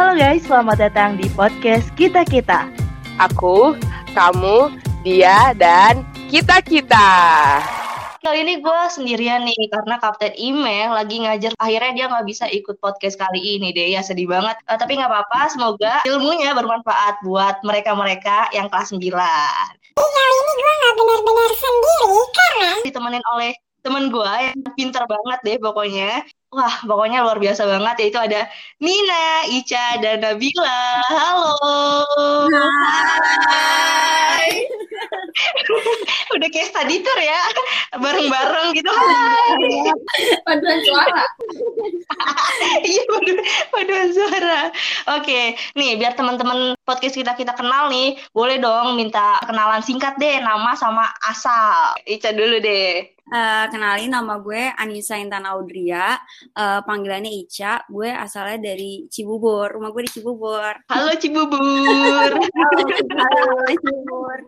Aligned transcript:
Halo 0.00 0.16
guys, 0.16 0.48
selamat 0.48 0.80
datang 0.80 1.20
di 1.20 1.28
podcast 1.36 1.92
Kita 1.92 2.24
Kita. 2.24 2.72
Aku, 3.20 3.76
kamu, 4.16 4.72
dia, 5.04 5.52
dan 5.52 6.08
kita-kita. 6.32 7.12
Kali 8.24 8.40
ini 8.40 8.64
gue 8.64 8.80
sendirian 8.88 9.44
nih 9.44 9.68
karena 9.68 10.00
Kapten 10.00 10.32
Email 10.40 10.96
lagi 10.96 11.20
ngajar. 11.20 11.52
Akhirnya 11.60 11.92
dia 11.92 12.06
nggak 12.08 12.24
bisa 12.24 12.48
ikut 12.48 12.80
podcast 12.80 13.20
kali 13.20 13.60
ini 13.60 13.76
deh. 13.76 13.92
Ya 13.92 14.00
sedih 14.00 14.24
banget. 14.24 14.56
Uh, 14.72 14.80
tapi 14.80 14.96
nggak 14.96 15.12
apa-apa. 15.12 15.52
Semoga 15.52 16.00
ilmunya 16.08 16.56
bermanfaat 16.56 17.20
buat 17.20 17.60
mereka-mereka 17.60 18.56
yang 18.56 18.72
kelas 18.72 18.96
9. 18.96 19.04
Kali 19.04 20.32
ini 20.40 20.52
gue 20.56 20.72
nggak 20.80 20.94
benar-benar 20.96 21.50
sendiri 21.60 22.20
karena 22.32 22.72
Ditemenin 22.88 23.24
oleh 23.36 23.52
temen 23.80 24.12
gue 24.12 24.32
yang 24.40 24.60
pinter 24.76 25.04
banget 25.04 25.38
deh 25.46 25.56
pokoknya. 25.60 26.24
Wah, 26.50 26.76
pokoknya 26.82 27.22
luar 27.22 27.38
biasa 27.38 27.62
banget. 27.68 27.94
Yaitu 28.06 28.18
ada 28.18 28.40
Nina, 28.82 29.46
Ica, 29.48 30.02
dan 30.02 30.24
Nabila. 30.24 30.82
Halo. 31.08 31.54
Hai. 33.46 34.79
Udah 36.34 36.48
kayak 36.48 36.68
study 36.68 37.00
tour 37.00 37.18
ya. 37.18 37.40
Bareng-bareng 37.96 38.68
gitu. 38.72 38.90
Hai. 38.90 39.90
Paduan 40.44 40.78
suara. 40.82 41.22
Iya, 42.60 43.02
padu- 43.08 43.44
paduan 43.72 44.08
suara. 44.12 44.60
Oke, 45.16 45.40
nih 45.72 45.96
biar 45.96 46.12
teman-teman 46.12 46.76
podcast 46.82 47.16
kita 47.16 47.32
kita 47.32 47.54
kenal 47.54 47.88
nih, 47.88 48.18
boleh 48.30 48.60
dong 48.60 48.94
minta 48.94 49.40
kenalan 49.42 49.80
singkat 49.80 50.18
deh, 50.18 50.42
nama 50.42 50.74
sama 50.74 51.06
asal. 51.24 51.96
Ica 52.04 52.34
dulu 52.34 52.60
deh. 52.60 53.08
Eh, 53.30 53.64
kenalin 53.70 54.10
nama 54.10 54.42
gue 54.42 54.74
Anissa 54.74 55.14
Intan 55.14 55.46
Audria, 55.46 56.18
Eh, 56.52 56.80
panggilannya 56.82 57.30
Ica. 57.30 57.86
Gue 57.86 58.10
asalnya 58.10 58.74
dari 58.74 59.06
Cibubur. 59.06 59.70
Rumah 59.70 59.90
gue 59.90 60.02
di 60.04 60.12
Cibubur. 60.12 60.72
Halo 60.90 61.14
Cibubur. 61.16 61.60
Halo, 63.22 63.54
Cibubur. 63.70 64.38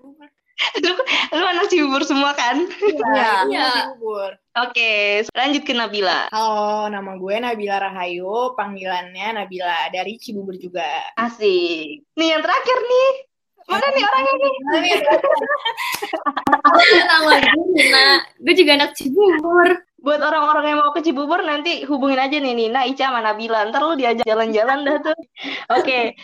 Lu, 0.84 0.94
lu 1.36 1.44
anak 1.44 1.66
Cibubur 1.68 2.02
semua 2.04 2.32
kan? 2.36 2.64
Iya. 2.64 3.48
Iya. 3.48 3.68
Cibubur. 3.72 4.30
Oke, 4.52 5.24
lanjut 5.32 5.62
ke 5.64 5.72
Nabila. 5.72 6.28
Halo, 6.28 6.92
nama 6.92 7.16
gue 7.16 7.34
Nabila 7.40 7.80
Rahayu, 7.80 8.52
panggilannya 8.52 9.40
Nabila 9.40 9.88
dari 9.88 10.20
Cibubur 10.20 10.60
juga. 10.60 10.84
Asik. 11.16 12.04
Nih 12.16 12.28
yang 12.36 12.44
terakhir 12.44 12.76
nih. 12.76 13.10
Mana 13.62 13.86
nih 13.94 14.02
orangnya 14.04 14.34
nih? 14.36 14.52
nama 17.08 17.32
gue 17.40 17.64
Nina. 17.72 18.06
Gue 18.42 18.54
juga 18.58 18.70
anak 18.76 18.92
Cibubur. 18.98 19.68
Buat 20.02 20.18
orang-orang 20.18 20.64
yang 20.66 20.78
mau 20.82 20.90
ke 20.90 21.00
Cibubur 21.06 21.40
nanti 21.46 21.86
hubungin 21.86 22.18
aja 22.18 22.36
nih 22.36 22.52
Nina, 22.58 22.84
Ica, 22.84 23.08
sama 23.08 23.22
Nabila. 23.22 23.70
Ntar 23.70 23.80
lu 23.86 23.94
diajak 23.94 24.26
jalan-jalan 24.26 24.82
dah 24.84 24.96
tuh. 25.00 25.16
Oke. 25.78 26.18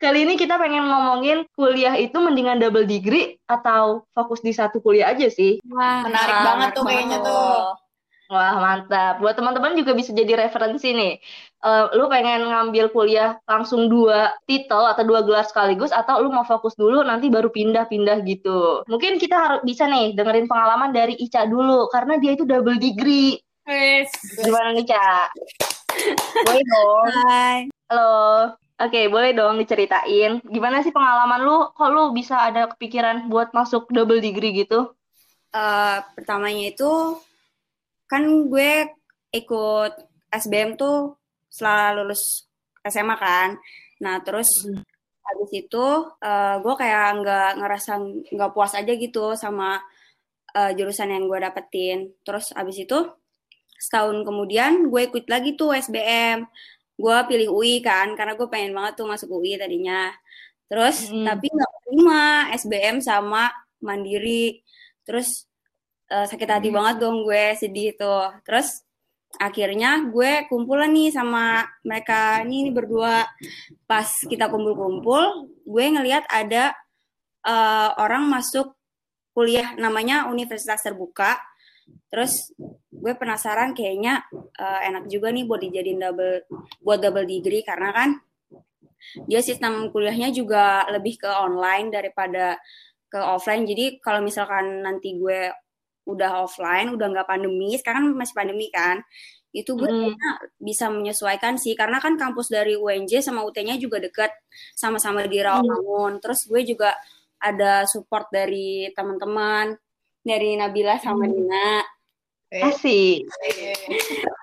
Kali 0.00 0.24
ini 0.24 0.32
kita 0.40 0.56
pengen 0.56 0.88
ngomongin 0.88 1.44
kuliah 1.52 1.92
itu 1.92 2.16
mendingan 2.16 2.56
double 2.56 2.88
degree 2.88 3.36
atau 3.44 4.08
fokus 4.16 4.40
di 4.40 4.48
satu 4.56 4.80
kuliah 4.80 5.12
aja 5.12 5.28
sih. 5.28 5.60
Wah, 5.68 6.08
Menarik 6.08 6.40
banget 6.40 6.68
tuh 6.72 6.84
kayaknya 6.88 7.18
tuh. 7.20 7.76
Wah, 8.32 8.56
mantap. 8.56 9.20
Buat 9.20 9.36
teman-teman 9.36 9.76
juga 9.76 9.92
bisa 9.92 10.16
jadi 10.16 10.40
referensi 10.40 10.96
nih. 10.96 11.20
Eh, 11.60 11.84
lu 12.00 12.08
pengen 12.08 12.48
ngambil 12.48 12.88
kuliah 12.96 13.36
langsung 13.44 13.92
dua 13.92 14.32
titel 14.48 14.88
atau 14.88 15.04
dua 15.04 15.20
gelar 15.20 15.44
sekaligus 15.44 15.92
atau 15.92 16.24
lu 16.24 16.32
mau 16.32 16.48
fokus 16.48 16.72
dulu 16.80 17.04
nanti 17.04 17.28
baru 17.28 17.52
pindah-pindah 17.52 18.24
gitu. 18.24 18.88
Mungkin 18.88 19.20
kita 19.20 19.36
harus 19.36 19.60
bisa 19.68 19.84
nih 19.84 20.16
dengerin 20.16 20.48
pengalaman 20.48 20.96
dari 20.96 21.12
Ica 21.20 21.44
dulu 21.44 21.92
karena 21.92 22.16
dia 22.16 22.40
itu 22.40 22.48
double 22.48 22.80
degree. 22.80 23.36
Wes. 23.68 24.08
Gimana 24.40 24.72
nih, 24.72 24.88
Ca? 24.88 25.28
Boleh 26.48 26.64
dong. 26.64 27.06
Hai. 27.28 27.68
Halo. 27.92 28.56
Oke, 28.80 29.12
boleh 29.12 29.36
dong 29.36 29.60
diceritain. 29.60 30.40
Gimana 30.40 30.80
sih 30.80 30.88
pengalaman 30.88 31.44
lu? 31.44 31.68
Kok 31.76 31.90
lu 31.92 32.02
bisa 32.16 32.40
ada 32.48 32.64
kepikiran 32.72 33.28
buat 33.28 33.52
masuk 33.52 33.92
double 33.92 34.24
degree 34.24 34.64
gitu? 34.64 34.96
Eh, 35.52 35.98
pertamanya 36.16 36.72
itu 36.72 37.20
kan 38.08 38.24
gue 38.48 38.88
ikut 39.36 39.92
SBM 40.32 40.80
tuh 40.80 41.20
setelah 41.52 42.00
lulus 42.00 42.48
SMA 42.88 43.16
kan. 43.20 43.60
Nah 44.00 44.16
terus 44.24 44.48
habis 45.28 45.50
itu 45.52 45.84
eh, 46.24 46.56
gue 46.64 46.74
kayak 46.80 47.20
nggak 47.20 47.50
ngerasa 47.60 47.92
nggak 48.32 48.52
puas 48.56 48.72
aja 48.72 48.92
gitu 48.96 49.36
sama 49.36 49.76
eh, 50.56 50.72
jurusan 50.72 51.12
yang 51.12 51.28
gue 51.28 51.36
dapetin. 51.36 52.16
Terus 52.24 52.56
habis 52.56 52.80
itu 52.80 52.96
setahun 53.76 54.24
kemudian 54.24 54.88
gue 54.88 55.02
ikut 55.04 55.28
lagi 55.28 55.52
tuh 55.58 55.76
SBM. 55.76 56.48
Gue 57.00 57.16
pilih 57.28 57.48
UI 57.56 57.80
kan 57.80 58.12
karena 58.18 58.36
gue 58.36 58.48
pengen 58.52 58.72
banget 58.76 58.92
tuh 59.00 59.06
masuk 59.08 59.28
UI 59.40 59.56
tadinya. 59.56 60.12
Terus 60.70 61.10
Hmm. 61.10 61.26
tapi 61.26 61.46
nggak 61.50 61.72
terima 61.88 62.22
SBM 62.54 62.96
sama 63.02 63.48
Mandiri. 63.82 64.60
Terus 65.08 65.48
eh, 66.12 66.26
sakit 66.28 66.48
hati 66.50 66.68
banget 66.74 67.00
dong 67.02 67.24
gue 67.26 67.56
sedih 67.56 67.96
tuh. 67.96 68.28
Terus 68.46 68.84
akhirnya 69.38 69.90
gue 70.10 70.46
kumpulan 70.50 70.90
nih 70.90 71.10
sama 71.14 71.62
mereka 71.86 72.42
ini, 72.44 72.66
ini 72.68 72.70
berdua. 72.74 73.24
Pas 73.88 74.08
kita 74.26 74.50
kumpul-kumpul, 74.52 75.48
gue 75.66 75.84
ngelihat 75.96 76.24
ada 76.30 76.74
eh, 77.46 77.90
orang 77.98 78.28
masuk 78.28 78.76
kuliah 79.34 79.72
namanya 79.78 80.28
Universitas 80.28 80.82
Terbuka. 80.84 81.38
Terus 82.10 82.52
gue 83.00 83.12
penasaran 83.16 83.72
kayaknya 83.72 84.22
eh, 84.60 84.80
enak 84.92 85.08
juga 85.08 85.32
nih 85.32 85.48
buat 85.48 85.60
dijadiin 85.64 86.00
double 86.04 86.44
buat 86.84 87.00
double 87.00 87.24
degree 87.24 87.64
karena 87.64 87.90
kan 87.96 88.10
dia 89.24 89.40
sistem 89.40 89.88
kuliahnya 89.88 90.28
juga 90.30 90.84
lebih 90.92 91.24
ke 91.24 91.26
online 91.28 91.88
daripada 91.88 92.60
ke 93.10 93.18
offline. 93.18 93.66
Jadi 93.66 93.98
kalau 93.98 94.20
misalkan 94.22 94.84
nanti 94.84 95.16
gue 95.18 95.50
udah 96.06 96.46
offline, 96.46 96.92
udah 96.94 97.06
nggak 97.10 97.28
pandemi, 97.28 97.74
sekarang 97.80 98.12
masih 98.14 98.36
pandemi 98.36 98.68
kan, 98.70 99.02
itu 99.50 99.74
gue 99.74 99.88
Mm. 99.88 99.98
kayaknya 99.98 100.30
bisa 100.62 100.86
menyesuaikan 100.92 101.54
sih, 101.58 101.74
karena 101.74 101.98
kan 101.98 102.14
kampus 102.14 102.52
dari 102.52 102.78
UNJ 102.78 103.24
sama 103.24 103.42
UT-nya 103.42 103.76
juga 103.80 103.98
deket, 103.98 104.30
sama-sama 104.76 105.26
di 105.26 105.38
Rawamangun. 105.42 106.22
Terus 106.22 106.46
gue 106.46 106.62
juga 106.62 106.94
ada 107.40 107.88
support 107.88 108.30
dari 108.30 108.90
teman-teman, 108.94 109.74
dari 110.22 110.54
Nabila 110.54 111.00
sama 111.02 111.26
Mm. 111.26 111.32
Nina, 111.34 111.68
Eh, 111.80 111.99
Asik. 112.50 113.30
eh, 113.46 113.74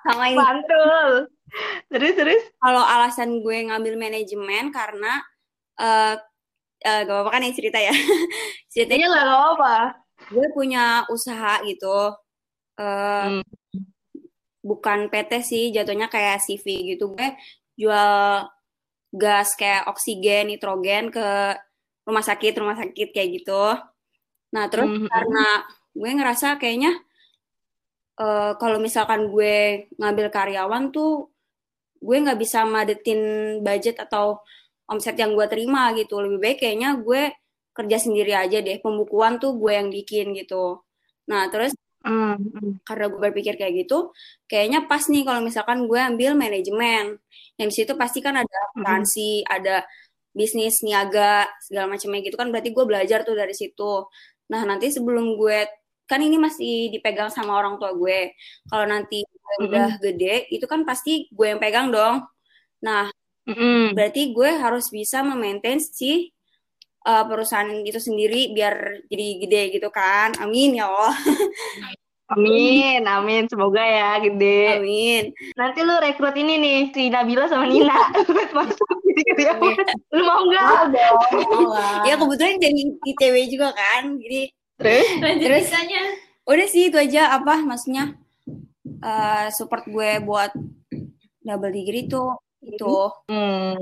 sama 0.07 0.31
ini. 0.31 0.39
Mantul. 0.39 1.27
Terus 1.91 2.13
terus. 2.15 2.43
Kalau 2.57 2.79
alasan 2.79 3.43
gue 3.43 3.67
ngambil 3.67 3.99
manajemen 3.99 4.71
karena 4.71 5.19
eh 5.75 6.15
eh, 6.79 6.99
gak 7.03 7.11
apa-apa 7.11 7.31
kan 7.33 7.43
yang 7.43 7.55
cerita 7.55 7.77
ya. 7.77 7.91
Ceritanya 8.71 9.05
Iya 9.05 9.13
gak 9.13 9.27
apa-apa. 9.27 9.75
gue 10.31 10.47
punya 10.51 11.03
usaha 11.07 11.59
gitu. 11.63 12.15
Eh 12.79 13.27
Hmm. 13.27 13.43
bukan 14.63 15.07
PT 15.07 15.31
sih, 15.41 15.63
jatuhnya 15.71 16.07
kayak 16.07 16.39
CV 16.39 16.65
gitu. 16.95 17.11
Gue 17.11 17.35
jual 17.75 18.47
gas 19.13 19.55
kayak 19.55 19.87
oksigen, 19.87 20.51
nitrogen 20.51 21.07
ke 21.07 21.55
rumah 22.03 22.23
sakit, 22.23 22.53
rumah 22.55 22.75
sakit 22.75 23.11
kayak 23.11 23.29
gitu. 23.41 23.63
Nah, 24.51 24.65
terus 24.67 24.87
Mhm. 24.87 25.07
karena 25.07 25.45
gue 25.91 26.09
ngerasa 26.13 26.55
kayaknya 26.55 26.91
eh, 28.21 28.51
kalau 28.61 28.77
misalkan 28.85 29.21
gue 29.33 29.87
ngambil 29.99 30.27
karyawan 30.35 30.83
tuh 30.95 31.29
gue 32.05 32.15
nggak 32.23 32.39
bisa 32.43 32.59
madetin 32.65 33.21
budget 33.65 33.95
atau 34.05 34.25
omset 34.91 35.15
yang 35.21 35.31
gue 35.37 35.45
terima 35.51 35.91
gitu. 35.99 36.13
Lebih 36.23 36.39
baik 36.43 36.57
kayaknya 36.63 36.89
gue 37.05 37.21
kerja 37.77 37.97
sendiri 38.05 38.33
aja 38.37 38.57
deh. 38.65 38.77
Pembukuan 38.83 39.33
tuh 39.41 39.51
gue 39.61 39.71
yang 39.79 39.89
bikin 39.93 40.25
gitu. 40.39 40.81
Nah, 41.31 41.49
terus 41.51 41.73
Hmm, 42.07 42.39
hmm. 42.39 42.87
karena 42.87 43.05
gue 43.11 43.19
berpikir 43.19 43.53
kayak 43.59 43.73
gitu, 43.83 44.15
kayaknya 44.47 44.87
pas 44.87 45.03
nih 45.11 45.27
kalau 45.27 45.41
misalkan 45.43 45.79
gue 45.91 45.99
ambil 45.99 46.31
manajemen. 46.39 47.19
Yang 47.59 47.71
situ 47.83 47.91
pasti 47.99 48.19
kan 48.23 48.35
ada 48.39 48.55
akuntansi, 48.71 49.43
ada 49.43 49.83
bisnis 50.31 50.85
niaga 50.85 51.49
segala 51.65 51.97
macamnya 51.97 52.21
gitu 52.23 52.37
kan 52.39 52.47
berarti 52.53 52.69
gue 52.71 52.85
belajar 52.87 53.19
tuh 53.27 53.35
dari 53.35 53.51
situ. 53.57 54.07
Nah, 54.51 54.61
nanti 54.69 54.87
sebelum 54.95 55.35
gue 55.35 55.67
kan 56.07 56.23
ini 56.23 56.39
masih 56.39 56.89
dipegang 56.89 57.27
sama 57.29 57.53
orang 57.59 57.75
tua 57.75 57.91
gue. 57.93 58.31
Kalau 58.71 58.85
nanti 58.87 59.27
gue 59.27 59.55
udah 59.67 59.99
gede, 59.99 60.47
itu 60.49 60.63
kan 60.65 60.87
pasti 60.87 61.27
gue 61.29 61.47
yang 61.51 61.59
pegang 61.59 61.91
dong. 61.91 62.23
Nah, 62.81 63.11
Mm-mm. 63.47 63.93
berarti 63.93 64.31
gue 64.31 64.49
harus 64.55 64.87
bisa 64.87 65.21
memaintain 65.21 65.79
si 65.83 66.31
uh, 67.07 67.23
perusahaan 67.27 67.67
itu 67.83 67.99
sendiri 67.99 68.51
biar 68.55 69.07
jadi 69.11 69.27
gede 69.43 69.61
gitu 69.79 69.89
kan. 69.91 70.35
Amin 70.39 70.79
ya 70.79 70.87
Allah. 70.87 71.15
Amin, 72.27 73.07
amin. 73.07 73.47
Semoga 73.47 73.79
ya 73.79 74.19
gede. 74.19 74.83
Amin. 74.83 75.31
Nanti 75.55 75.79
lu 75.79 75.95
rekrut 75.95 76.35
ini 76.35 76.59
nih, 76.59 76.79
si 76.91 77.07
Nabila 77.07 77.47
sama 77.47 77.71
Nina. 77.71 78.11
buat 78.27 78.51
masuk 78.51 78.87
jadi 79.07 79.21
karyawan. 79.31 79.75
Lu 80.11 80.21
mau 80.27 80.43
nggak? 80.43 80.91
Ya 82.03 82.19
kebetulan 82.19 82.59
jadi 82.59 82.81
ITW 83.15 83.35
juga 83.47 83.71
kan. 83.71 84.19
Jadi 84.19 84.51
Terus? 84.77 85.07
terus 85.43 85.67
udah 86.47 86.67
sih 86.71 86.87
itu 86.87 86.95
aja 86.95 87.35
apa 87.35 87.59
maksudnya 87.59 88.15
eh, 89.03 89.47
support 89.51 89.83
gue 89.83 90.23
buat 90.23 90.55
double 91.43 91.73
degree 91.73 92.07
tuh 92.07 92.39
gitu. 92.63 93.11
Hmm. 93.31 93.77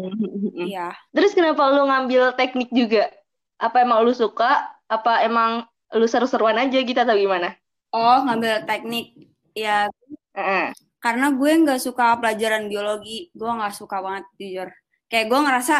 Iya. 0.53 0.93
Terus 1.09 1.31
kenapa 1.33 1.71
lu 1.73 1.87
ngambil 1.89 2.35
teknik 2.37 2.69
juga? 2.69 3.09
Apa 3.57 3.81
emang 3.81 4.03
lu 4.05 4.13
suka? 4.13 4.69
Apa 4.85 5.25
emang 5.25 5.65
lu 5.95 6.05
seru-seruan 6.05 6.59
aja 6.59 6.77
gitu 6.77 6.97
atau 6.97 7.15
gimana? 7.17 7.55
Oh, 7.89 8.21
ngambil 8.27 8.67
teknik. 8.67 9.15
Ya, 9.55 9.87
Heeh. 10.35 10.75
karena 10.99 11.31
gue 11.31 11.51
nggak 11.63 11.81
suka 11.81 12.19
pelajaran 12.19 12.67
biologi. 12.67 13.31
Gue 13.31 13.49
nggak 13.49 13.73
suka 13.73 14.03
banget, 14.03 14.25
jujur. 14.35 14.69
Kayak 15.07 15.25
gue 15.31 15.39
ngerasa 15.39 15.75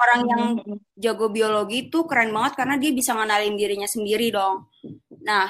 orang 0.00 0.20
yang 0.32 0.42
jago 0.96 1.28
biologi 1.28 1.88
itu 1.88 1.98
keren 2.08 2.32
banget 2.32 2.52
karena 2.56 2.74
dia 2.80 2.90
bisa 2.96 3.12
ngenalin 3.12 3.54
dirinya 3.60 3.88
sendiri 3.88 4.32
dong. 4.32 4.66
Nah, 5.24 5.48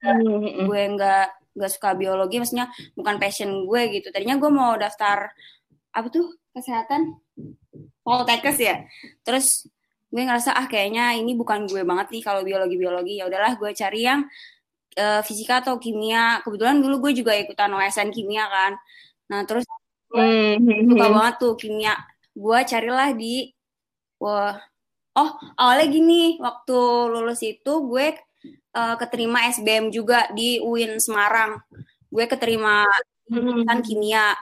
Hmm. 0.00 0.64
gue 0.64 0.82
nggak 0.96 1.26
nggak 1.60 1.70
suka 1.76 1.92
biologi, 1.92 2.40
maksudnya 2.40 2.72
bukan 2.96 3.20
passion 3.20 3.68
gue 3.68 4.00
gitu. 4.00 4.08
Tadinya 4.08 4.40
gue 4.40 4.48
mau 4.48 4.72
daftar 4.80 5.28
apa 5.92 6.08
tuh 6.08 6.40
kesehatan, 6.56 7.20
poltekkes 8.00 8.56
ya. 8.56 8.80
Terus 9.20 9.68
gue 10.08 10.22
ngerasa 10.24 10.56
ah 10.56 10.64
kayaknya 10.64 11.12
ini 11.20 11.36
bukan 11.36 11.68
gue 11.68 11.84
banget 11.84 12.16
nih 12.16 12.22
kalau 12.24 12.40
biologi 12.40 12.80
biologi. 12.80 13.20
Ya 13.20 13.28
udahlah 13.28 13.60
gue 13.60 13.70
cari 13.76 14.00
yang 14.08 14.24
eh, 14.96 15.20
fisika 15.20 15.60
atau 15.60 15.76
kimia. 15.76 16.40
Kebetulan 16.42 16.80
dulu 16.80 16.96
gue 17.10 17.12
juga 17.20 17.36
ikutan 17.36 17.68
OSN 17.76 18.08
kimia 18.08 18.48
kan. 18.48 18.72
Nah 19.28 19.44
terus 19.44 19.68
Hmm. 20.10 20.58
suka 20.90 21.06
banget 21.12 21.34
tuh 21.38 21.54
kimia. 21.60 21.94
Gue 22.40 22.58
carilah 22.64 23.10
di 23.12 23.52
wah 24.22 24.56
oh 25.20 25.30
awalnya 25.60 25.86
gini 25.92 26.40
waktu 26.40 26.78
lulus 27.12 27.40
itu 27.44 27.72
gue 27.90 28.06
eh, 28.80 28.96
keterima 29.00 29.38
SBM 29.52 29.92
juga 29.92 30.28
di 30.32 30.56
UIN 30.64 30.96
Semarang. 30.96 31.60
Gue 32.08 32.24
keterima 32.24 32.88
jurusan 33.28 33.80
kimia. 33.86 34.32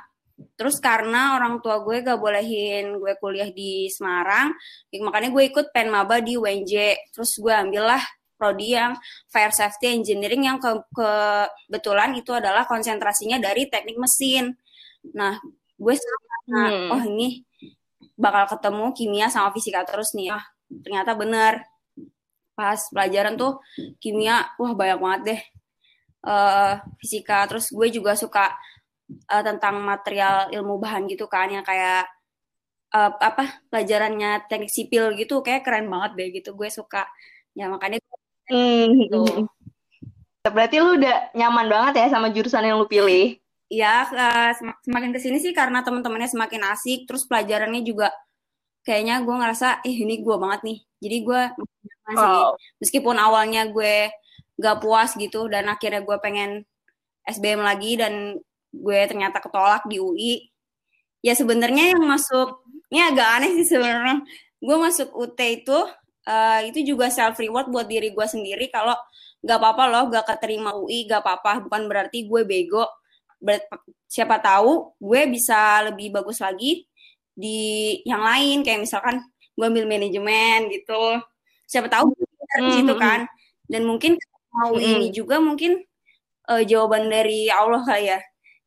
Terus 0.55 0.79
karena 0.79 1.35
orang 1.35 1.59
tua 1.59 1.83
gue 1.83 1.99
gak 2.07 2.19
bolehin 2.23 2.95
gue 3.03 3.13
kuliah 3.19 3.51
di 3.51 3.91
Semarang, 3.91 4.55
ya 4.87 5.03
makanya 5.03 5.35
gue 5.35 5.45
ikut 5.51 5.67
penmaba 5.75 6.23
di 6.23 6.39
UNJ. 6.39 6.75
Terus 7.11 7.43
gue 7.43 7.51
ambillah 7.51 7.99
prodi 8.39 8.79
yang 8.79 8.95
Fire 9.27 9.51
Safety 9.51 9.99
Engineering 9.99 10.47
yang 10.47 10.59
ke 10.63 10.71
kebetulan 10.95 12.15
itu 12.15 12.31
adalah 12.31 12.65
konsentrasinya 12.71 13.43
dari 13.43 13.67
teknik 13.67 13.99
mesin. 13.99 14.55
Nah, 15.11 15.43
gue 15.75 15.95
nah, 16.49 16.71
Hmm. 16.71 16.89
oh 16.97 17.03
ini 17.05 17.45
bakal 18.19 18.45
ketemu 18.59 18.85
kimia 18.99 19.27
sama 19.31 19.49
fisika 19.57 19.81
terus 19.89 20.13
nih. 20.19 20.35
Ah, 20.37 20.45
ternyata 20.85 21.13
bener. 21.15 21.55
Pas 22.59 22.81
pelajaran 22.91 23.35
tuh 23.39 23.53
kimia, 24.03 24.37
wah 24.61 24.73
banyak 24.75 24.99
banget 25.05 25.21
deh. 25.29 25.43
eh 26.29 26.75
fisika, 27.01 27.47
terus 27.49 27.71
gue 27.71 27.89
juga 27.95 28.13
suka 28.19 28.51
eh, 29.33 29.43
tentang 29.47 29.75
material 29.91 30.51
ilmu 30.57 30.75
bahan 30.83 31.07
gitu 31.13 31.25
kan 31.31 31.49
yang 31.55 31.65
kayak 31.71 32.11
eh, 32.97 33.11
apa 33.29 33.43
pelajarannya 33.71 34.31
teknik 34.51 34.73
sipil 34.73 35.05
gitu 35.21 35.35
kayak 35.47 35.63
keren 35.67 35.87
banget 35.93 36.11
deh 36.19 36.29
gitu 36.37 36.51
gue 36.59 36.69
suka 36.73 37.07
ya 37.59 37.67
makanya 37.73 37.99
Hmm. 38.49 39.05
Tuh. 39.13 39.45
Berarti 40.41 40.81
lu 40.81 40.97
udah 40.97 41.37
nyaman 41.37 41.69
banget 41.69 41.93
ya 42.01 42.07
sama 42.09 42.33
jurusan 42.33 42.65
yang 42.65 42.81
lu 42.81 42.89
pilih. 42.89 43.37
Ya 43.69 44.09
sem- 44.57 44.79
semakin 44.85 45.11
ke 45.13 45.21
sini 45.21 45.37
sih 45.45 45.53
karena 45.53 45.85
teman-temannya 45.85 46.29
semakin 46.33 46.63
asik 46.73 47.05
terus 47.05 47.29
pelajarannya 47.29 47.85
juga 47.85 48.09
kayaknya 48.87 49.21
gue 49.21 49.35
ngerasa 49.37 49.85
eh 49.85 49.97
ini 50.05 50.25
gue 50.25 50.37
banget 50.41 50.61
nih. 50.65 50.79
Jadi 51.05 51.17
gue 51.25 51.43
Wow. 52.09 52.57
meskipun 52.81 53.21
awalnya 53.21 53.69
gue 53.69 54.09
gak 54.57 54.81
puas 54.81 55.13
gitu 55.13 55.45
dan 55.53 55.69
akhirnya 55.69 56.01
gue 56.01 56.17
pengen 56.25 56.65
SBM 57.29 57.61
lagi 57.61 58.01
dan 58.01 58.41
gue 58.73 59.01
ternyata 59.05 59.45
ketolak 59.45 59.85
di 59.85 60.01
UI 60.01 60.49
ya 61.21 61.37
sebenarnya 61.37 61.93
yang 61.93 62.03
masuk 62.09 62.65
ini 62.89 63.05
agak 63.05 63.29
aneh 63.41 63.51
sih 63.61 63.69
sebenarnya. 63.77 64.25
Gue 64.57 64.77
masuk 64.81 65.13
UT 65.13 65.37
itu 65.45 65.79
eh, 66.25 66.61
itu 66.73 66.81
juga 66.97 67.13
self 67.13 67.37
reward 67.37 67.69
buat 67.69 67.85
diri 67.85 68.09
gue 68.17 68.27
sendiri 68.27 68.73
kalau 68.73 68.97
gak 69.45 69.59
apa-apa 69.61 69.85
loh 69.93 70.05
gak 70.09 70.25
keterima 70.33 70.73
UI 70.81 71.05
gak 71.05 71.21
apa-apa. 71.21 71.69
Bukan 71.69 71.93
berarti 71.93 72.25
gue 72.25 72.43
bego 72.49 72.89
Ber- 73.39 73.67
siapa 74.11 74.43
tahu 74.43 74.99
gue 74.99 75.21
bisa 75.31 75.87
lebih 75.87 76.11
bagus 76.11 76.43
lagi 76.43 76.85
di 77.39 77.59
yang 78.03 78.23
lain 78.27 78.67
kayak 78.67 78.83
misalkan 78.83 79.23
gue 79.55 79.65
ambil 79.67 79.87
manajemen 79.87 80.67
gitu 80.75 81.23
siapa 81.71 81.87
tahu 81.87 82.11
di 82.59 82.71
situ 82.75 82.95
Mhm. 82.95 83.01
kan 83.01 83.21
dan 83.71 83.83
mungkin 83.87 84.19
mau 84.51 84.75
Mhm. 84.75 84.83
ini 84.83 85.07
juga 85.15 85.39
mungkin 85.39 85.79
eh, 86.49 86.63
jawaban 86.67 87.07
dari 87.13 87.47
Allah 87.53 87.85
kali 87.85 88.11
ya 88.11 88.19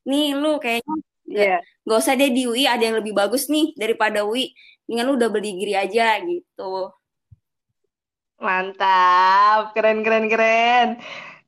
nih 0.07 0.37
lu 0.39 0.55
kayaknya 0.61 0.95
Iya. 1.31 1.57
gak 1.87 1.99
usah 1.99 2.13
deh 2.19 2.29
di 2.31 2.43
UI 2.47 2.63
ada 2.67 2.83
yang 2.83 2.99
lebih 2.99 3.15
bagus 3.15 3.47
nih 3.47 3.71
daripada 3.75 4.23
UI 4.23 4.51
dengan 4.87 5.11
lu 5.11 5.15
double 5.19 5.39
degree 5.41 5.75
aja 5.75 6.19
gitu 6.23 6.91
Mantap, 8.41 9.77
keren 9.77 10.01
keren 10.01 10.25
keren. 10.25 10.87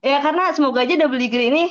Ya 0.04 0.22
karena 0.22 0.54
semoga 0.54 0.86
aja 0.86 0.94
double 0.94 1.18
degree 1.18 1.50
ini 1.50 1.64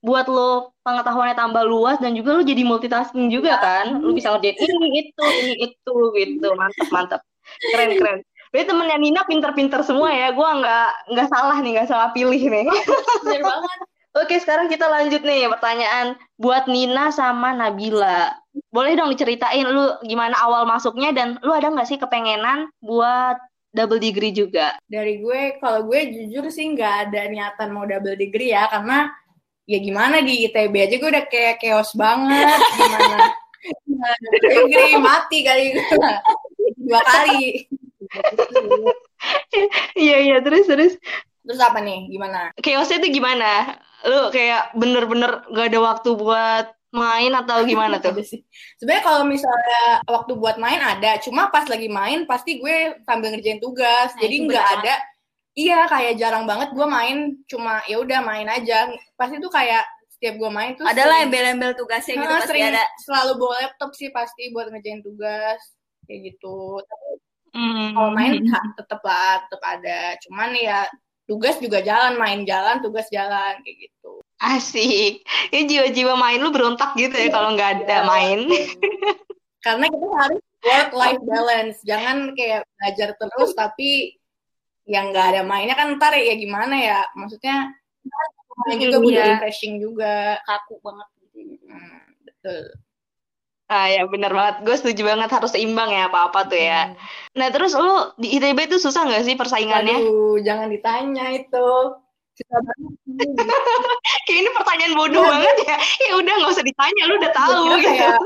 buat 0.00 0.26
lo 0.32 0.72
pengetahuannya 0.80 1.36
tambah 1.36 1.64
luas 1.68 2.00
dan 2.00 2.16
juga 2.16 2.36
lo 2.36 2.42
jadi 2.42 2.64
multitasking 2.64 3.28
juga 3.28 3.60
kan. 3.60 4.00
Lo 4.00 4.16
bisa 4.16 4.32
ngerjain 4.32 4.56
ini 4.56 4.88
itu 5.08 5.24
ini 5.44 5.54
itu 5.70 5.94
gitu. 6.16 6.48
Mantap 6.56 6.88
mantap. 6.92 7.20
Keren 7.72 7.96
keren. 8.00 8.18
Berarti 8.50 8.66
temennya 8.66 8.98
Nina 8.98 9.22
pinter-pinter 9.28 9.80
semua 9.86 10.10
ya. 10.10 10.34
Gua 10.34 10.58
nggak 10.58 10.88
nggak 11.14 11.28
salah 11.30 11.56
nih, 11.62 11.70
nggak 11.78 11.88
salah 11.88 12.08
pilih 12.10 12.40
nih. 12.40 12.66
Bener 13.24 13.42
banget. 13.44 13.78
Oke, 14.10 14.42
sekarang 14.42 14.66
kita 14.66 14.90
lanjut 14.90 15.22
nih 15.22 15.46
pertanyaan 15.46 16.18
buat 16.34 16.66
Nina 16.66 17.14
sama 17.14 17.54
Nabila. 17.54 18.34
Boleh 18.74 18.98
dong 18.98 19.14
diceritain 19.14 19.62
lu 19.62 19.86
gimana 20.02 20.34
awal 20.42 20.66
masuknya 20.66 21.14
dan 21.14 21.38
lu 21.46 21.54
ada 21.54 21.70
nggak 21.70 21.86
sih 21.86 21.94
kepengenan 21.94 22.66
buat 22.82 23.38
double 23.70 24.02
degree 24.02 24.34
juga? 24.34 24.74
Dari 24.90 25.22
gue, 25.22 25.62
kalau 25.62 25.86
gue 25.86 26.10
jujur 26.10 26.50
sih 26.50 26.74
nggak 26.74 26.94
ada 27.06 27.30
niatan 27.30 27.70
mau 27.70 27.86
double 27.86 28.18
degree 28.18 28.50
ya, 28.50 28.66
karena 28.66 29.14
ya 29.70 29.78
gimana 29.78 30.18
di 30.26 30.50
ITB 30.50 30.74
aja 30.74 30.96
gue 30.98 31.10
udah 31.14 31.24
kayak 31.30 31.62
chaos 31.62 31.94
banget. 31.94 32.58
Gimana? 32.74 33.16
Degree, 34.42 34.98
mati 34.98 35.38
kali. 35.46 35.78
Dua 36.74 37.00
kali. 37.06 37.70
Iya 39.94 40.16
iya 40.24 40.36
terus 40.40 40.64
terus 40.66 40.96
Terus 41.44 41.60
apa 41.60 41.78
nih? 41.78 42.10
Gimana? 42.10 42.50
chaosnya 42.58 42.98
itu 43.04 43.20
gimana? 43.20 43.78
Lu 44.06 44.32
kayak 44.34 44.74
bener-bener 44.74 45.44
gak 45.52 45.66
ada 45.70 45.80
waktu 45.82 46.10
buat 46.16 46.66
main 46.90 47.32
atau 47.34 47.62
gimana 47.62 48.02
tuh? 48.02 48.14
Sebenarnya 48.78 49.04
kalau 49.06 49.22
misalnya 49.22 50.02
waktu 50.10 50.32
buat 50.34 50.58
main 50.58 50.82
ada, 50.82 51.22
cuma 51.22 51.48
pas 51.48 51.64
lagi 51.70 51.86
main 51.86 52.26
pasti 52.26 52.58
gue 52.58 52.98
sambil 53.06 53.30
ngerjain 53.30 53.62
tugas. 53.62 54.10
Nah, 54.14 54.20
Jadi 54.26 54.36
nggak 54.46 54.66
ada. 54.80 54.94
Iya, 55.52 55.90
kayak 55.90 56.14
jarang 56.16 56.46
banget 56.46 56.70
gue 56.72 56.86
main 56.86 57.34
cuma 57.44 57.82
ya 57.84 57.98
udah 57.98 58.20
main 58.22 58.46
aja. 58.46 58.86
Pasti 59.18 59.36
tuh 59.38 59.50
kayak 59.50 59.82
setiap 60.14 60.36
gue 60.36 60.50
main 60.52 60.76
tuh 60.76 60.84
adalah 60.84 61.24
sering- 61.24 61.32
embel-embel 61.32 61.72
tugasnya 61.74 62.14
gitu 62.16 62.28
pasti 62.28 62.48
sering 62.52 62.64
ada 62.70 62.84
selalu 63.02 63.32
bawa 63.40 63.54
laptop 63.64 63.90
sih 63.96 64.08
pasti 64.12 64.42
buat 64.52 64.68
ngerjain 64.68 65.00
tugas 65.00 65.60
kayak 66.06 66.20
gitu. 66.28 66.78
Tapi 66.80 67.08
Hmm. 67.50 67.98
kalau 67.98 68.10
main 68.14 68.38
tetep 68.78 69.00
lah, 69.02 69.42
tetep 69.42 69.62
ada. 69.64 70.00
Cuman 70.22 70.54
ya 70.54 70.86
tugas 71.26 71.58
juga 71.58 71.82
jalan, 71.82 72.14
main 72.14 72.46
jalan, 72.46 72.78
tugas 72.78 73.10
jalan 73.10 73.58
kayak 73.66 73.90
gitu. 73.90 74.22
Asik. 74.38 75.26
Ini 75.50 75.66
jiwa-jiwa 75.66 76.14
main 76.14 76.38
lu 76.38 76.54
berontak 76.54 76.94
gitu 76.94 77.10
ya 77.10 77.26
kalau 77.28 77.58
nggak 77.58 77.82
ada 77.82 77.96
Iya. 78.02 78.06
main. 78.06 78.38
Karena 79.60 79.86
kita 79.90 80.06
harus 80.14 80.42
work 80.62 80.90
life 80.94 81.22
balance. 81.26 81.76
Jangan 81.82 82.38
kayak 82.38 82.62
belajar 82.78 83.08
terus 83.18 83.50
tapi 83.52 84.14
yang 84.90 85.14
nggak 85.14 85.26
ada 85.30 85.42
mainnya 85.46 85.78
kan 85.78 85.94
ntar 85.94 86.18
ya 86.18 86.34
gimana 86.34 86.74
ya? 86.74 87.06
Maksudnya 87.14 87.70
main 88.66 88.78
juga 88.82 88.98
butuh 88.98 89.22
Iya. 89.22 89.30
refreshing 89.38 89.78
juga. 89.78 90.36
kaku 90.42 90.82
banget 90.82 91.08
gitu. 91.14 91.38
Hmm, 91.70 92.02
betul. 92.26 92.62
Ah 93.70 93.86
ya 93.86 94.02
bener 94.04 94.34
banget. 94.34 94.66
Gue 94.66 94.74
setuju 94.74 95.06
banget 95.06 95.30
harus 95.30 95.54
seimbang 95.54 95.94
ya 95.94 96.10
apa-apa 96.10 96.50
tuh 96.50 96.58
ya. 96.58 96.98
Nah 97.38 97.48
terus 97.48 97.70
lu 97.78 98.10
di 98.18 98.34
ITB 98.34 98.66
itu 98.66 98.82
susah 98.82 99.06
nggak 99.06 99.22
sih 99.22 99.38
persaingannya? 99.38 100.02
Waduh, 100.02 100.42
jangan 100.42 100.66
ditanya 100.66 101.30
itu. 101.30 101.70
Kayak 104.26 104.38
ini 104.42 104.50
pertanyaan 104.56 104.94
bodoh 104.96 105.22
Iya, 105.22 105.30
banget 105.30 105.56
ya. 105.66 105.76
Ya 106.08 106.12
udah 106.18 106.34
nggak 106.34 106.52
usah 106.52 106.66
ditanya, 106.66 107.02
lu 107.06 107.14
udah 107.20 107.32
tahu 107.32 107.62
gitu. 107.78 107.86
kayak 107.86 108.18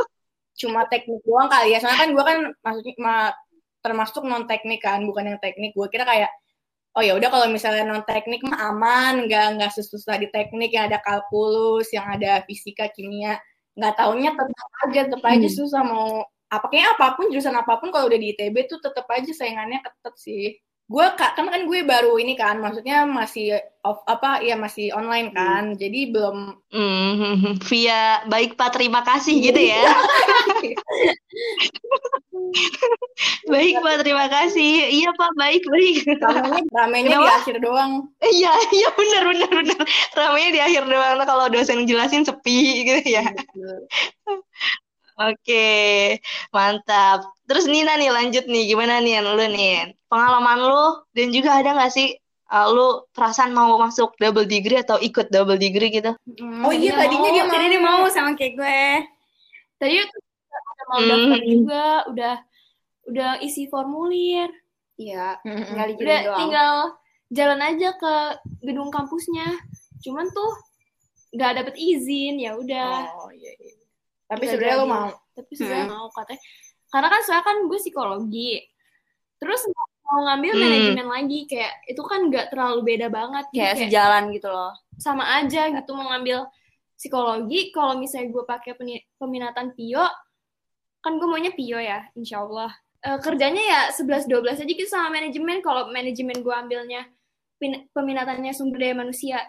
cuma 0.54 0.80
teknik 0.86 1.20
doang 1.26 1.48
kali 1.50 1.74
ya. 1.74 1.78
Soalnya 1.82 1.98
kan 1.98 2.10
gue 2.14 2.24
kan 2.24 2.38
maksudnya 2.62 2.92
ma- 3.02 3.36
termasuk 3.84 4.22
non 4.24 4.48
teknik 4.48 4.80
kan, 4.80 5.02
bukan 5.04 5.34
yang 5.34 5.38
teknik. 5.42 5.74
Gue 5.74 5.90
kira 5.90 6.06
kayak 6.06 6.30
oh 6.94 7.02
ya 7.02 7.12
udah 7.18 7.28
kalau 7.30 7.46
misalnya 7.50 7.84
non 7.86 8.06
teknik 8.06 8.42
mah 8.46 8.70
aman, 8.70 9.26
nggak 9.26 9.46
nggak 9.58 9.70
sesusah 9.74 10.16
di 10.22 10.30
teknik 10.30 10.70
yang 10.70 10.86
ada 10.90 11.02
kalkulus, 11.02 11.90
yang 11.90 12.06
ada 12.06 12.42
fisika, 12.46 12.86
kimia. 12.94 13.38
Nggak 13.74 13.94
taunya 13.98 14.30
tetap 14.32 14.70
aja, 14.86 15.00
tetap 15.10 15.24
aja 15.26 15.48
susah 15.50 15.82
mau 15.82 16.22
apa 16.54 16.66
kayak 16.70 16.94
apa 16.94 17.18
pun 17.18 17.26
jurusan 17.34 17.56
apa 17.58 17.82
pun 17.82 17.90
kalau 17.90 18.06
udah 18.06 18.20
di 18.20 18.30
ITB 18.36 18.70
tuh 18.70 18.78
tetap 18.78 19.06
aja 19.10 19.32
saingannya 19.34 19.82
ketat 19.82 20.14
sih. 20.18 20.54
gue 20.84 21.06
kan 21.16 21.32
kan 21.32 21.64
gue 21.64 21.80
baru 21.80 22.20
ini 22.20 22.36
kan 22.36 22.60
maksudnya 22.60 23.08
masih 23.08 23.56
off 23.80 24.04
apa 24.04 24.44
ya 24.44 24.52
masih 24.52 24.92
online 24.92 25.32
kan 25.32 25.72
jadi 25.80 26.12
belum 26.12 26.60
Hmm, 26.68 27.56
via 27.72 28.20
baik 28.28 28.60
Pak 28.60 28.76
terima 28.76 29.00
kasih 29.00 29.32
gitu 29.40 29.64
ya. 29.64 29.80
baik 33.52 33.74
Pak 33.80 33.94
terima 34.02 34.26
kasih. 34.30 34.90
Iya 34.90 35.10
Pak 35.14 35.32
baik 35.38 35.62
baik. 35.68 35.96
ramenya 36.22 36.70
ramenya 36.72 37.08
di 37.16 37.30
akhir 37.30 37.56
doang 37.60 37.92
Iya 38.20 38.52
iya 38.72 38.88
benar 38.94 39.22
benar 39.30 39.50
benar. 39.50 39.80
Ramenya 40.14 40.50
di 40.50 40.60
akhir 40.60 40.82
doang 40.88 41.14
Nah, 41.18 41.26
kalau 41.26 41.46
dosen 41.52 41.86
jelasin 41.86 42.26
sepi 42.26 42.84
gitu 42.86 43.00
ya. 43.06 43.24
Oke, 45.14 46.18
mantap. 46.50 47.22
Terus 47.46 47.70
Nina 47.70 47.94
nih 47.94 48.10
lanjut 48.10 48.50
nih, 48.50 48.66
gimana 48.66 48.98
nih 48.98 49.22
lu 49.22 49.38
nih? 49.38 49.94
Pengalaman 50.10 50.58
lu 50.58 50.86
dan 51.14 51.30
juga 51.30 51.62
ada 51.62 51.70
nggak 51.70 51.92
sih 51.94 52.18
uh, 52.50 52.66
lu 52.70 53.06
perasaan 53.14 53.54
mau 53.54 53.78
masuk 53.78 54.18
double 54.18 54.46
degree 54.46 54.82
atau 54.82 54.98
ikut 54.98 55.30
double 55.30 55.58
degree 55.58 55.90
gitu? 55.94 56.12
oh 56.40 56.72
iya 56.74 56.98
tadinya 56.98 57.30
dia 57.30 57.44
mau 57.46 57.54
Jadi 57.54 57.66
dia 57.70 57.80
mau 57.82 58.02
sama 58.10 58.30
kayak 58.34 58.52
gue. 58.58 58.82
Tadi 59.78 59.94
udah 60.74 60.84
mau 60.86 60.98
Hmm. 60.98 61.08
daftar 61.08 61.40
juga, 61.42 61.84
udah 62.08 62.34
udah 63.04 63.30
isi 63.38 63.66
formulir, 63.66 64.48
Iya, 64.94 65.38
Mm-mm. 65.42 65.60
tinggal 65.60 65.74
udah 65.74 65.86
dikirim 65.90 66.18
doang. 66.22 66.38
tinggal 66.38 66.72
jalan 67.28 67.60
aja 67.60 67.88
ke 67.94 68.14
gedung 68.62 68.88
kampusnya. 68.88 69.48
Cuman 70.00 70.30
tuh 70.30 70.50
nggak 71.30 71.52
dapet 71.58 71.74
izin, 71.76 72.38
ya 72.38 72.54
udah. 72.54 73.10
oh 73.12 73.30
iya, 73.30 73.52
iya. 73.54 73.74
tapi 74.24 74.44
sebenarnya 74.46 74.76
lo 74.76 74.86
mau 74.86 75.08
Tapi 75.32 75.52
sebenarnya 75.52 75.84
Hmm. 75.84 75.94
mau 75.94 76.06
katanya. 76.10 76.42
Karena 76.86 77.08
kan 77.08 77.20
soalnya 77.20 77.44
kan 77.44 77.56
gue 77.64 77.78
psikologi. 77.78 78.52
Terus 79.36 79.60
mau 80.04 80.20
ngambil 80.22 80.52
Hmm. 80.52 80.62
manajemen 80.62 81.06
lagi 81.10 81.40
kayak 81.44 81.74
itu 81.84 82.02
kan 82.02 82.20
nggak 82.24 82.46
terlalu 82.48 82.80
beda 82.86 83.08
banget. 83.08 83.44
Jadi 83.48 83.56
Kayak 83.56 83.74
kayak 83.74 83.82
sejalan 83.84 84.24
gitu 84.30 84.48
loh. 84.48 84.72
sama 84.94 85.24
aja 85.34 85.62
gitu 85.68 85.90
mau 85.90 86.06
ngambil 86.08 86.46
psikologi 86.94 87.60
kalau 87.68 87.98
misalnya 87.98 88.30
gue 88.30 88.44
pakai 88.46 88.72
peminatan 89.18 89.74
pio 89.74 90.06
kan 91.04 91.20
gue 91.20 91.28
maunya 91.28 91.52
pio 91.52 91.76
ya 91.76 92.08
insya 92.16 92.40
Allah 92.40 92.72
Eh, 93.04 93.20
kerjanya 93.20 93.60
ya 93.60 93.80
11-12 93.92 94.56
aja 94.56 94.64
gitu 94.64 94.88
sama 94.88 95.12
manajemen 95.12 95.60
kalau 95.60 95.92
manajemen 95.92 96.40
gue 96.40 96.54
ambilnya 96.56 97.04
peminatannya 97.92 98.56
sumber 98.56 98.80
daya 98.80 98.96
manusia 98.96 99.44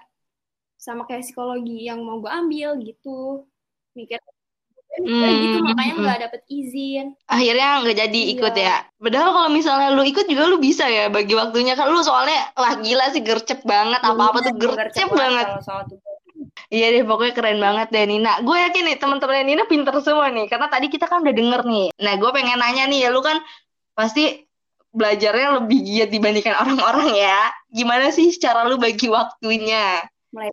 sama 0.76 1.08
kayak 1.08 1.24
psikologi 1.24 1.88
yang 1.88 2.04
mau 2.04 2.20
gue 2.20 2.28
ambil 2.28 2.76
gitu 2.84 3.48
mikir 3.96 4.20
Hmm. 4.96 5.28
gitu 5.28 5.60
makanya 5.60 5.94
nggak 6.00 6.20
dapet 6.24 6.42
izin 6.48 7.20
Akhirnya 7.28 7.84
nggak 7.84 7.98
jadi 8.00 8.16
Iya. 8.16 8.32
ikut 8.40 8.56
ya. 8.56 8.76
Padahal 8.96 9.30
kalau 9.36 9.50
misalnya 9.52 9.92
lu 9.92 10.08
ikut 10.08 10.24
juga 10.24 10.48
lu 10.48 10.56
bisa 10.56 10.88
ya 10.88 11.12
bagi 11.12 11.36
waktunya 11.36 11.76
kan 11.76 11.92
lu 11.92 12.00
soalnya 12.00 12.48
lah 12.56 12.80
gila 12.80 13.12
sih 13.12 13.20
gercep 13.20 13.60
banget 13.68 14.00
apa-apa 14.00 14.40
tuh 14.40 14.56
gercep 14.56 15.12
banget. 15.12 15.52
Kalau 15.52 15.64
soal. 15.68 15.84
Iya 16.74 16.86
deh 16.98 17.04
pokoknya 17.06 17.34
keren 17.34 17.60
banget 17.62 17.88
deh 17.94 18.06
Nina. 18.06 18.42
Gue 18.42 18.58
yakin 18.58 18.84
nih 18.90 18.98
teman-teman 18.98 19.46
Nina 19.46 19.64
pinter 19.70 19.94
semua 20.02 20.30
nih 20.34 20.50
karena 20.50 20.68
tadi 20.70 20.88
kita 20.90 21.06
kan 21.06 21.22
udah 21.22 21.36
denger 21.36 21.62
nih. 21.66 21.88
Nah 22.02 22.14
gue 22.18 22.30
pengen 22.34 22.58
nanya 22.58 22.90
nih 22.90 23.06
ya 23.06 23.10
lu 23.14 23.22
kan 23.22 23.38
pasti 23.94 24.46
belajarnya 24.96 25.60
lebih 25.62 25.80
giat 25.84 26.10
dibandingkan 26.10 26.56
orang-orang 26.56 27.14
ya. 27.14 27.40
Gimana 27.70 28.10
sih 28.10 28.32
cara 28.40 28.66
lu 28.66 28.80
bagi 28.80 29.12
waktunya? 29.12 30.02
Mulai. 30.34 30.50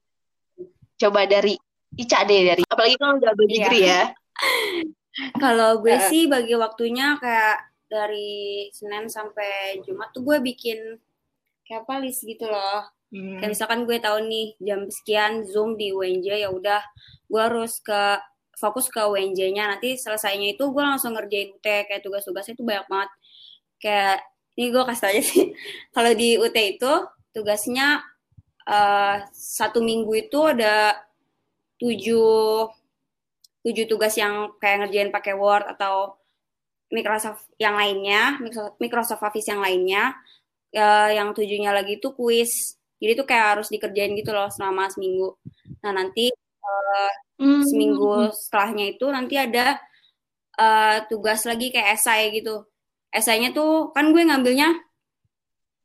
Coba 0.99 1.25
dari 1.25 1.57
Ica 1.93 2.25
deh 2.25 2.41
dari. 2.49 2.63
Apalagi 2.69 2.97
kan 2.97 3.21
udah 3.21 3.33
double 3.33 3.47
Iya. 3.49 3.55
degree 3.69 3.85
ya. 3.85 4.03
Kalau 5.43 5.81
gue 5.85 5.93
Heeh. 5.93 6.09
sih 6.09 6.23
bagi 6.25 6.57
waktunya 6.57 7.21
kayak 7.21 7.69
dari 7.89 8.69
Senin 8.73 9.13
sampai 9.13 9.81
Jumat 9.85 10.09
tuh 10.17 10.25
gue 10.25 10.41
bikin 10.41 10.97
kayak 11.69 11.85
apa 11.85 12.01
list 12.01 12.25
gitu 12.25 12.49
loh. 12.49 12.89
Hmm. 13.13 13.37
Kayak 13.39 13.53
misalkan 13.53 13.81
gue 13.85 14.01
tahu 14.01 14.19
nih 14.25 14.49
jam 14.57 14.81
sekian 14.89 15.45
Zoom 15.45 15.77
di 15.77 15.93
UNJ 15.93 16.33
ya 16.33 16.49
udah 16.49 16.81
gue 17.29 17.41
harus 17.41 17.77
ke 17.85 18.17
fokus 18.57 18.89
ke 18.89 19.05
UNJ-nya. 19.05 19.77
Nanti 19.77 20.01
selesainya 20.01 20.57
itu 20.57 20.65
gue 20.73 20.81
langsung 20.81 21.13
ngerjain 21.13 21.53
UT 21.53 21.67
kayak 21.67 22.01
tugas-tugasnya 22.01 22.57
itu 22.57 22.65
banyak 22.65 22.87
banget. 22.89 23.11
Kayak 23.77 24.19
ini 24.57 24.67
gue 24.73 24.83
kasih 24.89 25.07
aja 25.13 25.23
sih. 25.23 25.45
Kalau 25.95 26.13
di 26.17 26.29
UT 26.41 26.57
itu 26.57 26.93
tugasnya 27.37 28.01
eh, 28.65 29.17
satu 29.37 29.85
minggu 29.85 30.13
itu 30.17 30.39
ada 30.49 30.97
tujuh 31.77 32.69
tujuh 33.63 33.87
tugas 33.87 34.17
yang 34.17 34.57
kayak 34.57 34.89
ngerjain 34.89 35.11
pakai 35.13 35.35
Word 35.37 35.69
atau 35.69 36.17
Microsoft 36.93 37.49
yang 37.57 37.77
lainnya, 37.77 38.37
Microsoft, 38.41 38.77
Microsoft 38.81 39.23
Office 39.25 39.49
yang 39.49 39.61
lainnya. 39.61 40.17
Eh, 40.73 41.11
yang 41.21 41.37
tujuhnya 41.37 41.77
lagi 41.77 42.01
itu 42.01 42.17
kuis. 42.17 42.81
Jadi 43.03 43.13
itu 43.19 43.25
kayak 43.27 43.47
harus 43.59 43.69
dikerjain 43.75 44.15
gitu 44.15 44.31
loh 44.31 44.47
selama 44.55 44.87
seminggu. 44.87 45.35
Nah 45.83 45.93
nanti 45.93 46.31
Hmm. 47.43 47.59
seminggu 47.67 48.31
setelahnya 48.31 48.95
itu 48.95 49.03
nanti 49.11 49.35
ada 49.35 49.83
eh, 50.55 50.99
tugas 51.11 51.43
lagi 51.43 51.75
kayak 51.75 51.99
esai 51.99 52.31
gitu. 52.31 52.63
Esainya 53.11 53.51
tuh 53.51 53.91
kan 53.91 54.15
gue 54.15 54.23
ngambilnya 54.23 54.79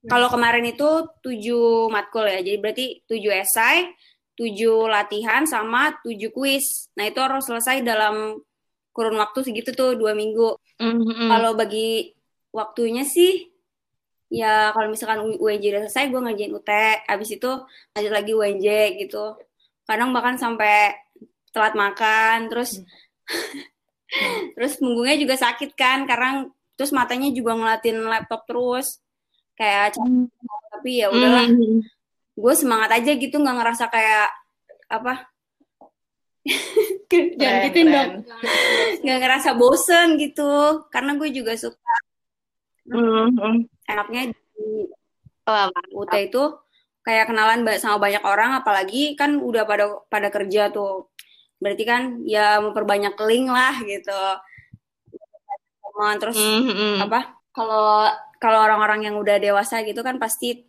kalau 0.07 0.31
kemarin 0.31 0.63
itu 0.63 0.87
tujuh 1.19 1.91
matkul 1.91 2.23
ya, 2.23 2.39
jadi 2.39 2.57
berarti 2.61 2.85
tujuh 3.11 3.33
esai, 3.33 3.91
tujuh 4.39 4.87
latihan 4.87 5.43
sama 5.43 5.99
tujuh 6.05 6.31
kuis. 6.31 6.87
Nah 6.95 7.09
itu 7.09 7.19
harus 7.19 7.43
selesai 7.43 7.83
dalam 7.83 8.39
kurun 8.95 9.19
waktu 9.19 9.43
segitu 9.43 9.75
tuh 9.75 9.99
dua 9.99 10.15
minggu. 10.15 10.55
Hmm. 10.79 11.01
Kalau 11.27 11.57
bagi 11.59 12.15
waktunya 12.55 13.03
sih, 13.03 13.51
ya 14.27 14.75
kalau 14.75 14.91
misalkan 14.91 15.23
UNJ 15.39 15.63
udah 15.71 15.81
selesai, 15.87 16.11
gue 16.11 16.19
ngerjain 16.19 16.53
UT, 16.55 16.71
abis 17.07 17.29
itu 17.39 17.51
lanjut 17.95 18.13
lagi 18.13 18.31
UNJ 18.35 18.67
gitu. 19.07 19.35
Kadang 19.87 20.11
bahkan 20.11 20.35
sampai 20.35 20.95
telat 21.55 21.73
makan, 21.73 22.51
terus 22.51 22.83
terus 24.55 24.79
punggungnya 24.79 25.15
juga 25.19 25.35
sakit 25.39 25.73
kan, 25.75 26.03
karena 26.03 26.47
terus 26.75 26.91
matanya 26.93 27.31
juga 27.33 27.55
ngeliatin 27.57 27.97
laptop 28.05 28.43
terus, 28.47 28.99
kayak 29.57 29.95
capek. 29.95 30.29
tapi 30.71 30.91
ya 31.01 31.07
udahlah, 31.09 31.47
Hmm. 31.49 31.81
gue 32.37 32.53
semangat 32.53 32.93
aja 32.93 33.11
gitu, 33.17 33.35
nggak 33.41 33.57
ngerasa 33.57 33.83
kayak 33.89 34.29
apa, 34.87 35.25
jangan 37.09 37.59
gituin 37.67 37.87
keren. 37.89 37.95
dong, 37.95 38.11
nggak 39.01 39.19
ngerasa 39.23 39.49
bosen 39.57 40.07
gitu, 40.21 40.85
karena 40.93 41.17
gue 41.17 41.29
juga 41.33 41.57
suka 41.57 41.93
Hmm. 42.87 43.67
Enaknya 43.87 44.21
di 44.31 44.87
Wah, 45.47 45.71
UT 45.95 46.11
itu 46.11 46.43
kayak 47.07 47.31
kenalan 47.31 47.63
sama 47.79 47.97
banyak 48.03 48.23
orang 48.27 48.59
apalagi 48.59 49.15
kan 49.15 49.39
udah 49.39 49.63
pada 49.63 49.85
pada 50.11 50.27
kerja 50.27 50.67
tuh 50.75 51.07
berarti 51.63 51.83
kan 51.87 52.01
ya 52.27 52.59
memperbanyak 52.59 53.15
link 53.23 53.47
lah 53.47 53.79
gitu 53.79 54.11
teman 55.81 56.15
terus 56.21 56.37
Hmm, 56.37 56.67
hmm. 56.67 56.95
apa 57.07 57.19
kalau 57.55 58.11
kalau 58.37 58.59
orang-orang 58.61 59.07
yang 59.09 59.15
udah 59.17 59.39
dewasa 59.41 59.81
gitu 59.81 60.03
kan 60.05 60.19
pasti 60.21 60.67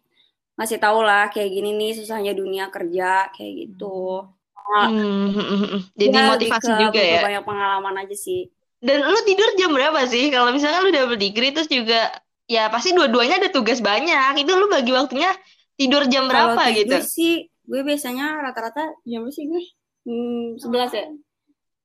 masih 0.57 0.79
tahu 0.81 1.05
lah 1.05 1.29
kayak 1.31 1.51
gini 1.53 1.75
nih 1.77 1.93
susahnya 1.99 2.33
dunia 2.35 2.71
kerja 2.73 3.29
kayak 3.35 3.53
gitu 3.69 4.25
Hmm, 4.69 5.33
hmm, 5.33 5.33
hmm, 5.33 5.59
hmm. 5.65 5.81
Jadi 5.97 6.13
Ya, 6.13 6.29
motivasi 6.29 6.69
ke 6.69 6.77
juga 6.77 7.01
ya. 7.01 7.21
banyak 7.25 7.45
pengalaman 7.49 7.95
aja 8.05 8.13
sih 8.13 8.53
Dan 8.85 9.01
lu 9.01 9.17
tidur 9.25 9.49
jam 9.57 9.73
berapa 9.73 10.05
sih? 10.07 10.29
Kalau 10.29 10.53
misalnya 10.53 10.85
lu 10.85 10.91
double 10.93 11.17
degree 11.17 11.51
terus 11.57 11.67
juga 11.73 12.13
ya 12.49 12.73
pasti 12.73 12.97
dua-duanya 12.97 13.39
ada 13.39 13.53
tugas 13.53 13.79
banyak. 13.85 14.43
Itu 14.43 14.57
lu 14.57 14.67
bagi 14.73 14.91
waktunya 14.97 15.31
tidur 15.79 16.03
jam 16.11 16.27
kalau 16.27 16.59
berapa 16.59 16.75
gitu? 16.75 16.91
tidur 16.91 17.03
sih 17.07 17.47
gue 17.69 17.81
biasanya 17.87 18.43
rata-rata 18.43 18.99
jam 19.07 19.23
berapa 19.23 19.33
sih 19.37 19.47
gue 19.47 19.63
hmm, 20.09 20.59
11 20.59 20.99
ya 20.99 21.07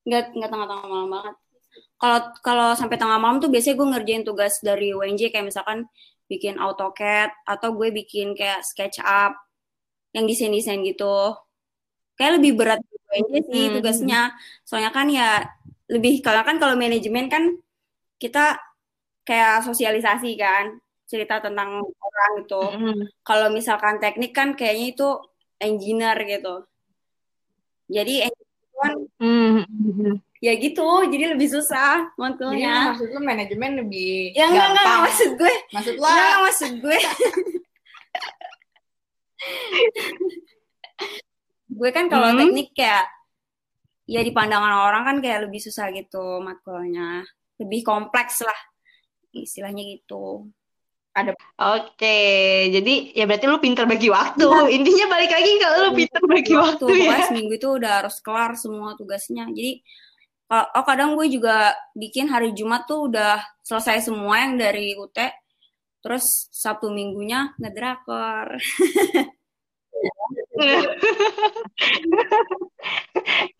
nggak 0.03 0.23
nggak 0.33 0.49
tengah-tengah 0.49 0.87
malam 0.89 1.09
banget 1.13 1.35
kalau 2.01 2.19
kalau 2.41 2.69
sampai 2.73 2.97
tengah 2.97 3.21
malam 3.21 3.37
tuh 3.37 3.53
biasanya 3.53 3.75
gue 3.77 3.87
ngerjain 3.93 4.23
tugas 4.25 4.57
dari 4.65 4.91
UNJ 4.91 5.29
kayak 5.29 5.45
misalkan 5.45 5.85
bikin 6.25 6.57
AutoCAD 6.57 7.29
atau 7.45 7.69
gue 7.77 7.93
bikin 7.93 8.33
kayak 8.33 8.65
SketchUp 8.65 9.37
yang 10.17 10.25
desain-desain 10.25 10.81
gitu 10.81 11.37
kayak 12.17 12.41
lebih 12.41 12.57
berat 12.57 12.81
UNJ 13.13 13.33
sih 13.51 13.63
Hmm. 13.69 13.75
tugasnya 13.77 14.21
soalnya 14.65 14.89
kan 14.89 15.05
ya 15.11 15.45
lebih 15.91 16.25
kalau 16.25 16.41
kan 16.41 16.57
kalau 16.57 16.73
manajemen 16.73 17.29
kan 17.29 17.43
kita 18.17 18.57
kayak 19.23 19.63
sosialisasi 19.63 20.35
kan 20.35 20.77
cerita 21.03 21.39
tentang 21.39 21.79
orang 21.83 22.31
gitu 22.43 22.63
Hmm. 22.63 23.01
kalau 23.21 23.47
misalkan 23.49 23.99
teknik 23.99 24.31
kan 24.31 24.53
kayaknya 24.53 24.87
itu 24.91 25.09
engineer 25.59 26.17
gitu. 26.23 26.63
Jadi 27.87 28.27
engineer 28.27 28.75
kan 28.75 28.93
Hmm, 29.21 29.63
hmm. 29.63 30.13
ya 30.39 30.51
gitu, 30.55 30.83
jadi 31.07 31.35
lebih 31.35 31.47
susah 31.47 32.11
matkulnya. 32.17 32.91
maksud 32.91 33.07
lu 33.09 33.19
manajemen 33.21 33.79
lebih 33.79 34.35
Ya 34.35 34.49
enggak 34.49 34.67
enggak 34.75 34.97
maksud 35.07 35.29
gue. 35.37 35.53
Maksud 35.71 35.93
Enggak, 35.95 36.11
lo 36.11 36.17
enggak 36.19 36.39
maksud 36.47 36.71
gue. 36.81 36.97
gue 41.73 41.89
kan 41.89 42.05
kalau 42.11 42.29
Hmm. 42.33 42.39
teknik 42.39 42.69
kayak 42.75 43.05
ya 44.05 44.19
di 44.19 44.31
pandangan 44.35 44.73
orang 44.83 45.03
kan 45.07 45.17
kayak 45.23 45.47
lebih 45.47 45.63
susah 45.63 45.89
gitu 45.95 46.41
matkulnya. 46.43 47.23
Lebih 47.61 47.81
kompleks 47.85 48.41
lah 48.43 48.59
istilahnya 49.41 49.81
gitu. 49.81 50.53
Oke, 51.61 52.17
jadi 52.73 52.93
ya 53.13 53.29
berarti 53.29 53.45
lu 53.45 53.61
pinter 53.61 53.85
bagi 53.85 54.09
waktu. 54.09 54.49
Intinya 54.73 55.13
balik 55.13 55.29
lagi 55.29 55.51
kalau 55.61 55.77
lu 55.85 55.91
pinter 55.93 56.21
bagi 56.25 56.53
waktu 56.57 56.85
Waktu 56.89 56.97
ya. 56.97 57.05
pokoknya 57.05 57.29
seminggu 57.29 57.53
itu 57.53 57.69
udah 57.69 57.91
harus 58.01 58.17
kelar 58.25 58.51
semua 58.57 58.97
tugasnya. 58.97 59.45
Jadi 59.53 59.85
oh, 60.49 60.83
kadang 60.85 61.13
gue 61.13 61.29
juga 61.29 61.77
bikin 61.93 62.33
hari 62.33 62.57
Jumat 62.57 62.89
tuh 62.89 63.13
udah 63.13 63.45
selesai 63.61 64.09
semua 64.09 64.41
yang 64.41 64.57
dari 64.57 64.97
UT. 64.97 65.13
Terus 66.01 66.49
Sabtu 66.49 66.89
minggunya 66.89 67.53
ngedrakor. 67.61 68.57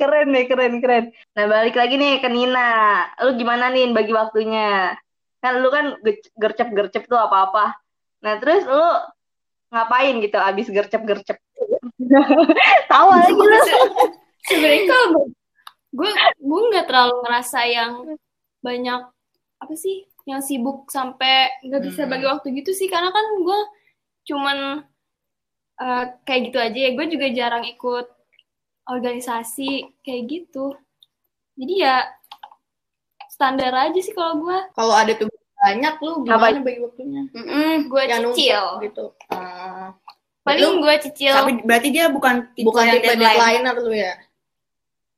keren 0.02 0.28
deh, 0.34 0.46
keren, 0.50 0.74
keren. 0.84 1.06
Nah, 1.38 1.46
balik 1.48 1.78
lagi 1.78 1.96
nih 1.96 2.20
ke 2.20 2.28
Nina. 2.28 3.06
Lu 3.24 3.38
gimana 3.40 3.70
nih 3.72 3.94
bagi 3.96 4.12
waktunya? 4.12 4.98
Kan 5.44 5.60
lu 5.60 5.68
kan 5.68 6.00
ge- 6.00 6.32
gercep-gercep 6.34 7.04
tuh 7.04 7.20
apa-apa. 7.20 7.76
Nah, 8.24 8.40
terus 8.40 8.64
lu 8.64 8.80
ngapain 9.68 10.16
gitu 10.24 10.40
abis 10.40 10.72
gercep-gercep? 10.72 11.36
Tawa 12.92 13.20
lagi 13.20 13.36
lu. 13.36 13.44
sebenarnya 14.44 14.84
gue 15.94 16.10
gue 16.36 16.62
nggak 16.74 16.86
terlalu 16.90 17.16
ngerasa 17.24 17.60
yang 17.64 17.92
banyak 18.60 19.02
apa 19.60 19.74
sih 19.78 20.04
yang 20.24 20.40
sibuk 20.40 20.88
sampai 20.88 21.52
nggak 21.64 21.84
bisa 21.84 22.04
Hmm. 22.04 22.12
bagi 22.12 22.26
waktu 22.28 22.48
gitu 22.56 22.72
sih 22.72 22.88
karena 22.88 23.12
kan 23.12 23.24
gue 23.40 23.60
cuman 24.24 24.58
eh, 25.80 26.06
kayak 26.24 26.42
gitu 26.52 26.58
aja 26.60 26.80
ya 26.80 26.92
gue 26.92 27.06
juga 27.08 27.28
jarang 27.32 27.64
ikut 27.64 28.08
organisasi 28.88 30.00
kayak 30.04 30.24
gitu 30.28 30.76
jadi 31.56 31.74
ya 31.78 31.96
standar 33.34 33.74
aja 33.74 33.98
sih 33.98 34.14
kalau 34.14 34.40
gue 34.40 34.56
Kalau 34.72 34.94
ada 34.94 35.12
tugas 35.12 35.42
banyak 35.58 35.94
lu 35.98 36.12
gimana 36.22 36.60
bagi 36.60 36.80
waktunya? 36.80 37.22
Mm-mm. 37.32 37.88
gue 37.88 38.02
Yang 38.04 38.20
numpuk 38.22 38.38
cicil 38.38 38.66
gitu. 38.80 39.06
Ah. 39.28 39.90
paling 40.44 40.76
gue 40.78 40.94
cicil 41.02 41.34
Tapi 41.34 41.52
berarti 41.64 41.88
dia 41.90 42.06
bukan 42.08 42.34
tipe 42.54 42.68
bukan 42.68 42.84
yang 42.84 42.96
tipe 42.96 43.06
deadline. 43.10 43.64
deadline 43.64 43.78
lu 43.80 43.92
ya? 43.92 44.14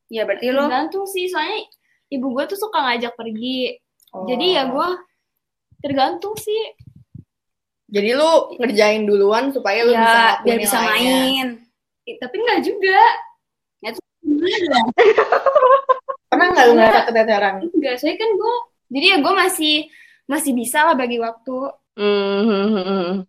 Ya 0.08 0.22
berarti 0.24 0.46
lo 0.50 0.64
tergantung 0.64 1.06
sih 1.06 1.28
soalnya 1.28 1.60
ibu 2.08 2.32
gue 2.32 2.44
tuh 2.48 2.56
suka 2.56 2.78
ngajak 2.80 3.14
pergi 3.14 3.78
Oh. 4.16 4.24
jadi 4.24 4.46
ya 4.48 4.64
gue 4.72 4.88
tergantung 5.82 6.38
sih 6.40 6.72
Jadi 7.86 8.16
lu 8.16 8.56
ngerjain 8.56 9.04
duluan 9.04 9.52
supaya 9.52 9.84
lu 9.84 9.92
bisa 9.92 10.00
ya 10.00 10.08
ngelakuin 10.08 10.42
biar 10.42 10.58
bisa 10.58 10.78
main. 10.80 11.48
Eh, 12.08 12.16
tapi 12.16 12.36
nggak 12.40 12.60
juga 12.62 13.02
Pernah 16.32 16.48
nggak 16.52 16.66
lu 16.66 16.74
ngerasa 16.76 17.02
keteteran? 17.10 17.56
enggak 17.70 17.96
saya 18.02 18.14
kan 18.18 18.30
gue 18.34 18.56
jadi 18.92 19.06
ya 19.06 19.18
gue 19.22 19.34
masih 19.34 19.76
masih 20.26 20.52
bisa 20.58 20.86
lah 20.86 20.96
bagi 20.98 21.18
waktu 21.22 21.58
Hmm. 21.96 23.24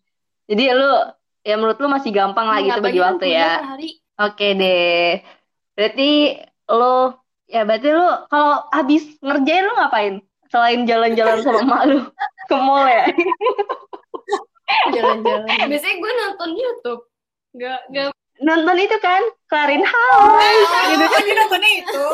Jadi 0.50 0.64
lu 0.74 0.90
ya 1.46 1.54
menurut 1.54 1.78
lu 1.78 1.86
masih 1.86 2.10
gampang 2.10 2.50
lah 2.50 2.58
gitu 2.58 2.82
bagi 2.82 2.98
waktu 2.98 3.24
ya. 3.30 3.62
hari. 3.62 4.02
Oke 4.18 4.58
deh. 4.58 5.22
Berarti 5.78 6.10
lu 6.66 7.14
ya 7.46 7.62
berarti 7.62 7.88
lu 7.94 8.06
kalau 8.26 8.66
habis 8.74 9.06
ngerjain 9.22 9.62
lu 9.62 9.72
ngapain? 9.78 10.14
Selain 10.50 10.82
jalan-jalan 10.82 11.38
sama 11.46 11.62
emak 11.62 11.82
lu 11.86 11.98
ke 12.50 12.56
mall 12.58 12.86
ya. 12.90 13.06
Jalan-jalan. 14.90 15.46
biasanya 15.70 15.94
gue 15.94 16.12
nonton 16.26 16.50
YouTube 16.58 17.02
nggak 17.54 17.80
nggak 17.94 18.06
Nonton 18.38 18.76
itu 18.76 18.96
kan 18.98 19.22
Klarin 19.46 19.80
House 19.80 20.36
Oh, 20.66 20.82
gitu. 20.86 21.04
kan 21.04 21.20
dia 21.22 21.34
nontonnya 21.34 21.70
itu. 21.78 22.04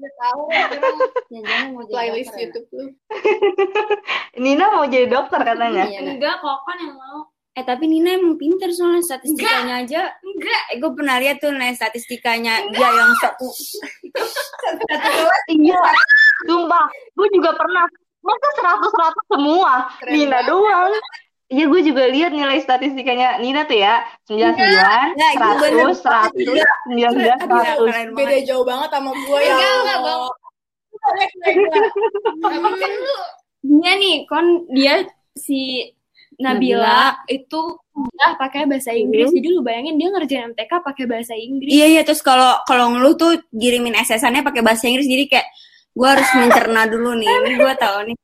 Udah 0.00 0.12
tahu 0.16 0.40
Jangan-jangan 1.28 1.68
mau 1.70 1.82
jadi 1.82 1.92
playlist 1.92 2.30
dokter 2.30 2.40
ya? 2.40 2.44
YouTube 2.46 2.68
lu. 2.70 2.84
Nina 4.42 4.64
mau 4.70 4.84
jadi 4.84 5.06
dokter 5.06 5.40
katanya. 5.40 5.84
Iya, 5.84 6.00
enggak 6.06 6.34
kok 6.38 6.58
kan 6.64 6.76
yang 6.78 6.96
mau 6.96 7.20
Eh 7.50 7.66
tapi 7.66 7.84
Nina 7.84 8.14
emang 8.14 8.38
pinter 8.38 8.70
soalnya 8.70 9.02
statistikanya 9.02 9.82
aja. 9.82 10.14
enggak 10.16 10.60
Eh 10.70 10.76
gue 10.78 10.90
pernah 10.94 11.18
lihat 11.18 11.36
tuh 11.38 11.50
nih 11.50 11.74
statistikanya 11.74 12.70
dia 12.70 12.88
yang 12.88 13.10
satu. 13.18 13.48
Iya. 15.50 15.80
Sumpah, 16.42 16.86
gue 16.88 17.28
juga 17.30 17.50
pernah. 17.52 17.84
Masa 18.20 18.48
seratus-seratus 18.54 19.24
semua? 19.28 19.72
Keren 19.98 20.12
Nina 20.14 20.38
banget. 20.38 20.48
doang. 20.48 20.92
Iya, 21.50 21.64
gue 21.66 21.80
juga 21.82 22.06
lihat 22.06 22.30
nilai 22.30 22.62
statistikanya 22.62 23.42
Nina 23.42 23.66
tuh 23.66 23.74
ya. 23.74 24.06
99, 24.30 24.54
Enggak, 24.54 25.30
itu 25.34 25.50
bener. 25.58 25.86
100, 25.90 26.38
100, 26.38 26.94
19, 26.94 27.26
100. 27.42 27.90
Keren 27.90 28.08
Beda 28.14 28.38
jauh 28.46 28.62
banget 28.62 28.88
sama 28.94 29.10
gue 29.10 29.40
ya. 29.42 29.54
Enggak, 29.58 29.96
enggak. 29.98 30.18
Tapi 32.38 32.56
kan 32.62 32.92
dia 33.60 33.92
nih 33.98 34.16
kon 34.30 34.46
dia 34.70 34.94
si 35.34 35.90
Nabila, 36.40 37.20
itu 37.28 37.76
udah 37.92 38.32
pakai 38.40 38.64
bahasa 38.64 38.96
Inggris 38.96 39.28
jadi 39.28 39.48
lu 39.52 39.60
bayangin 39.60 40.00
dia 40.00 40.08
ngerjain 40.08 40.56
MTK 40.56 40.72
pakai 40.80 41.04
bahasa 41.04 41.36
Inggris 41.36 41.68
Iya 41.68 41.86
iya 41.92 42.00
terus 42.00 42.24
kalau 42.24 42.56
kalau 42.64 42.96
ngeluh 42.96 43.12
tuh 43.12 43.36
kirimin 43.52 43.92
SS-annya 43.92 44.40
pakai 44.40 44.64
bahasa 44.64 44.88
Inggris 44.88 45.04
jadi 45.04 45.28
kayak 45.28 45.46
gue 45.92 46.08
harus 46.08 46.28
mencerna 46.40 46.88
dulu 46.88 47.12
nih. 47.18 47.28
Ini 47.28 47.56
gue 47.58 47.74
tahu 47.76 47.98
nih. 48.08 48.16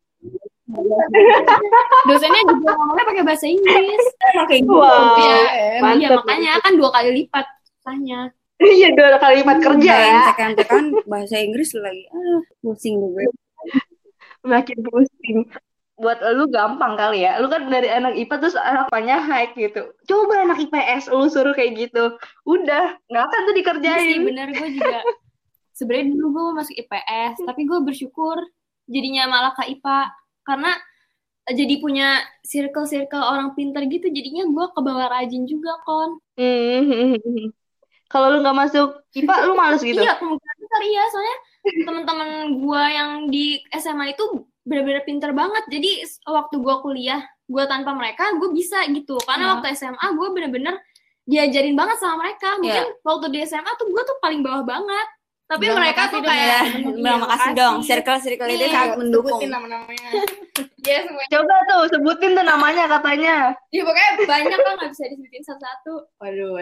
Dosennya 2.06 2.42
juga 2.42 2.70
ngomongnya 2.74 3.04
pakai 3.06 3.22
bahasa 3.22 3.46
Inggris 3.46 4.04
Pakai 4.18 4.58
Wow. 4.66 5.14
Iya. 5.16 5.38
Em, 5.46 5.80
Mantap. 5.82 6.00
iya 6.00 6.08
makanya 6.12 6.52
kan 6.58 6.72
dua 6.74 6.90
kali 6.90 7.10
lipat 7.22 7.46
susahnya 7.62 8.20
Iya, 8.56 8.88
dua 8.96 9.20
kali 9.20 9.44
lipat 9.44 9.58
kerja 9.60 9.92
ya. 9.92 10.32
MTK 10.32 10.40
kan 10.64 10.84
bahasa 11.04 11.36
Inggris 11.36 11.76
lagi. 11.76 12.08
Ah, 12.08 12.40
pusing 12.64 12.96
gue. 12.96 13.28
Makin 14.42 14.80
pusing. 14.80 15.44
Buat 15.94 16.24
lu 16.32 16.48
gampang 16.48 16.96
kali 16.96 17.20
ya. 17.20 17.36
Lu 17.36 17.52
kan 17.52 17.68
dari 17.68 17.92
anak 17.92 18.16
IPA 18.16 18.34
terus 18.40 18.56
anaknya 18.56 19.20
high 19.20 19.52
gitu. 19.52 19.92
Coba 20.08 20.48
anak 20.48 20.56
IPS 20.64 21.12
lu 21.12 21.28
suruh 21.28 21.52
kayak 21.52 21.76
gitu. 21.76 22.16
Udah, 22.48 22.96
nggak 23.12 23.24
akan 23.28 23.40
tuh 23.44 23.44
Iya 23.44 23.52
sih 23.52 23.56
dikerjain. 23.60 24.20
bener 24.24 24.48
gue 24.50 24.68
juga 24.72 24.98
sebenarnya 25.76 26.06
dulu 26.16 26.26
gue 26.32 26.44
masuk 26.56 26.74
IPS 26.80 27.34
tapi 27.44 27.60
gue 27.68 27.78
bersyukur 27.84 28.40
jadinya 28.88 29.28
malah 29.28 29.52
ke 29.52 29.68
IPA 29.68 30.08
karena 30.46 30.70
eh, 31.44 31.54
jadi 31.54 31.74
punya 31.76 32.08
circle-circle 32.40 33.20
orang 33.20 33.52
pinter 33.52 33.82
gitu 33.84 34.06
jadinya 34.08 34.46
gue 34.46 34.66
ke 34.70 34.80
bawah 34.80 35.06
rajin 35.10 35.44
juga 35.44 35.74
kon 35.82 36.22
Hmm. 36.38 37.50
Kalau 38.06 38.30
lu 38.30 38.38
nggak 38.38 38.54
masuk 38.56 39.02
IPA, 39.12 39.34
lu 39.44 39.54
males 39.54 39.82
gitu. 39.82 39.98
iya 39.98 40.14
kemungkinan 40.14 40.56
besar 40.56 40.80
iya 40.80 41.02
soalnya 41.10 41.36
teman-teman 41.82 42.28
gue 42.54 42.82
yang 42.86 43.10
di 43.26 43.44
SMA 43.74 44.14
itu 44.14 44.24
benar-benar 44.62 45.02
pinter 45.02 45.30
banget 45.32 45.64
jadi 45.66 45.90
waktu 46.24 46.54
gue 46.56 46.74
kuliah 46.80 47.18
gue 47.46 47.64
tanpa 47.66 47.90
mereka 47.92 48.30
gue 48.34 48.50
bisa 48.50 48.86
gitu 48.86 49.18
karena 49.22 49.50
Hmm. 49.50 49.52
waktu 49.58 49.74
SMA 49.74 50.06
gue 50.14 50.28
bener-bener 50.30 50.74
diajarin 51.24 51.74
banget 51.74 51.98
sama 51.98 52.22
mereka 52.22 52.54
mungkin 52.56 52.84
Iya. 52.86 53.02
waktu 53.02 53.26
di 53.28 53.38
SMA 53.42 53.70
tuh 53.74 53.86
gue 53.86 54.02
tuh 54.04 54.16
paling 54.20 54.40
bawah 54.40 54.62
banget 54.62 55.06
tapi 55.46 55.70
Bilang 55.70 55.78
mereka 55.78 56.02
tuh 56.10 56.20
kayak 56.20 56.42
Ya, 56.42 56.60
Iya, 56.66 56.90
bilang 56.98 57.18
makasih 57.22 57.52
dong. 57.54 57.74
Circle 57.86 58.18
circle 58.18 58.48
itu 58.50 58.60
Nih, 58.60 58.70
sangat 58.74 58.96
mendukung. 58.98 59.38
Sebutin 59.38 59.50
nama-namanya. 59.54 60.08
ya 60.90 60.98
semuanya 61.06 61.30
Coba 61.30 61.54
tuh 61.70 61.82
sebutin 61.94 62.30
tuh 62.34 62.44
namanya 62.44 62.84
katanya. 62.90 63.34
ya 63.70 63.80
pokoknya 63.82 64.10
banyak 64.26 64.58
kan 64.58 64.74
nggak 64.76 64.90
bisa 64.90 65.04
disebutin 65.06 65.42
satu-satu 65.46 65.94
Waduh. 66.18 66.58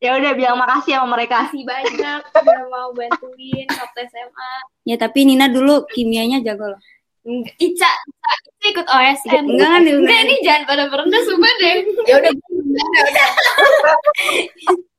Ya 0.00 0.10
udah 0.16 0.32
bilang 0.32 0.56
makasih 0.56 0.96
sama 0.96 1.06
mereka. 1.12 1.38
masih 1.46 1.64
banyak 1.68 2.20
udah 2.24 2.60
mau 2.72 2.88
bantuin 2.96 3.68
waktu 3.68 4.00
SMA 4.08 4.52
Ya 4.88 4.96
tapi 4.96 5.28
Nina 5.28 5.46
dulu 5.46 5.84
kimianya 5.86 6.40
jago 6.40 6.72
loh. 6.72 6.80
Ica, 7.20 7.52
Ica, 7.60 7.90
Ica 7.92 8.66
ikut 8.72 8.86
OSN. 8.88 9.44
Enggak 9.44 9.68
kan. 9.68 9.82
Enggak, 9.84 10.18
ini 10.24 10.34
jangan 10.40 10.62
pada 10.64 10.88
merendah, 10.88 11.20
sumpah 11.20 11.52
deh. 11.60 11.76
Ya 12.08 12.14
udah. 12.16 12.32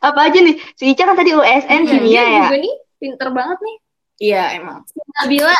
Apa 0.00 0.20
aja 0.28 0.38
nih? 0.38 0.56
Si 0.74 0.90
Ica 0.90 1.04
kan 1.04 1.16
tadi 1.16 1.32
USN 1.32 1.80
Dia 1.82 1.90
kimia 1.90 2.22
ya. 2.22 2.42
juga 2.46 2.58
nih, 2.60 2.74
pinter 2.98 3.28
banget 3.30 3.58
nih. 3.60 3.76
Iya 4.20 4.42
emang. 4.54 4.78
Nabila, 5.18 5.56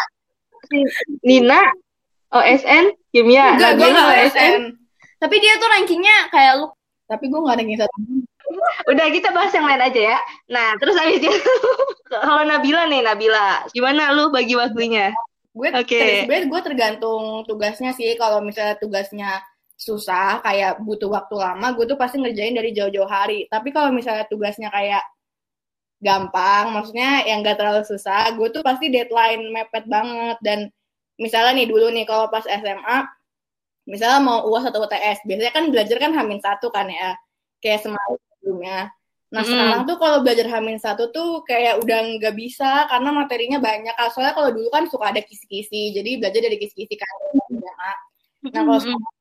Nina 1.23 1.61
OSN 2.31 2.85
kimia. 3.11 3.57
Enggak, 3.57 3.73
gue 3.77 3.89
nggak 3.89 4.07
OSN. 4.09 4.25
OSN. 4.29 4.63
tapi 5.17 5.41
dia 5.41 5.57
tuh 5.57 5.69
rankingnya 5.71 6.17
kayak 6.29 6.53
lu. 6.61 6.67
Tapi 7.05 7.25
gue 7.29 7.41
nggak 7.41 7.57
ranking 7.57 7.79
satu. 7.81 7.97
Udah 8.87 9.07
kita 9.09 9.29
bahas 9.33 9.53
yang 9.53 9.65
lain 9.65 9.81
aja 9.81 10.01
ya. 10.15 10.19
Nah, 10.47 10.77
terus 10.77 10.95
habis 10.95 11.17
itu 11.17 11.31
kalau 12.13 12.45
Nabila 12.45 12.85
nih, 12.87 13.01
Nabila, 13.01 13.65
gimana 13.73 14.13
lu 14.13 14.29
bagi 14.29 14.53
waktunya? 14.53 15.17
Gue 15.55 15.71
Oke. 15.73 15.97
ter- 15.97 16.27
sebenarnya 16.27 16.47
gue 16.51 16.61
tergantung 16.61 17.23
tugasnya 17.47 17.95
sih. 17.95 18.13
Kalau 18.15 18.45
misalnya 18.45 18.77
tugasnya 18.77 19.41
susah, 19.85 20.41
kayak 20.41 20.81
butuh 20.81 21.13
waktu 21.13 21.37
lama, 21.37 21.67
gue 21.77 21.85
tuh 21.85 21.99
pasti 22.01 22.17
ngerjain 22.17 22.57
dari 22.57 22.73
jauh-jauh 22.73 23.05
hari. 23.09 23.45
Tapi 23.53 23.69
kalau 23.69 23.93
misalnya 23.93 24.25
tugasnya 24.33 24.73
kayak 24.73 25.05
gampang, 26.01 26.73
maksudnya 26.73 27.29
yang 27.29 27.45
gak 27.45 27.61
terlalu 27.61 27.85
susah, 27.85 28.33
gue 28.33 28.49
tuh 28.49 28.65
pasti 28.65 28.89
deadline 28.89 29.53
mepet 29.53 29.85
banget. 29.85 30.37
Dan 30.41 30.59
misalnya 31.21 31.53
nih 31.61 31.69
dulu 31.69 31.93
nih 31.93 32.05
kalau 32.09 32.33
pas 32.33 32.45
SMA, 32.49 32.99
misalnya 33.85 34.21
mau 34.25 34.49
UAS 34.49 34.73
atau 34.73 34.81
UTS, 34.89 35.19
biasanya 35.29 35.53
kan 35.53 35.65
belajar 35.69 35.97
kan 36.01 36.13
hamin 36.17 36.41
satu 36.41 36.73
kan 36.73 36.89
ya, 36.89 37.13
kayak 37.61 37.85
semalam 37.85 38.17
sebelumnya. 38.41 38.89
Nah 39.35 39.43
Mm-mm. 39.43 39.51
sekarang 39.51 39.81
tuh 39.83 39.97
kalau 39.99 40.19
belajar 40.23 40.47
Hamin 40.47 40.79
satu 40.79 41.11
tuh 41.11 41.43
kayak 41.43 41.83
udah 41.83 41.99
nggak 42.23 42.35
bisa 42.39 42.87
karena 42.87 43.11
materinya 43.11 43.59
banyak. 43.59 43.91
Soalnya 44.15 44.31
kalau 44.31 44.55
dulu 44.55 44.71
kan 44.71 44.87
suka 44.87 45.11
ada 45.11 45.19
kisi-kisi, 45.27 45.91
jadi 45.91 46.23
belajar 46.23 46.39
dari 46.39 46.55
kisi-kisi 46.55 46.95
kan. 46.95 47.11
Nah 48.47 48.63
kalau 48.63 48.79
sekarang 48.79 49.14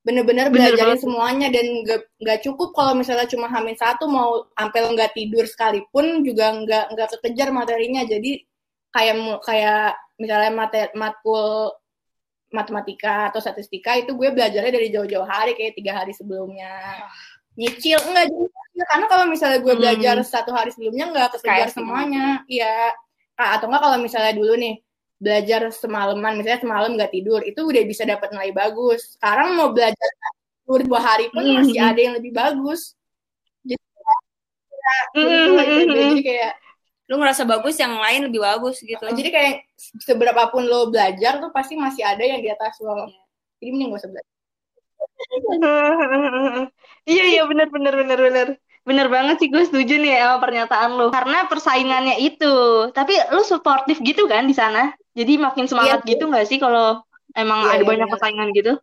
bener-bener 0.00 0.48
Bener 0.48 0.72
belajarin 0.72 0.96
banget. 0.96 1.04
semuanya 1.04 1.48
dan 1.52 1.66
nggak 2.16 2.40
cukup 2.40 2.72
kalau 2.72 2.96
misalnya 2.96 3.28
cuma 3.28 3.52
Hamin 3.52 3.76
satu 3.76 4.08
mau 4.08 4.48
sampai 4.56 4.80
nggak 4.96 5.12
tidur 5.12 5.44
sekalipun 5.44 6.24
juga 6.24 6.56
nggak 6.56 6.84
nggak 6.96 7.08
kekejar 7.20 7.52
materinya. 7.52 8.02
Jadi 8.08 8.40
kayak 8.90 9.16
kayak 9.44 9.92
misalnya 10.16 10.50
mater, 10.50 10.88
matkul 10.96 11.72
matematika 12.50 13.30
atau 13.30 13.38
statistika 13.38 13.94
itu 13.94 14.10
gue 14.16 14.28
belajarnya 14.34 14.72
dari 14.74 14.90
jauh-jauh 14.90 15.22
hari 15.22 15.54
kayak 15.54 15.78
tiga 15.78 16.02
hari 16.02 16.10
sebelumnya 16.10 16.98
nyicil 17.54 17.98
enggak 18.10 18.26
nyicil. 18.26 18.84
karena 18.90 19.06
kalau 19.06 19.24
misalnya 19.28 19.58
gue 19.60 19.70
Hmm. 19.70 19.82
belajar 19.84 20.14
satu 20.24 20.50
hari 20.50 20.72
sebelumnya 20.74 21.12
nggak 21.14 21.28
kekejar 21.38 21.68
semuanya 21.70 22.42
iya 22.50 22.90
atau 23.36 23.70
enggak 23.70 23.82
kalau 23.84 23.98
misalnya 24.02 24.32
dulu 24.34 24.56
nih 24.58 24.82
belajar 25.20 25.68
semalaman 25.68 26.40
misalnya 26.40 26.60
semalam 26.64 26.90
nggak 26.96 27.12
tidur 27.12 27.40
itu 27.44 27.60
udah 27.60 27.82
bisa 27.84 28.08
dapat 28.08 28.32
nilai 28.32 28.50
bagus 28.56 29.20
sekarang 29.20 29.52
mau 29.52 29.68
belajar 29.70 30.08
tidur 30.64 30.80
dua 30.88 31.00
hari 31.04 31.28
pun 31.28 31.44
Hmm. 31.44 31.60
masih 31.60 31.76
ada 31.76 32.00
yang 32.00 32.14
lebih 32.16 32.32
bagus 32.32 32.96
jadi 33.62 33.76
Mm, 35.14 35.22
gitu, 35.22 35.50
mm, 35.54 35.60
mm, 35.60 35.86
jadi 35.92 36.22
kayak 36.24 36.52
Lu 37.10 37.18
ngerasa 37.18 37.42
bagus, 37.42 37.74
yang 37.74 37.98
lain 37.98 38.30
lebih 38.30 38.38
bagus 38.38 38.78
gitu. 38.86 39.02
jadi 39.02 39.30
kayak 39.34 39.54
seberapapun 39.98 40.62
lo 40.66 40.88
belajar 40.94 41.42
tuh 41.42 41.50
pasti 41.50 41.74
masih 41.74 42.06
ada 42.06 42.22
yang 42.22 42.38
di 42.38 42.46
atas 42.50 42.78
lo 42.80 42.94
jadi 43.58 43.70
mending 43.74 43.90
gak 43.92 44.00
usah 44.06 44.10
belajar 44.14 44.30
Iya 47.10 47.24
iya 47.34 47.42
benar 47.50 47.68
benar 47.74 47.92
benar 47.96 48.18
benar. 48.20 48.46
Bener 48.88 49.06
banget 49.12 49.36
sih 49.42 49.48
gue 49.52 49.64
setuju 49.68 50.00
nih 50.00 50.16
sama 50.16 50.36
pernyataan 50.40 50.90
lu. 50.96 51.06
Karena 51.12 51.44
persaingannya 51.50 52.16
itu. 52.24 52.54
Tapi 52.96 53.12
lu 53.34 53.42
suportif 53.44 54.00
gitu 54.00 54.24
kan 54.30 54.48
di 54.48 54.54
sana. 54.56 54.92
Jadi 55.10 55.32
makin 55.36 55.66
semangat 55.66 56.00
Iya, 56.02 56.08
gitu 56.14 56.24
nggak 56.30 56.46
sih 56.46 56.58
kalau 56.58 57.02
emang 57.32 57.60
Iya, 57.62 57.70
ada 57.78 57.82
iya, 57.82 57.88
banyak 57.88 58.06
benar. 58.06 58.14
persaingan 58.16 58.50
gitu? 58.52 58.74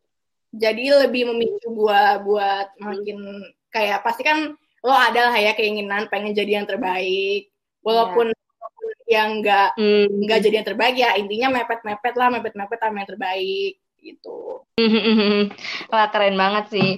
jadi 0.47 1.03
lebih 1.05 1.27
memicu 1.27 1.67
gua 1.75 2.23
buat 2.23 2.71
makin 2.79 3.19
kayak 3.67 3.99
pasti 3.99 4.23
kan 4.23 4.55
lo 4.79 4.95
ada 4.95 5.27
lah 5.29 5.35
ya 5.35 5.51
keinginan 5.53 6.07
pengen 6.07 6.31
jadi 6.31 6.63
yang 6.63 6.65
terbaik 6.65 7.51
walaupun 7.83 8.31
walaupun 8.31 8.87
yang 9.11 9.43
enggak 9.43 9.75
Hmm. 9.75 10.07
nggak 10.07 10.39
jadi 10.39 10.55
yang 10.63 10.67
terbaik 10.71 10.95
ya 10.95 11.19
intinya 11.19 11.51
mepet-mepet 11.51 12.15
lah 12.15 12.31
mepet-mepet 12.31 12.79
sama 12.79 12.95
yang 13.03 13.09
terbaik 13.11 13.73
gitu 13.99 14.63
Wah 15.91 16.07
keren 16.09 16.39
banget 16.39 16.65
sih. 16.71 16.89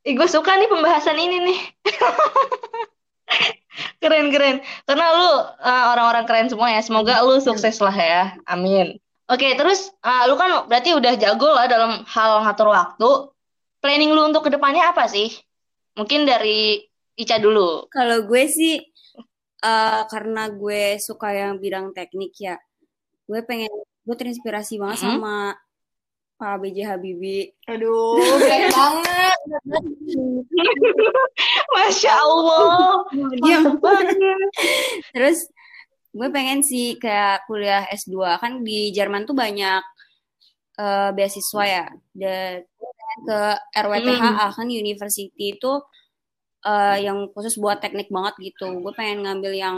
Ih, 0.00 0.12
gue 0.16 0.28
suka 0.28 0.56
nih 0.56 0.68
pembahasan 0.68 1.20
ini 1.20 1.36
nih. 1.44 1.58
Keren 4.02 4.30
keren. 4.30 4.62
Karena 4.86 5.06
lu 5.16 5.28
uh, 5.58 5.84
orang-orang 5.96 6.24
keren 6.28 6.48
semua 6.52 6.70
ya. 6.70 6.80
Semoga 6.84 7.24
lu 7.26 7.40
sukses 7.42 7.80
lah 7.82 7.94
ya. 7.94 8.22
Amin. 8.46 9.00
Oke, 9.26 9.56
terus 9.56 9.88
uh, 10.04 10.28
lu 10.28 10.36
kan 10.36 10.68
berarti 10.68 10.92
udah 10.92 11.16
jago 11.16 11.48
lah 11.48 11.64
dalam 11.66 12.04
hal 12.04 12.44
ngatur 12.44 12.68
waktu. 12.70 13.10
Planning 13.80 14.12
lu 14.12 14.28
untuk 14.32 14.46
ke 14.46 14.50
depannya 14.52 14.92
apa 14.92 15.08
sih? 15.08 15.32
Mungkin 15.96 16.24
dari 16.24 16.80
Ica 17.14 17.38
dulu. 17.38 17.86
Kalau 17.92 18.26
gue 18.26 18.44
sih 18.50 18.80
eh, 19.64 20.02
karena 20.10 20.50
gue 20.50 20.98
suka 21.00 21.32
yang 21.32 21.56
bidang 21.56 21.94
teknik 21.96 22.34
ya, 22.36 22.58
gue 23.24 23.40
pengen 23.46 23.70
gue 24.04 24.16
terinspirasi 24.16 24.76
banget 24.76 24.98
Mhm. 25.00 25.06
sama 25.16 25.56
Pak 26.44 26.60
B.J. 26.60 26.84
Habibie. 26.84 27.56
aduh 27.64 28.20
keren 28.44 28.68
banget 28.68 29.38
Masya 31.72 32.12
Allah. 32.20 33.00
Dia 33.40 33.64
Mantep 33.64 33.80
banget. 33.80 34.16
terus 35.16 35.48
gue 36.12 36.28
pengen 36.28 36.60
sih 36.60 37.00
kayak 37.00 37.48
kuliah 37.48 37.88
S2 37.88 38.36
kan 38.36 38.60
di 38.60 38.92
Jerman 38.92 39.24
tuh 39.24 39.32
banyak 39.32 39.80
eh, 40.76 41.10
beasiswa 41.16 41.64
ya. 41.64 41.84
Dan 42.12 42.68
ke 43.24 43.40
RWTHA 43.80 44.46
kan 44.52 44.68
university 44.68 45.56
itu 45.56 45.72
eh, 46.60 47.08
yang 47.08 47.32
khusus 47.32 47.56
buat 47.56 47.80
teknik 47.80 48.12
banget 48.12 48.52
gitu. 48.52 48.84
Gue 48.84 48.92
pengen 48.92 49.24
ngambil 49.24 49.52
yang 49.56 49.76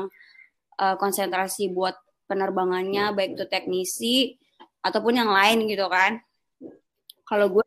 eh, 0.83 0.99
konsentrasi 0.99 1.71
buat 1.71 1.95
penerbangannya 2.27 3.15
baik 3.15 3.39
itu 3.39 3.47
teknisi 3.47 4.35
ataupun 4.83 5.15
yang 5.15 5.31
lain 5.31 5.71
gitu 5.71 5.87
kan. 5.87 6.27
Kalau 7.27 7.51
gue 7.51 7.65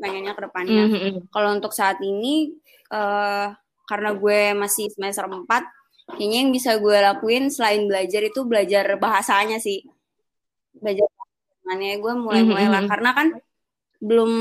pengennya 0.00 0.32
ke 0.32 0.42
depannya. 0.48 0.84
Mhm. 0.88 1.28
Kalau 1.28 1.52
untuk 1.52 1.70
saat 1.76 2.00
ini 2.00 2.56
eh 2.90 3.46
karena 3.84 4.10
gue 4.16 4.56
masih 4.56 4.88
semester 4.88 5.28
4, 5.28 5.68
kayaknya 6.16 6.38
yang 6.40 6.50
bisa 6.52 6.80
gue 6.80 6.96
lakuin 6.96 7.52
selain 7.52 7.84
belajar 7.84 8.24
itu 8.24 8.40
belajar 8.48 8.96
bahasanya 8.96 9.60
sih. 9.60 9.84
Belajar 10.72 11.04
bahasanya 11.12 12.00
gue 12.00 12.12
mulai-mulai 12.16 12.66
lah 12.68 12.82
Mhm. 12.84 12.90
karena 12.90 13.10
kan 13.12 13.28
belum 14.04 14.32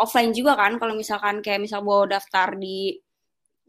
offline 0.00 0.32
juga 0.32 0.56
kan 0.56 0.80
kalau 0.80 0.96
misalkan 0.96 1.44
kayak 1.44 1.60
misal 1.60 1.84
bawa 1.84 2.08
daftar 2.16 2.56
di 2.56 2.96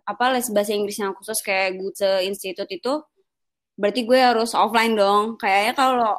apa 0.03 0.35
les 0.35 0.47
bahasa 0.51 0.71
Inggris 0.75 0.99
yang 0.99 1.15
khusus 1.15 1.39
kayak 1.43 1.79
Goethe 1.79 2.23
Institute 2.27 2.67
itu 2.67 2.93
berarti 3.75 4.03
gue 4.03 4.19
harus 4.19 4.51
offline 4.55 4.95
dong. 4.95 5.35
Kayaknya 5.39 5.73
kalau 5.75 6.13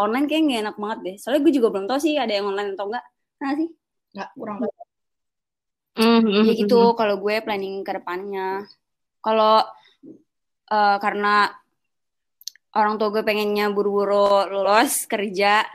online 0.00 0.24
kayak 0.28 0.42
nggak 0.48 0.60
enak 0.64 0.76
banget 0.80 0.98
deh. 1.04 1.16
Soalnya 1.20 1.40
gue 1.44 1.52
juga 1.56 1.68
belum 1.72 1.86
tahu 1.88 1.98
sih 2.00 2.16
ada 2.16 2.32
yang 2.32 2.48
online 2.52 2.72
atau 2.76 2.88
enggak. 2.88 3.04
Nah 3.40 3.52
sih. 3.56 3.68
nggak 4.10 4.30
kurang 4.34 4.58
Mhm. 5.96 6.46
Ya 6.48 6.52
gitu 6.56 6.94
kalau 6.94 7.20
gue 7.20 7.42
planning 7.42 7.82
ke 7.82 7.92
depannya. 7.92 8.64
Kalau 9.20 9.60
eh, 10.70 10.96
karena 11.02 11.50
orang 12.72 12.94
tua 12.96 13.10
gue 13.10 13.26
pengennya 13.26 13.68
buru-buru 13.68 14.46
lulus 14.48 15.04
kerja, 15.04 15.66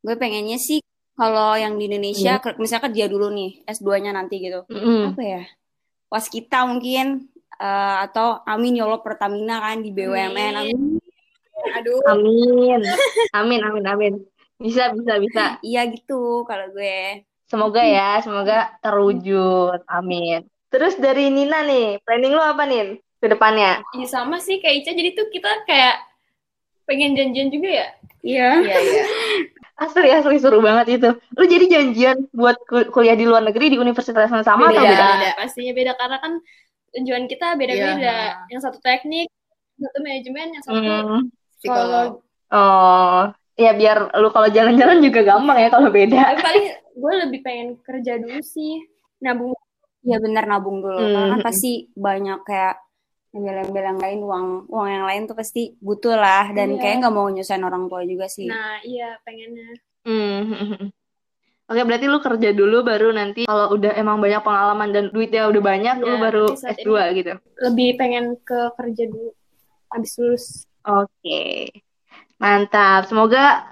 gue 0.00 0.14
pengennya 0.16 0.56
sih 0.56 0.80
kalau 1.12 1.54
yang 1.54 1.76
di 1.76 1.86
Indonesia, 1.86 2.40
ke- 2.40 2.56
misalnya 2.56 2.88
kerja 2.88 3.04
dulu 3.06 3.28
nih 3.30 3.62
S2-nya 3.68 4.16
nanti 4.16 4.40
gitu. 4.40 4.64
Mhm. 4.72 5.12
Apa 5.12 5.22
ya? 5.22 5.42
Was 6.08 6.26
kita 6.26 6.64
mungkin 6.66 7.28
eh, 7.62 7.96
atau 8.08 8.42
Amin 8.42 8.74
ya 8.80 8.88
Allah 8.88 9.04
Pertamina 9.04 9.60
kan 9.60 9.78
di 9.80 9.92
BUMN. 9.92 10.54
Amin. 10.56 10.98
aduh 11.78 12.00
Amin. 12.10 12.80
Amin, 13.30 13.60
amin, 13.62 13.84
amin. 13.86 14.14
Bisa, 14.62 14.94
bisa, 14.94 15.12
bisa. 15.18 15.42
Iya 15.60 15.82
gitu 15.90 16.46
kalau 16.46 16.70
gue. 16.70 17.26
Semoga 17.50 17.82
ya, 17.82 18.22
semoga 18.22 18.72
terwujud. 18.80 19.82
Amin. 19.90 20.46
Terus 20.72 20.96
dari 20.96 21.28
Nina 21.28 21.60
nih, 21.66 22.00
planning 22.06 22.32
lu 22.32 22.40
apa 22.40 22.64
nih 22.64 22.96
ke 23.20 23.26
depannya? 23.28 23.82
Iya 23.92 24.06
sama 24.08 24.40
sih 24.40 24.62
kayak 24.62 24.86
Ica, 24.86 24.90
jadi 24.96 25.10
tuh 25.12 25.28
kita 25.28 25.66
kayak 25.68 26.00
pengen 26.88 27.12
janjian 27.18 27.50
juga 27.52 27.68
ya. 27.68 27.88
Iya. 28.22 28.48
iya 28.62 28.78
iya 28.78 29.04
Asli, 29.82 30.08
asli 30.14 30.38
seru 30.38 30.62
banget 30.62 30.94
itu. 31.02 31.10
Lu 31.34 31.44
jadi 31.44 31.66
janjian 31.66 32.30
buat 32.30 32.54
ku- 32.70 32.86
kuliah 32.94 33.18
di 33.18 33.26
luar 33.26 33.42
negeri 33.42 33.66
di 33.66 33.78
universitas 33.82 34.30
yang 34.30 34.46
sama 34.46 34.70
atau 34.70 34.78
Beda. 34.78 34.94
beda? 34.94 35.06
Beda, 35.18 35.30
pastinya 35.42 35.72
beda 35.74 35.92
karena 35.98 36.16
kan 36.22 36.32
tujuan 36.94 37.24
kita 37.26 37.46
beda-beda. 37.58 37.98
Iya. 37.98 38.46
Yang 38.54 38.60
satu 38.62 38.78
teknik, 38.78 39.26
yang 39.74 39.82
satu 39.90 39.98
manajemen, 40.06 40.46
yang 40.54 40.62
satu 40.62 40.78
Hmm. 40.78 41.20
psikolog 41.58 42.10
Oh, 42.52 43.32
ya 43.54 43.72
biar 43.76 44.14
lu 44.16 44.28
kalau 44.32 44.48
jalan-jalan 44.48 44.98
juga 45.00 45.20
gampang 45.22 45.58
ya 45.60 45.68
kalau 45.68 45.88
beda. 45.92 46.16
Tapi 46.16 46.40
paling 46.40 46.66
gue 46.92 47.12
lebih 47.26 47.40
pengen 47.44 47.68
kerja 47.80 48.16
dulu 48.20 48.40
sih. 48.40 48.80
Nabung. 49.20 49.52
Iya 50.02 50.18
benar 50.18 50.44
nabung 50.50 50.82
dulu. 50.82 50.98
Karena 50.98 51.38
kan 51.38 51.40
pasti 51.46 51.86
banyak 51.94 52.42
kayak 52.42 52.74
embel-embel 53.32 53.84
yang 53.96 54.00
lain 54.02 54.20
uang 54.20 54.46
uang 54.68 54.88
yang 54.92 55.04
lain 55.08 55.22
tuh 55.24 55.32
pasti 55.32 55.72
butuh 55.80 56.20
lah 56.20 56.52
dan 56.52 56.76
Iya. 56.76 56.80
kayak 56.84 56.96
nggak 57.00 57.14
mau 57.16 57.28
nyusahin 57.32 57.64
orang 57.64 57.88
tua 57.88 58.04
juga 58.04 58.28
sih. 58.28 58.44
Nah, 58.44 58.76
iya 58.84 59.16
pengennya. 59.24 59.72
Hmm. 60.04 60.42
Oke, 61.72 61.80
berarti 61.88 62.04
lu 62.04 62.20
kerja 62.20 62.52
dulu 62.52 62.84
baru 62.84 63.16
nanti 63.16 63.48
kalau 63.48 63.72
udah 63.72 63.96
emang 63.96 64.20
banyak 64.20 64.44
pengalaman 64.44 64.92
dan 64.92 65.04
duitnya 65.08 65.48
udah 65.48 65.62
banyak, 65.64 65.96
lu 66.04 66.12
Iya, 66.12 66.20
baru 66.20 66.44
tapi 66.52 66.60
saat 66.60 66.76
S2 66.84 66.90
gitu. 67.16 67.32
Lebih 67.64 67.88
pengen 67.96 68.24
ke 68.44 68.60
kerja 68.76 69.04
dulu. 69.08 69.30
Habis 69.88 70.12
lulus. 70.20 70.44
Oke. 70.84 71.72
Mantap. 72.42 73.06
Semoga 73.06 73.70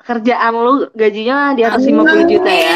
kerjaan 0.00 0.54
lu 0.54 0.74
gajinya 0.94 1.52
di 1.52 1.62
atas 1.62 1.82
50 1.82 2.24
juta 2.24 2.48
ya. 2.48 2.74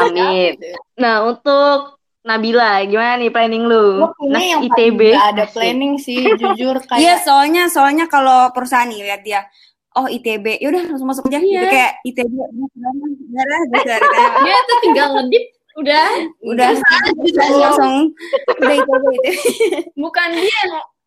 Amin. 0.00 0.52
Nah, 0.96 1.26
untuk 1.26 1.98
Nabila, 2.22 2.78
gimana 2.86 3.18
nih 3.18 3.28
planning 3.28 3.66
lu? 3.66 4.06
Nah, 4.30 4.38
yang 4.38 4.62
ITB. 4.62 5.10
nggak 5.10 5.30
ada 5.34 5.44
planning 5.50 5.98
sih 5.98 6.22
jujur 6.40 6.78
Iya 6.78 6.86
kayak 6.86 7.18
soalnya 7.20 7.62
soalnya 7.66 8.06
kalau 8.06 8.54
perusahaan 8.54 8.86
nih 8.86 9.02
lihat 9.02 9.26
dia 9.26 9.42
oh 9.92 10.06
ITB 10.06 10.62
yaudah 10.62 10.86
langsung 10.86 11.04
masuk 11.04 11.26
aja 11.26 11.36
gitu 11.36 11.50
Iya. 11.52 11.66
kayak 11.66 11.92
ITB 12.06 12.30
darah 13.28 13.62
darah 13.74 14.00
Dia 14.40 14.58
tuh 14.64 14.78
tinggal 14.80 15.06
ngedip 15.18 15.44
udah 15.72 16.06
udah 16.46 16.68
langsung 17.50 18.14
udah 18.56 18.74
ITB 18.78 19.04
ITB 19.04 19.04
bukan 19.98 20.28
dia 20.32 20.60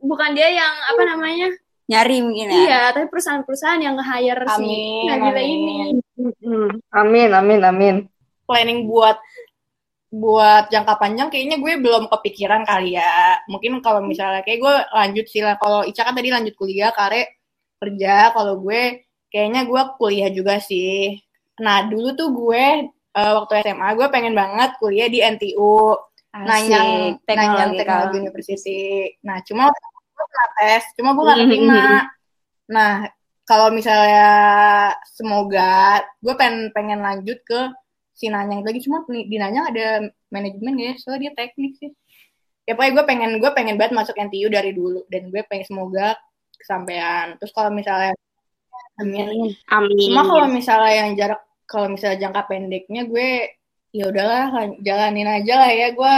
bukan 0.04 0.30
dia 0.36 0.50
yang 0.52 0.74
apa 0.86 1.02
namanya 1.08 1.48
nyari 1.86 2.18
mungkin 2.26 2.48
ya. 2.50 2.58
iya 2.58 2.82
tapi 2.90 3.06
perusahaan-perusahaan 3.14 3.82
yang 3.82 3.94
nge-hire 3.98 4.42
si 4.42 4.54
Amin, 4.58 5.06
Nabila 5.06 5.42
amin. 5.42 5.46
ini. 5.54 5.76
Amin, 6.90 7.30
amin, 7.30 7.62
amin. 7.62 7.96
planning 8.46 8.86
buat 8.90 9.18
buat 10.16 10.72
jangka 10.72 10.96
panjang 10.96 11.28
kayaknya 11.28 11.60
gue 11.60 11.74
belum 11.82 12.08
kepikiran 12.08 12.64
kali 12.64 12.96
ya. 12.96 13.42
Mungkin 13.52 13.84
kalau 13.84 14.00
misalnya 14.00 14.46
kayak 14.48 14.60
gue 14.64 14.76
lanjut 14.96 15.26
sih 15.28 15.44
lah. 15.44 15.60
Kalau 15.60 15.84
Ica 15.84 16.08
kan 16.08 16.16
tadi 16.16 16.30
lanjut 16.32 16.56
kuliah, 16.56 16.96
Kare 16.96 17.42
kerja. 17.82 18.32
Kalau 18.32 18.64
gue 18.64 19.06
kayaknya 19.28 19.68
gue 19.68 19.82
kuliah 20.00 20.30
juga 20.32 20.64
sih. 20.64 21.20
Nah 21.60 21.84
dulu 21.92 22.16
tuh 22.16 22.30
gue 22.32 22.66
uh, 23.18 23.32
waktu 23.44 23.68
SMA 23.68 23.90
gue 24.00 24.08
pengen 24.08 24.34
banget 24.38 24.80
kuliah 24.80 25.12
di 25.12 25.20
NTU. 25.20 26.00
Nanya 26.36 27.16
nanya 27.28 27.66
teknologi 27.76 28.16
university. 28.24 29.12
Nah 29.24 29.40
cuma 29.44 29.72
gue 30.16 30.26
pernah 30.32 30.50
tes, 30.56 30.84
cuma 30.96 31.10
gue 31.12 31.24
gak 31.28 31.40
keterima. 31.44 31.84
Nah 32.72 32.94
kalau 33.46 33.70
misalnya 33.70 34.30
semoga 35.14 36.02
gue 36.24 36.34
pengen 36.34 36.74
pengen 36.74 37.00
lanjut 37.04 37.38
ke 37.46 37.70
si 38.16 38.32
Nanyang 38.32 38.64
lagi. 38.66 38.82
Cuma 38.82 39.04
di 39.06 39.38
Nanyang 39.38 39.66
ada 39.70 39.88
manajemen 40.32 40.76
ya 40.80 40.92
soalnya 40.98 41.30
dia 41.30 41.32
teknik 41.46 41.78
sih. 41.78 41.92
Ya 42.66 42.74
pokoknya 42.74 42.94
gue 42.98 43.06
pengen 43.06 43.32
gue 43.38 43.52
pengen 43.54 43.76
banget 43.78 43.94
masuk 43.94 44.16
NTU 44.18 44.50
dari 44.50 44.72
dulu. 44.74 45.06
Dan 45.12 45.30
gue 45.30 45.44
pengen 45.46 45.68
semoga 45.68 46.18
kesampaian. 46.58 47.38
Terus 47.38 47.54
kalau 47.54 47.70
misalnya 47.70 48.18
amin. 48.98 49.54
Amin. 49.70 50.10
Cuma 50.10 50.26
kalau 50.26 50.48
misalnya 50.50 50.94
yang 51.06 51.12
jarak 51.14 51.42
kalau 51.70 51.92
misalnya 51.92 52.18
jangka 52.26 52.42
pendeknya 52.50 53.06
gue 53.06 53.30
ya 53.94 54.10
udahlah 54.10 54.74
jalanin 54.82 55.30
aja 55.30 55.54
lah 55.62 55.72
ya. 55.76 55.88
Gue 55.94 56.16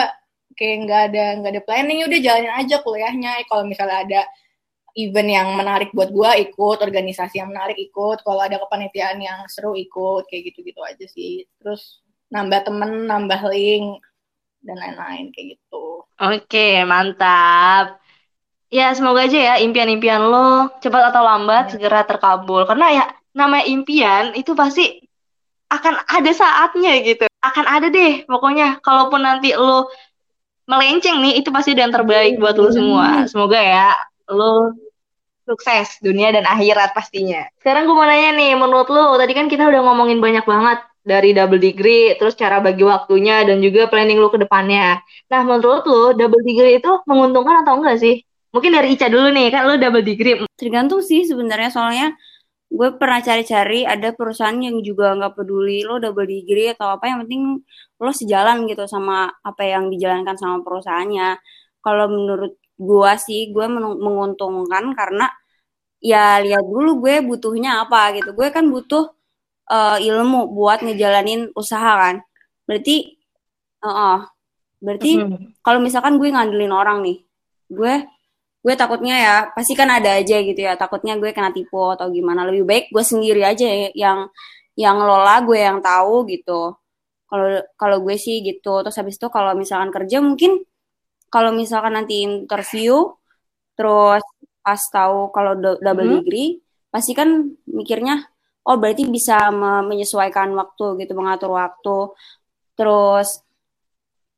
kayak 0.58 0.76
nggak 0.90 1.02
ada 1.14 1.24
nggak 1.40 1.52
ada 1.54 1.64
planning 1.64 2.04
udah 2.10 2.20
jalanin 2.20 2.54
aja 2.58 2.76
kuliahnya 2.82 3.46
kalau 3.46 3.64
misalnya 3.64 3.98
ada 4.04 4.22
event 4.98 5.30
yang 5.30 5.48
menarik 5.54 5.94
buat 5.94 6.10
gue 6.10 6.50
ikut, 6.50 6.78
organisasi 6.82 7.38
yang 7.38 7.54
menarik 7.54 7.78
ikut, 7.78 8.26
kalau 8.26 8.42
ada 8.42 8.58
kepanitiaan 8.58 9.22
yang 9.22 9.46
seru 9.46 9.78
ikut, 9.78 10.26
kayak 10.26 10.50
gitu-gitu 10.52 10.82
aja 10.82 11.06
sih. 11.06 11.46
Terus 11.62 12.02
nambah 12.34 12.66
temen, 12.66 13.06
nambah 13.06 13.46
link, 13.54 14.02
dan 14.66 14.76
lain-lain 14.82 15.30
kayak 15.30 15.56
gitu. 15.56 16.04
Oke, 16.18 16.82
mantap. 16.84 18.02
Ya, 18.68 18.92
semoga 18.92 19.24
aja 19.30 19.38
ya 19.38 19.56
impian-impian 19.64 20.28
lo 20.28 20.68
cepat 20.84 21.14
atau 21.14 21.24
lambat 21.24 21.72
ya. 21.72 21.78
segera 21.78 22.04
terkabul. 22.04 22.68
Karena 22.68 22.92
ya 22.92 23.06
namanya 23.32 23.70
impian 23.70 24.36
itu 24.36 24.52
pasti 24.58 25.08
akan 25.72 26.04
ada 26.04 26.32
saatnya 26.36 27.00
gitu. 27.06 27.30
Akan 27.40 27.64
ada 27.64 27.88
deh 27.88 28.28
pokoknya. 28.28 28.84
Kalaupun 28.84 29.24
nanti 29.24 29.56
lo 29.56 29.88
melenceng 30.68 31.24
nih, 31.24 31.40
itu 31.40 31.50
pasti 31.50 31.74
yang 31.74 31.96
terbaik 31.96 32.38
buat 32.38 32.60
lo 32.60 32.70
semua. 32.70 33.26
Semoga 33.26 33.58
ya 33.58 33.96
lo 34.28 34.76
sukses 35.48 36.04
dunia 36.04 36.36
dan 36.36 36.44
akhirat 36.44 36.92
pastinya. 36.92 37.48
Sekarang 37.64 37.88
gue 37.88 37.96
mau 37.96 38.04
nanya 38.04 38.36
nih, 38.36 38.52
menurut 38.60 38.92
lo 38.92 39.16
tadi 39.16 39.32
kan 39.32 39.48
kita 39.48 39.64
udah 39.64 39.82
ngomongin 39.88 40.20
banyak 40.20 40.44
banget 40.44 40.84
dari 41.08 41.32
double 41.32 41.64
degree, 41.64 42.20
terus 42.20 42.36
cara 42.36 42.60
bagi 42.60 42.84
waktunya 42.84 43.48
dan 43.48 43.64
juga 43.64 43.88
planning 43.88 44.20
lo 44.20 44.28
ke 44.28 44.44
depannya. 44.44 45.00
Nah, 45.32 45.42
menurut 45.48 45.88
lo 45.88 46.12
double 46.12 46.44
degree 46.44 46.84
itu 46.84 46.92
menguntungkan 47.08 47.64
atau 47.64 47.80
enggak 47.80 48.04
sih? 48.04 48.28
Mungkin 48.52 48.76
dari 48.76 49.00
Ica 49.00 49.08
dulu 49.08 49.32
nih, 49.32 49.48
kan 49.56 49.72
lo 49.72 49.80
double 49.80 50.04
degree. 50.04 50.44
Tergantung 50.60 51.00
sih 51.00 51.24
sebenarnya 51.24 51.72
soalnya 51.72 52.12
gue 52.68 52.90
pernah 53.00 53.24
cari-cari 53.24 53.88
ada 53.88 54.12
perusahaan 54.12 54.60
yang 54.60 54.84
juga 54.84 55.16
nggak 55.16 55.40
peduli 55.40 55.88
lo 55.88 56.04
double 56.04 56.28
degree 56.28 56.76
atau 56.76 57.00
apa 57.00 57.08
yang 57.08 57.24
penting 57.24 57.64
lo 57.98 58.12
sejalan 58.14 58.70
gitu 58.70 58.86
sama 58.86 59.30
apa 59.42 59.64
yang 59.66 59.90
dijalankan 59.90 60.38
sama 60.38 60.62
perusahaannya. 60.62 61.38
Kalau 61.82 62.06
menurut 62.10 62.54
gue 62.78 63.12
sih 63.18 63.50
gue 63.50 63.66
menguntungkan 63.74 64.94
karena 64.94 65.26
ya 65.98 66.38
lihat 66.46 66.62
dulu 66.62 67.02
gue 67.06 67.26
butuhnya 67.26 67.86
apa 67.86 68.14
gitu. 68.18 68.34
Gue 68.38 68.54
kan 68.54 68.70
butuh 68.70 69.10
uh, 69.74 69.98
ilmu 69.98 70.54
buat 70.54 70.86
ngejalanin 70.86 71.50
usaha 71.58 71.92
kan. 71.98 72.16
Berarti 72.70 73.18
uh, 73.82 73.90
uh, 73.90 74.18
berarti 74.78 75.18
kalau 75.66 75.80
misalkan 75.82 76.22
gue 76.22 76.30
ngandelin 76.30 76.70
orang 76.70 77.02
nih 77.02 77.18
gue 77.68 77.94
gue 78.62 78.74
takutnya 78.78 79.16
ya 79.18 79.36
pasti 79.58 79.74
kan 79.74 79.90
ada 79.90 80.22
aja 80.22 80.38
gitu 80.46 80.62
ya. 80.62 80.78
Takutnya 80.78 81.18
gue 81.18 81.34
kena 81.34 81.50
tipu 81.50 81.82
atau 81.98 82.14
gimana. 82.14 82.46
Lebih 82.46 82.64
baik 82.68 82.86
gue 82.94 83.02
sendiri 83.02 83.42
aja 83.42 83.66
yang 83.98 84.30
yang 84.78 84.96
ngelola 85.02 85.42
gue 85.42 85.58
yang 85.58 85.82
tahu 85.82 86.30
gitu 86.30 86.78
kalau 87.28 87.62
kalau 87.76 87.98
gue 88.04 88.16
sih 88.16 88.42
gitu. 88.44 88.82
Terus 88.84 88.98
habis 88.98 89.16
itu 89.20 89.28
kalau 89.28 89.54
misalkan 89.54 89.92
kerja 89.94 90.18
mungkin 90.24 90.64
kalau 91.28 91.52
misalkan 91.52 91.94
nanti 91.96 92.24
interview 92.24 93.04
terus 93.78 94.24
pas 94.64 94.82
tahu 94.90 95.30
kalau 95.36 95.54
double 95.60 96.08
hmm. 96.08 96.16
degree 96.24 96.50
pasti 96.90 97.12
kan 97.14 97.46
mikirnya 97.70 98.26
oh 98.68 98.76
berarti 98.80 99.08
bisa 99.08 99.52
menyesuaikan 99.86 100.52
waktu 100.56 101.04
gitu 101.04 101.14
mengatur 101.16 101.56
waktu. 101.56 102.16
Terus 102.80 103.44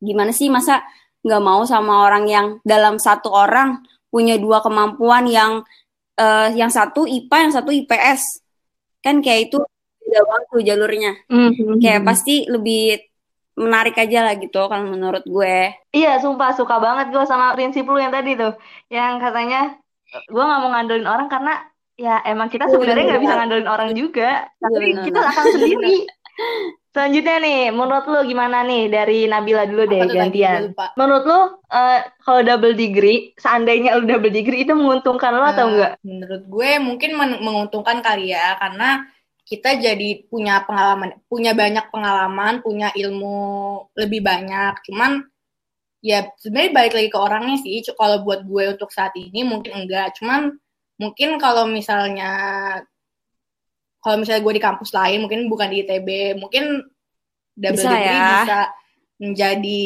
gimana 0.00 0.32
sih 0.34 0.48
masa 0.50 0.82
nggak 1.20 1.42
mau 1.44 1.62
sama 1.68 2.08
orang 2.08 2.24
yang 2.26 2.46
dalam 2.64 2.96
satu 2.96 3.28
orang 3.30 3.84
punya 4.08 4.40
dua 4.40 4.64
kemampuan 4.64 5.28
yang 5.28 5.52
uh, 6.18 6.48
yang 6.52 6.72
satu 6.72 7.04
IPA 7.04 7.36
yang 7.48 7.52
satu 7.54 7.70
IPS 7.70 8.22
kan 9.04 9.20
kayak 9.24 9.52
itu 9.52 9.58
beda 10.10 10.26
waktu 10.26 10.56
jalurnya 10.66 11.12
mm 11.30 11.50
-hmm. 11.54 11.78
kayak 11.78 12.02
pasti 12.02 12.50
lebih 12.50 12.98
menarik 13.60 13.96
aja 14.00 14.24
lah 14.24 14.34
gitu 14.40 14.60
kan 14.72 14.88
menurut 14.88 15.20
gue. 15.28 15.76
Iya, 15.92 16.16
sumpah 16.24 16.56
suka 16.56 16.80
banget 16.80 17.12
gue 17.12 17.24
sama 17.28 17.52
prinsip 17.52 17.84
lu 17.84 18.00
yang 18.00 18.14
tadi 18.14 18.32
tuh, 18.32 18.56
yang 18.88 19.20
katanya 19.20 19.76
gue 20.10 20.42
nggak 20.42 20.60
mau 20.64 20.70
ngandelin 20.72 21.06
orang 21.06 21.28
karena 21.28 21.54
ya 22.00 22.24
emang 22.24 22.48
kita 22.48 22.66
iya, 22.66 22.72
sebenarnya 22.72 23.04
nggak 23.12 23.22
bisa 23.22 23.34
ngandelin 23.36 23.68
orang 23.68 23.90
juga, 23.92 24.30
iya, 24.48 24.64
tapi 24.64 24.86
bener. 24.96 25.04
kita 25.04 25.20
akan 25.20 25.44
sendiri. 25.52 25.96
Selanjutnya 26.90 27.36
nih, 27.38 27.60
menurut 27.70 28.06
lu 28.10 28.20
gimana 28.26 28.66
nih 28.66 28.90
dari 28.90 29.30
Nabila 29.30 29.62
dulu 29.62 29.86
deh 29.86 30.02
Apa 30.02 30.10
gantian. 30.10 30.74
Menurut 30.98 31.22
lu 31.22 31.40
uh, 31.70 31.98
kalau 32.26 32.40
double 32.42 32.74
degree, 32.74 33.30
seandainya 33.38 33.94
lu 33.94 34.10
double 34.10 34.32
degree 34.32 34.66
itu 34.66 34.74
menguntungkan 34.74 35.30
lo 35.30 35.46
uh, 35.46 35.52
atau 35.54 35.70
enggak? 35.70 35.92
Menurut 36.02 36.42
gue 36.50 36.70
mungkin 36.82 37.10
men 37.14 37.30
menguntungkan 37.44 38.02
kali 38.02 38.34
ya, 38.34 38.58
karena 38.58 39.06
kita 39.50 39.82
jadi 39.82 40.30
punya 40.30 40.62
pengalaman, 40.62 41.18
punya 41.26 41.50
banyak 41.58 41.90
pengalaman, 41.90 42.62
punya 42.62 42.94
ilmu 42.94 43.82
lebih 43.98 44.22
banyak. 44.22 44.78
Cuman 44.86 45.26
ya 45.98 46.30
sebenarnya 46.38 46.70
balik 46.70 46.94
lagi 46.94 47.08
ke 47.10 47.18
orangnya 47.18 47.56
sih. 47.58 47.82
Kalau 47.82 48.22
buat 48.22 48.46
gue 48.46 48.78
untuk 48.78 48.94
saat 48.94 49.10
ini 49.18 49.42
mungkin 49.42 49.74
enggak. 49.74 50.14
Cuman 50.22 50.54
mungkin 51.02 51.34
kalau 51.42 51.66
misalnya 51.66 52.30
kalau 53.98 54.22
misalnya 54.22 54.46
gue 54.46 54.54
di 54.54 54.62
kampus 54.62 54.94
lain, 54.94 55.18
mungkin 55.26 55.50
bukan 55.50 55.68
di 55.68 55.82
ITB, 55.82 56.38
mungkin 56.38 56.86
double 57.58 57.74
bisa 57.74 57.90
degree 57.90 58.06
ya. 58.06 58.30
bisa 58.46 58.60
menjadi 59.18 59.84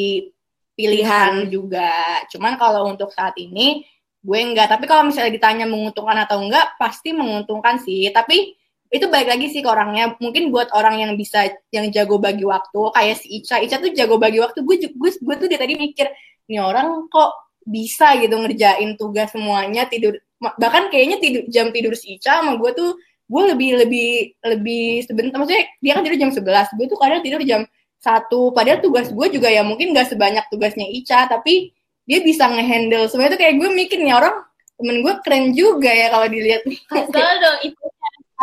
pilihan 0.77 1.33
juga. 1.48 2.20
Cuman 2.29 2.61
kalau 2.61 2.92
untuk 2.92 3.09
saat 3.16 3.33
ini 3.40 3.81
gue 4.20 4.38
enggak. 4.44 4.68
Tapi 4.68 4.85
kalau 4.85 5.09
misalnya 5.09 5.33
ditanya 5.33 5.64
menguntungkan 5.64 6.20
atau 6.29 6.44
enggak, 6.44 6.77
pasti 6.77 7.16
menguntungkan 7.16 7.81
sih. 7.81 8.12
Tapi 8.12 8.61
itu 8.95 9.11
balik 9.11 9.27
lagi 9.27 9.51
sih 9.51 9.59
ke 9.59 9.67
orangnya. 9.67 10.15
Mungkin 10.23 10.55
buat 10.55 10.71
orang 10.71 11.03
yang 11.03 11.13
bisa 11.19 11.51
yang 11.75 11.91
jago 11.91 12.23
bagi 12.23 12.47
waktu 12.47 12.79
kayak 12.95 13.17
si 13.19 13.43
Ica. 13.43 13.59
Ica 13.59 13.83
tuh 13.83 13.91
jago 13.91 14.23
bagi 14.23 14.39
waktu. 14.39 14.63
Gue 14.63 14.79
gue 14.79 15.11
gue 15.11 15.35
tuh 15.35 15.49
dari 15.51 15.59
tadi 15.59 15.75
mikir 15.75 16.07
nih 16.47 16.63
orang 16.63 17.11
kok 17.11 17.59
bisa 17.67 18.15
gitu 18.23 18.37
ngerjain 18.39 18.95
tugas 19.01 19.33
semuanya 19.33 19.89
tidur 19.89 20.21
bahkan 20.61 20.93
kayaknya 20.93 21.17
tidur 21.17 21.43
jam 21.49 21.73
tidur 21.73 21.97
si 21.97 22.21
Ica 22.21 22.45
sama 22.45 22.61
gue 22.61 22.71
tuh 22.77 22.95
gue 23.25 23.43
lebih 23.57 23.71
lebih 23.83 24.09
lebih 24.47 24.87
sebentar. 25.03 25.43
Maksudnya 25.43 25.65
dia 25.83 25.93
kan 25.99 26.03
tidur 26.07 26.19
jam 26.21 26.31
11 26.31 26.79
gue 26.79 26.87
tuh 26.87 26.99
kadang 27.03 27.21
tidur 27.27 27.43
jam 27.43 27.67
satu. 27.99 28.55
Padahal 28.55 28.79
tugas 28.79 29.11
gue 29.11 29.27
juga 29.33 29.51
ya 29.51 29.67
mungkin 29.67 29.91
gak 29.91 30.15
sebanyak 30.15 30.45
tugasnya 30.55 30.87
Ica 30.87 31.27
tapi 31.27 31.75
dia 32.07 32.23
bisa 32.23 32.47
ngehandle. 32.47 33.11
Semuanya 33.11 33.35
tuh 33.35 33.41
kayak 33.43 33.59
gue 33.59 33.69
mikir 33.75 33.99
nih 33.99 34.15
orang 34.15 34.45
temen 34.75 34.97
gue 35.03 35.15
keren 35.25 35.45
juga 35.51 35.91
ya 35.91 36.15
kalau 36.15 36.27
dilihat. 36.31 36.63
Asal 36.95 37.35
dong 37.43 37.59
itu 37.67 37.85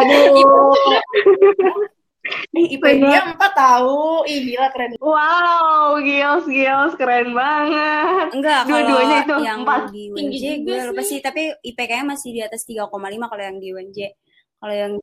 Aduh. 0.02 0.74
Ih, 2.54 2.78
IP 2.78 2.86
dia 3.02 3.34
empat 3.34 3.52
tahu. 3.58 4.24
Ih, 4.30 4.54
gila 4.54 4.70
keren. 4.70 4.94
Wow, 5.02 5.98
Gios, 6.06 6.46
Gios, 6.46 6.94
keren 6.94 7.34
banget. 7.34 8.28
Enggak, 8.38 8.70
dua-duanya 8.70 9.18
itu 9.26 9.36
yang 9.42 9.66
empat. 9.66 9.90
di 9.90 10.14
UNJ 10.14 10.46
gue 10.62 10.78
lupa 10.94 11.02
sih, 11.02 11.20
tapi 11.20 11.50
IP 11.66 11.76
kayaknya 11.82 12.14
masih 12.14 12.30
di 12.32 12.42
atas 12.46 12.62
3,5 12.70 12.88
kalau 13.26 13.44
yang 13.44 13.58
di 13.58 13.68
UNJ. 13.74 14.00
Kalau 14.62 14.76
yang 14.78 14.94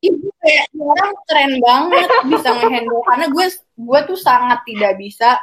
Ibu 0.00 0.32
kayak 0.40 0.66
orang 0.80 1.12
keren 1.28 1.52
banget 1.60 2.08
bisa 2.32 2.48
ngehandle 2.56 3.04
karena 3.04 3.26
gue 3.28 3.46
gue 3.76 4.00
tuh 4.08 4.16
sangat 4.16 4.64
tidak 4.64 4.96
bisa 4.96 5.36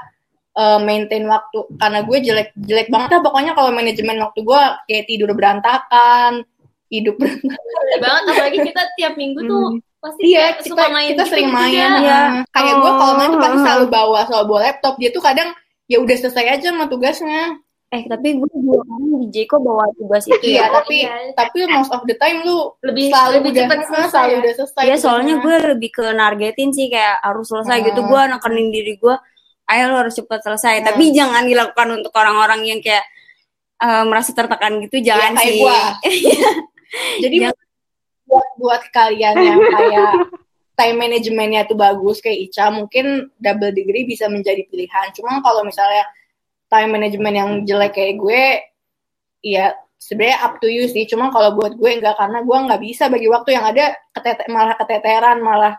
uh, 0.57 0.81
maintain 0.81 1.21
waktu 1.29 1.61
karena 1.77 2.01
gue 2.01 2.17
jelek 2.25 2.49
jelek 2.57 2.89
banget 2.89 3.09
lah 3.13 3.21
pokoknya 3.21 3.53
kalau 3.53 3.69
manajemen 3.69 4.17
waktu 4.17 4.41
gue 4.41 4.61
kayak 4.89 5.05
tidur 5.05 5.29
berantakan 5.37 6.41
hidup 6.87 7.15
banget 8.03 8.23
apalagi 8.31 8.59
kita 8.63 8.81
tiap 8.95 9.13
minggu 9.19 9.39
tuh 9.43 9.65
hmm. 9.75 9.79
pasti 9.99 10.21
iya, 10.23 10.55
kita, 10.55 10.71
suka 10.71 10.85
main 10.91 11.11
kita 11.11 11.23
gitu 11.25 11.31
sering 11.35 11.51
main 11.51 11.91
ya. 12.03 12.45
kayak 12.53 12.73
oh. 12.75 12.81
gue 12.83 12.91
kalau 12.95 13.13
main 13.17 13.29
tuh 13.33 13.41
pasti 13.41 13.57
selalu 13.63 13.85
bawa 13.91 14.19
selalu 14.29 14.45
bawa 14.47 14.61
laptop 14.71 14.93
dia 15.01 15.09
tuh 15.11 15.23
kadang 15.23 15.49
ya 15.87 15.97
udah 16.03 16.15
selesai 16.19 16.45
aja 16.59 16.67
sama 16.71 16.85
tugasnya 16.87 17.59
eh 17.87 18.03
tapi 18.03 18.35
gue 18.35 18.51
dua 18.51 18.83
kali 18.83 19.07
di 19.23 19.27
Jeko 19.31 19.63
bawa 19.63 19.87
tugas 19.95 20.27
itu 20.27 20.43
iya 20.43 20.67
ya. 20.67 20.75
tapi 20.75 21.07
iya. 21.07 21.31
tapi 21.31 21.63
most 21.71 21.87
of 21.87 22.03
the 22.03 22.19
time 22.19 22.43
lu 22.43 22.75
lebih 22.83 23.07
selalu 23.07 23.39
lebih 23.39 23.51
udah 23.55 23.63
cepet 23.63 23.79
selesai 23.87 24.11
selalu 24.11 24.27
ya. 24.27 24.37
udah 24.37 24.53
selesai 24.59 24.83
ya 24.83 24.95
soalnya 24.99 25.35
gue 25.39 25.55
lebih 25.71 25.89
ke 25.95 26.05
nargetin 26.11 26.75
sih 26.75 26.91
kayak 26.91 27.23
harus 27.23 27.47
selesai 27.47 27.79
hmm. 27.79 27.87
gitu 27.87 28.01
gue 28.03 28.21
nekenin 28.27 28.67
diri 28.75 28.93
gue 28.99 29.15
ayo 29.67 29.83
lo 29.91 29.95
harus 30.03 30.15
cepat 30.15 30.39
selesai 30.43 30.83
Hmm. 30.83 30.87
tapi 30.91 31.03
jangan 31.15 31.43
dilakukan 31.47 31.87
untuk 31.95 32.11
orang-orang 32.15 32.61
yang 32.67 32.79
kayak 32.83 33.07
eh, 33.79 34.03
merasa 34.03 34.35
tertekan 34.35 34.83
gitu 34.83 34.99
jangan 34.99 35.35
kayak 35.35 35.47
sih 35.47 35.59
gua. 35.63 35.79
Jadi 37.23 37.37
Jangan- 37.43 37.65
buat 38.27 38.49
buat 38.59 38.83
kalian 38.91 39.35
yang 39.39 39.59
kayak 39.63 40.11
time 40.77 40.97
manajemennya 40.99 41.65
tuh 41.65 41.73
bagus 41.79 42.21
kayak 42.21 42.51
Ica, 42.51 42.69
mungkin 42.69 43.33
double 43.41 43.73
degree 43.73 44.05
bisa 44.05 44.29
menjadi 44.29 44.61
pilihan. 44.69 45.09
Cuma 45.15 45.41
kalau 45.41 45.65
misalnya 45.65 46.05
time 46.69 46.91
management 46.93 47.35
yang 47.35 47.49
jelek 47.65 47.97
kayak 47.97 48.15
gue, 48.21 48.43
ya 49.41 49.73
sebenarnya 49.97 50.37
up 50.45 50.61
to 50.61 50.69
you 50.69 50.85
sih. 50.85 51.09
Cuma 51.09 51.33
kalau 51.33 51.57
buat 51.57 51.73
gue 51.73 51.89
enggak 51.89 52.19
karena 52.19 52.45
gue 52.45 52.57
nggak 52.69 52.81
bisa 52.83 53.09
bagi 53.09 53.25
waktu 53.31 53.57
yang 53.57 53.65
ada 53.65 53.95
ketete 54.13 54.45
malah 54.53 54.75
keteteran 54.77 55.41
malah 55.41 55.73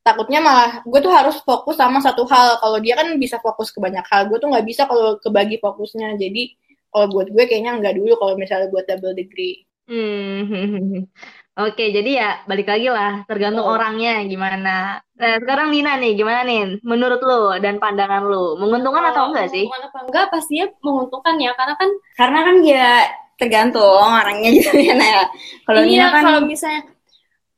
takutnya 0.00 0.40
malah 0.40 0.80
gue 0.86 1.00
tuh 1.02 1.12
harus 1.12 1.36
fokus 1.42 1.74
sama 1.80 1.98
satu 1.98 2.22
hal. 2.30 2.62
Kalau 2.62 2.78
dia 2.78 2.94
kan 3.00 3.10
bisa 3.18 3.42
fokus 3.42 3.74
ke 3.74 3.82
banyak 3.82 4.04
hal, 4.06 4.30
gue 4.30 4.38
tuh 4.38 4.46
nggak 4.46 4.66
bisa 4.68 4.86
kalau 4.86 5.18
kebagi 5.18 5.58
fokusnya. 5.58 6.14
Jadi 6.20 6.54
kalau 6.92 7.06
buat 7.10 7.26
gue 7.34 7.44
kayaknya 7.50 7.82
nggak 7.82 7.94
dulu 7.98 8.14
kalau 8.14 8.34
misalnya 8.38 8.70
buat 8.70 8.86
double 8.86 9.16
degree. 9.18 9.66
Hmm. 9.90 11.04
Oke, 11.60 11.92
jadi 11.92 12.10
ya 12.14 12.30
balik 12.46 12.70
lagi 12.70 12.88
lah, 12.88 13.26
tergantung 13.26 13.66
Oh. 13.66 13.74
orangnya 13.76 14.22
gimana. 14.24 15.02
Nah, 15.02 15.32
sekarang 15.42 15.74
Nina 15.74 15.98
nih, 16.00 16.16
gimana 16.16 16.40
nih? 16.46 16.80
Menurut 16.80 17.20
lo 17.20 17.52
dan 17.60 17.76
pandangan 17.76 18.22
lo, 18.24 18.56
menguntungkan 18.56 19.10
atau 19.12 19.28
enggak 19.28 19.50
sih? 19.52 19.66
Menguntungkan 19.68 19.90
apa 19.92 19.98
enggak 20.08 20.26
pastinya 20.32 20.66
menguntungkan 20.80 21.34
ya 21.36 21.50
karena 21.58 21.74
kan 21.76 21.90
karena 22.16 22.38
kan 22.46 22.56
ya 22.64 22.88
tergantung 23.36 24.08
orangnya 24.08 24.48
gitu 24.56 24.72
ya 24.78 24.94
Nah, 24.96 25.08
ya. 25.10 25.22
kalau 25.68 25.80
iya 25.84 25.88
Nina 25.90 26.06
kan 26.14 26.22
kalau 26.24 26.40
misalnya 26.46 26.82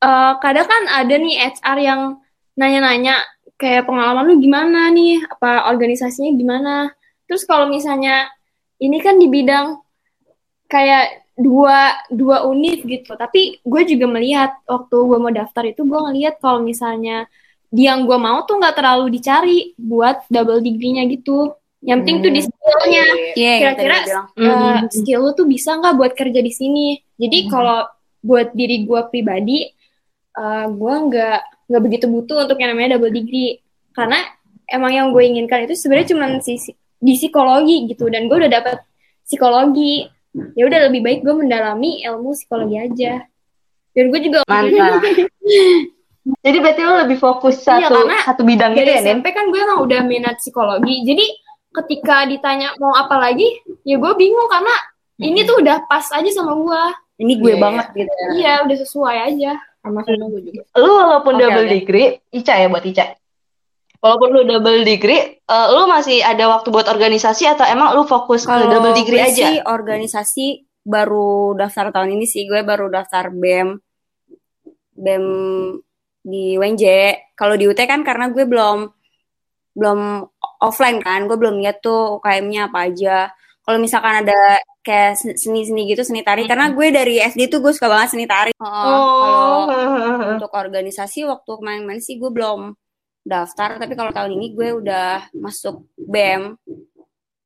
eh, 0.03 0.33
kadang 0.41 0.67
kan 0.67 0.83
ada 0.91 1.15
nih 1.15 1.35
HR 1.39 1.79
yang 1.79 2.01
nanya-nanya 2.59 3.15
kayak 3.55 3.87
pengalaman 3.87 4.27
lu 4.27 4.35
gimana 4.43 4.91
nih 4.91 5.23
apa 5.23 5.71
organisasinya 5.71 6.35
gimana 6.35 6.75
terus 7.31 7.47
kalau 7.47 7.71
misalnya 7.71 8.27
ini 8.77 8.99
kan 8.99 9.15
di 9.17 9.31
bidang 9.31 9.79
kayak 10.67 11.22
dua 11.37 11.97
dua 12.13 12.45
univ 12.45 12.85
gitu. 12.85 13.17
Tapi 13.17 13.61
gue 13.65 13.83
juga 13.89 14.07
melihat 14.09 14.57
waktu 14.69 14.97
gue 14.97 15.19
mau 15.19 15.33
daftar 15.33 15.65
itu 15.69 15.83
gue 15.85 16.01
ngelihat 16.11 16.39
kalau 16.39 16.61
misalnya 16.61 17.27
di 17.73 17.89
yang 17.89 18.05
gue 18.05 18.19
mau 18.21 18.45
tuh 18.45 18.61
nggak 18.61 18.77
terlalu 18.77 19.17
dicari 19.17 19.73
buat 19.81 20.29
double 20.29 20.61
degree-nya 20.61 21.09
gitu. 21.09 21.57
Yang 21.83 21.99
penting 22.05 22.17
tuh 22.23 22.31
di 22.31 22.41
skillnya. 22.45 23.07
Iya 23.35 23.55
yang 23.59 23.75
tadi 23.75 23.87
kira-kira 23.89 24.21
Hmm. 24.39 24.87
skill 24.93 25.21
lu 25.25 25.31
tuh 25.35 25.47
bisa 25.49 25.75
nggak 25.81 25.95
buat 25.99 26.13
kerja 26.15 26.41
di 26.45 26.53
sini. 26.53 27.01
Jadi 27.17 27.49
kalau 27.49 27.89
buat 28.23 28.55
diri 28.55 28.87
gue 28.87 29.01
pribadi, 29.11 29.67
eh 30.37 30.67
gue 30.69 30.95
nggak 31.09 31.39
nggak 31.73 31.83
begitu 31.83 32.07
butuh 32.13 32.47
untuk 32.47 32.61
yang 32.61 32.77
namanya 32.77 33.01
double 33.01 33.11
degree. 33.11 33.59
Karena 33.97 34.21
emang 34.69 34.93
yang 34.93 35.07
gue 35.11 35.25
inginkan 35.25 35.65
itu 35.67 35.75
sebenarnya 35.75 36.13
cuma 36.15 36.25
di 37.03 37.13
psikologi 37.19 37.89
gitu. 37.91 38.07
Dan 38.13 38.29
gue 38.31 38.37
udah 38.37 38.53
dapet 38.53 38.79
psikologi. 39.27 40.07
Ya 40.33 40.65
udah 40.65 40.89
lebih 40.89 41.01
baik 41.05 41.21
gue 41.23 41.35
mendalami 41.37 42.01
ilmu 42.03 42.33
psikologi 42.33 42.77
aja. 42.81 43.25
Dan 43.93 44.09
gue 44.09 44.21
juga 44.25 44.41
Mantap. 44.49 45.05
Jadi 46.47 46.57
berarti 46.63 46.83
lo 46.87 46.95
lebih 47.03 47.19
fokus 47.19 47.59
Iya, 47.61 47.91
satu 47.91 47.95
karena 47.99 48.17
satu 48.23 48.43
bidang 48.47 48.73
gitu 48.73 48.87
ya? 48.87 49.03
SMP 49.03 49.35
kan 49.35 49.51
gue 49.51 49.59
emang 49.59 49.83
udah 49.83 50.01
minat 50.07 50.39
psikologi. 50.39 51.03
Jadi 51.03 51.27
ketika 51.73 52.25
ditanya 52.31 52.73
mau 52.79 52.95
apa 52.95 53.19
lagi, 53.19 53.49
ya 53.83 53.99
gue 53.99 54.13
bingung 54.15 54.47
karena 54.47 54.73
ini 55.19 55.43
tuh 55.43 55.59
udah 55.61 55.83
pas 55.85 56.07
aja 56.15 56.31
sama 56.31 56.55
gue. 56.55 56.83
ini 57.21 57.39
gue 57.39 57.55
Iya, 57.55 57.61
banget 57.61 57.87
gitu 57.95 58.11
ya. 58.11 58.27
Iya, 58.35 58.53
udah 58.67 58.77
sesuai 58.83 59.17
aja. 59.31 59.53
Sama 59.83 60.01
sama 60.03 60.27
gue 60.31 60.43
juga. 60.43 60.63
Lu 60.79 60.91
walaupun 60.91 61.35
Oke, 61.37 61.43
double 61.43 61.67
oke. 61.67 61.73
degree, 61.75 62.09
Ica 62.31 62.55
ya 62.57 62.67
buat 62.67 62.83
Ica. 62.83 63.05
Walaupun 64.03 64.35
lu 64.35 64.43
double 64.43 64.83
degree, 64.83 65.39
eh, 65.39 65.67
lu 65.71 65.87
masih 65.87 66.27
ada 66.27 66.51
waktu 66.51 66.75
buat 66.75 66.91
organisasi 66.91 67.47
atau 67.47 67.63
emang 67.63 67.95
lu 67.95 68.03
fokus 68.03 68.43
ke 68.43 68.51
Kalau 68.51 68.67
double 68.67 68.99
degree 68.99 69.23
gue 69.23 69.31
aja? 69.31 69.47
sih 69.47 69.57
organisasi 69.63 70.47
baru 70.83 71.55
daftar 71.55 71.95
tahun 71.95 72.19
ini 72.19 72.27
sih 72.27 72.51
gue 72.51 72.67
baru 72.67 72.91
daftar 72.91 73.31
BEM 73.31 73.79
BEM 74.99 75.25
di 76.27 76.59
UNJ. 76.59 76.85
Kalau 77.39 77.55
di 77.55 77.71
UT 77.71 77.79
kan 77.87 78.03
karena 78.03 78.31
gue 78.35 78.43
belum 78.43 78.91
belum 79.79 80.01
offline 80.67 80.99
kan, 80.99 81.31
gue 81.31 81.39
belum 81.39 81.63
lihat 81.63 81.79
tuh 81.79 82.19
UKM-nya 82.19 82.75
apa 82.75 82.91
aja. 82.91 83.31
Kalau 83.63 83.79
misalkan 83.79 84.27
ada 84.27 84.59
kayak 84.83 85.15
seni-seni 85.39 85.87
gitu, 85.87 86.03
seni 86.03 86.27
tari, 86.27 86.51
karena 86.51 86.75
gue 86.75 86.91
dari 86.91 87.23
SD 87.23 87.47
tuh 87.47 87.63
gue 87.63 87.71
suka 87.71 87.87
banget 87.87 88.19
seni 88.19 88.27
tari. 88.27 88.51
Oh, 88.59 88.67
Kalau 88.67 90.27
untuk 90.35 90.51
organisasi 90.51 91.23
waktu 91.23 91.51
kemarin-kemarin 91.63 92.03
sih 92.03 92.19
gue 92.19 92.31
belum 92.35 92.75
daftar, 93.23 93.79
tapi 93.79 93.95
kalau 93.95 94.11
tahun 94.11 94.35
ini 94.35 94.47
gue 94.55 94.69
udah 94.83 95.31
masuk 95.35 95.87
BEM 95.97 96.59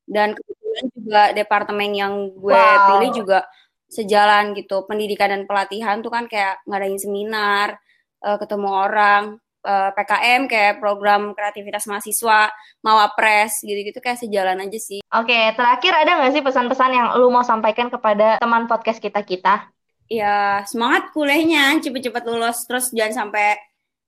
dan 0.09 0.33
kebetulan 0.33 0.85
juga 0.93 1.21
departemen 1.33 1.91
yang 1.93 2.13
gue 2.33 2.53
Wow. 2.53 2.97
pilih 2.97 3.11
juga 3.23 3.39
sejalan 3.87 4.57
gitu. 4.57 4.83
Pendidikan 4.89 5.31
dan 5.31 5.43
pelatihan 5.45 6.01
tuh 6.01 6.11
kan 6.11 6.25
kayak 6.25 6.59
ngadain 6.65 6.97
seminar, 6.99 7.77
eh, 8.25 8.37
ketemu 8.41 8.67
orang, 8.67 9.23
eh, 9.63 9.89
PKM 9.95 10.41
kayak 10.47 10.79
program 10.79 11.35
kreativitas 11.35 11.85
mahasiswa, 11.85 12.49
mawapres 12.81 13.61
gitu-gitu 13.63 13.99
kayak 13.99 14.19
sejalan 14.19 14.57
aja 14.63 14.79
sih. 14.79 14.99
Oke, 15.13 15.53
terakhir 15.55 15.93
ada 15.93 16.11
nggak 16.23 16.33
sih 16.35 16.43
pesan-pesan 16.43 16.91
yang 16.91 17.07
lu 17.19 17.29
mau 17.29 17.43
sampaikan 17.45 17.91
kepada 17.91 18.39
teman 18.39 18.65
podcast 18.65 18.97
kita-kita? 18.97 19.69
Ya 20.07 20.63
semangat 20.63 21.11
kuliahnya, 21.11 21.83
cepet-cepet 21.83 22.23
lulus 22.23 22.63
terus 22.63 22.95
jangan 22.95 23.27
sampai 23.27 23.59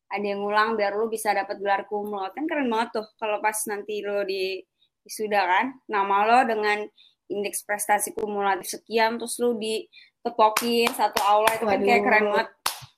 ada 0.10 0.26
yang 0.26 0.42
ngulang 0.42 0.74
biar 0.74 0.98
lu 0.98 1.06
bisa 1.06 1.30
dapat 1.32 1.62
gelar 1.62 1.86
kumlot 1.86 2.34
kan 2.34 2.50
keren 2.50 2.66
banget 2.66 3.02
tuh 3.02 3.06
kalau 3.22 3.38
pas 3.38 3.56
nanti 3.70 4.02
lu 4.02 4.26
di 4.26 4.58
wisuda 5.06 5.42
kan. 5.46 5.66
Nama 5.86 6.16
lo 6.26 6.40
dengan 6.50 6.78
indeks 7.30 7.62
prestasi 7.62 8.18
kumulatif 8.18 8.66
sekian 8.66 9.22
terus 9.22 9.38
lu 9.38 9.54
ditepokin 9.62 10.90
satu 10.98 11.22
aula 11.22 11.50
itu 11.54 11.66
kan 11.66 11.80
kayak 11.82 12.02
keren 12.02 12.26
banget. 12.34 12.48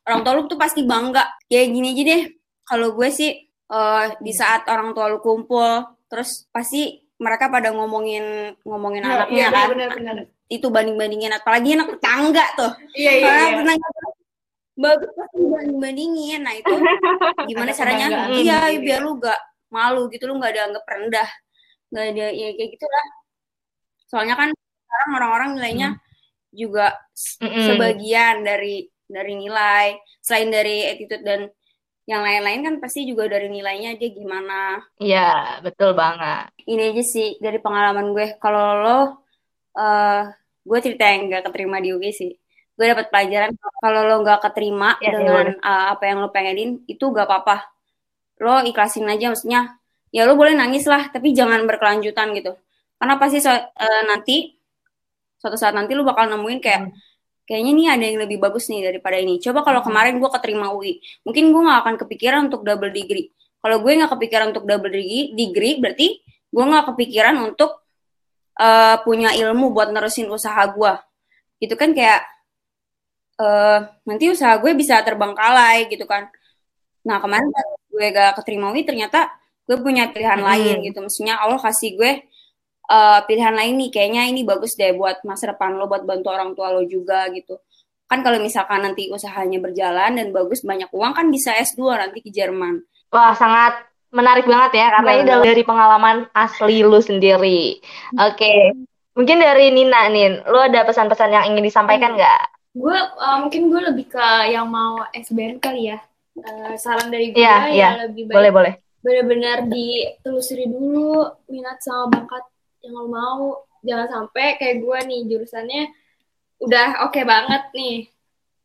Orang 0.08 0.19
tua 0.24 0.34
lu 0.39 0.43
tuh 0.47 0.60
pasti 0.60 0.82
bangga. 0.88 1.24
Kayak 1.52 1.67
gini 1.71 1.88
aja 1.91 2.04
deh. 2.08 2.21
Kalau 2.63 2.88
gue 2.95 3.10
sih 3.12 3.32
eh, 3.47 4.06
di 4.24 4.34
saat 4.36 4.67
orang 4.71 4.95
tua 4.95 5.12
lu 5.12 5.19
kumpul 5.19 5.84
terus 6.08 6.47
pasti 6.52 7.00
mereka 7.21 7.47
pada 7.47 7.69
ngomongin 7.71 8.56
ngomongin 8.65 9.06
anaknya 9.06 9.47
kan. 9.54 9.67
benar-benar. 9.71 10.17
itu 10.52 10.67
banding 10.67 11.00
bandingin 11.00 11.32
apalagi 11.32 11.80
anak 11.80 11.95
tetangga 11.95 12.43
tuh. 12.60 12.71
Iya 12.91 13.12
iya. 13.24 13.32
Iya. 13.32 13.63
tetangga 13.63 13.88
bagus 14.82 15.12
pasti 15.13 15.38
banding 15.39 15.78
bandingin 15.78 16.41
nah 16.41 16.54
itu 16.54 16.74
gimana 17.50 17.70
Ada 17.70 17.78
caranya? 17.78 18.08
iya 18.34 18.60
sendiri. 18.67 18.84
biar 18.84 19.00
lu 19.02 19.13
gak 19.17 19.39
malu 19.70 20.10
gitu 20.10 20.26
lu 20.26 20.36
gak 20.38 20.52
dianggap 20.52 20.84
rendah. 20.84 21.30
Gak 21.88 22.06
ada 22.12 22.28
ya 22.32 22.48
kayak 22.52 22.70
gitulah. 22.74 23.06
Soalnya 24.08 24.36
kan 24.36 24.50
sekarang 24.52 25.10
orang-orang 25.15 25.50
nilainya 25.56 25.89
juga 26.52 26.91
s- 27.12 27.39
Mm-mm. 27.39 27.63
sebagian 27.63 28.44
dari 28.44 28.84
dari 29.08 29.34
nilai. 29.36 29.96
Selain 30.20 30.50
dari 30.50 30.84
attitude 30.86 31.24
dan 31.24 31.48
yang 32.04 32.26
lain-lain 32.26 32.62
kan 32.62 32.76
pasti 32.80 33.06
juga 33.06 33.30
dari 33.30 33.48
nilainya 33.48 33.96
dia 33.96 34.10
gimana. 34.12 34.82
Iya, 34.98 35.62
betul 35.62 35.94
banget. 35.94 36.52
ini 36.65 36.91
aja 36.91 37.04
sih 37.06 37.39
dari 37.39 37.58
pengalaman 37.58 38.12
gue. 38.12 38.36
Kalau 38.38 38.65
lo 38.82 39.00
eh 39.72 40.24
gue 40.62 40.80
cerita 40.80 41.08
yang 41.08 41.28
gak 41.28 41.48
keterima 41.48 41.80
di 41.80 41.89
UI 41.89 42.12
sih 42.12 42.32
gue 42.82 42.89
dapat 42.98 43.13
pelajaran 43.13 43.54
kalau 43.78 44.02
lo 44.10 44.15
nggak 44.26 44.41
keterima 44.50 44.98
Ya, 44.98 45.13
ya 45.13 45.22
dengan 45.22 45.46
eh, 45.54 45.86
apa 45.94 46.04
yang 46.10 46.17
lo 46.26 46.34
pengenin 46.34 46.82
itu 46.89 47.06
gak 47.13 47.30
apa-apa. 47.30 47.70
Lo 48.41 48.65
ikhlasin 48.65 49.06
aja 49.06 49.30
maksudnya 49.30 49.78
ya 50.10 50.26
lo 50.26 50.34
boleh 50.34 50.58
nangis 50.58 50.89
lah 50.89 51.13
tapi 51.13 51.30
jangan 51.38 51.62
berkelanjutan 51.70 52.34
gitu. 52.34 52.58
Karena 52.98 53.22
pasti 53.22 53.38
so- 53.38 53.54
eh, 53.54 54.04
nanti 54.10 54.58
suatu 55.38 55.54
saat 55.62 55.78
nanti 55.78 55.94
lo 55.94 56.02
bakal 56.02 56.26
nemuin 56.26 56.58
kayak 56.58 56.82
kayaknya 57.46 57.72
nih 57.78 57.88
ada 57.94 58.06
yang 58.10 58.20
lebih 58.26 58.41
bagus 58.41 58.65
nih 58.74 58.82
daripada 58.82 59.22
ini. 59.22 59.38
Coba 59.38 59.62
kalau 59.62 59.86
kemarin 59.86 60.17
gue 60.17 60.30
keterima 60.34 60.74
UI 60.74 60.98
mungkin 61.22 61.54
gue 61.54 61.62
nggak 61.62 61.80
akan 61.86 61.96
kepikiran 62.02 62.50
untuk 62.50 62.65
double 62.65 62.89
degree. 62.89 63.30
Kalau 63.62 63.78
gue 63.78 63.91
nggak 63.94 64.10
kepikiran 64.17 64.50
untuk 64.50 64.65
double 64.65 64.89
degree, 64.89 65.38
degree 65.38 65.78
berarti 65.78 66.17
gue 66.50 66.63
nggak 66.65 66.86
kepikiran 66.98 67.38
untuk 67.46 67.86
eh, 68.58 68.98
punya 69.06 69.38
ilmu 69.38 69.70
buat 69.70 69.94
nerusin 69.94 70.26
usaha 70.34 70.65
gue. 70.65 70.94
Gitu 71.62 71.78
kan 71.78 71.94
kayak 71.94 72.26
eh 73.39 73.80
nanti 74.08 74.26
usaha 74.32 74.58
gue 74.60 74.72
bisa 74.76 75.00
terbengkalai 75.06 75.88
gitu 75.91 76.04
kan. 76.10 76.28
Nah 77.08 77.17
kemarin 77.24 77.48
gue 77.91 78.06
gak 78.12 78.41
keterima 78.41 78.72
UI 78.74 78.84
ternyata 78.88 79.32
gue 79.68 79.78
punya 79.80 80.10
pilihan 80.12 80.41
Mm-mm. 80.41 80.49
lain 80.49 80.76
gitu. 80.88 80.99
Maksudnya 80.99 81.39
Allah 81.39 81.60
kasih 81.62 81.95
gue 81.99 82.12
eh, 82.91 83.20
pilihan 83.28 83.56
lain 83.56 83.74
nih. 83.80 83.89
Kayaknya 83.93 84.24
ini 84.32 84.41
bagus 84.43 84.76
deh 84.80 84.91
buat 84.97 85.24
masa 85.24 85.56
depan 85.56 85.78
lo, 85.80 85.88
buat 85.88 86.03
bantu 86.03 86.28
orang 86.34 86.51
tua 86.58 86.74
lo 86.76 86.84
juga 86.88 87.30
gitu. 87.32 87.60
Kan 88.12 88.28
kalau 88.28 88.43
misalkan 88.43 88.84
nanti 88.84 89.08
usahanya 89.08 89.64
berjalan 89.64 90.20
dan 90.20 90.28
bagus 90.36 90.68
banyak 90.68 90.91
uang 90.91 91.16
kan 91.16 91.32
bisa 91.32 91.56
S2 91.56 91.95
nanti 91.95 92.20
ke 92.20 92.28
Jerman. 92.28 92.84
Wah, 93.08 93.32
sangat 93.39 93.88
menarik 94.12 94.43
banget 94.43 94.84
ya, 94.84 94.88
karena 94.91 95.12
ini 95.16 95.24
dari 95.24 95.43
dari 95.56 95.64
pengalaman 95.64 96.28
asli 96.36 96.84
lu 96.84 96.99
sendiri. 96.99 97.80
Oke, 98.20 98.76
mungkin 99.16 99.39
dari 99.39 99.72
Nina 99.72 100.12
nih, 100.12 100.43
lu 100.43 100.60
ada 100.60 100.84
pesan-pesan 100.84 101.32
yang 101.32 101.45
ingin 101.47 101.64
disampaikan 101.64 102.20
nggak? 102.20 102.61
Gue 102.72 102.95
uh, 102.95 103.38
mungkin 103.43 103.67
gue 103.67 103.82
lebih 103.91 104.05
ke 104.07 104.28
yang 104.51 104.67
mau 104.72 105.03
SBM 105.11 105.59
kali 105.59 105.91
ya. 105.91 105.99
Uh, 106.32 106.74
saran 106.80 107.11
dari 107.11 107.36
gue 107.36 107.43
Iya, 107.43 107.57
ya 107.67 107.76
iya. 107.76 107.89
lebih 108.07 108.32
baik 108.32 108.38
Boleh, 108.39 108.51
boleh. 108.55 108.74
benar-benar 109.03 109.57
ditelusuri 109.67 110.69
dulu 110.69 111.28
minat 111.51 111.82
sama 111.84 112.07
bakat 112.24 112.45
yang 112.86 112.93
lo 112.95 113.05
mau 113.09 113.65
jangan 113.82 114.07
sampai 114.07 114.61
kayak 114.61 114.80
gue 114.82 114.97
nih 115.09 115.22
jurusannya 115.26 115.89
udah 116.61 117.09
oke 117.09 117.17
okay 117.17 117.26
banget 117.26 117.63
nih 117.74 117.97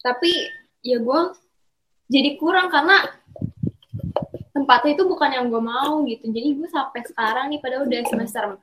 tapi 0.04 0.30
ya 0.84 1.00
gue 1.00 1.20
jadi 2.12 2.36
kurang 2.36 2.68
karena 2.68 3.00
tempatnya 4.52 4.92
itu 5.00 5.04
bukan 5.08 5.30
yang 5.32 5.46
gue 5.48 5.62
mau 5.64 6.04
gitu 6.04 6.28
jadi 6.28 6.48
gue 6.52 6.68
sampai 6.68 7.00
sekarang 7.08 7.48
nih 7.48 7.60
pada 7.64 7.80
udah 7.80 8.00
semester 8.04 8.44
4 8.44 8.60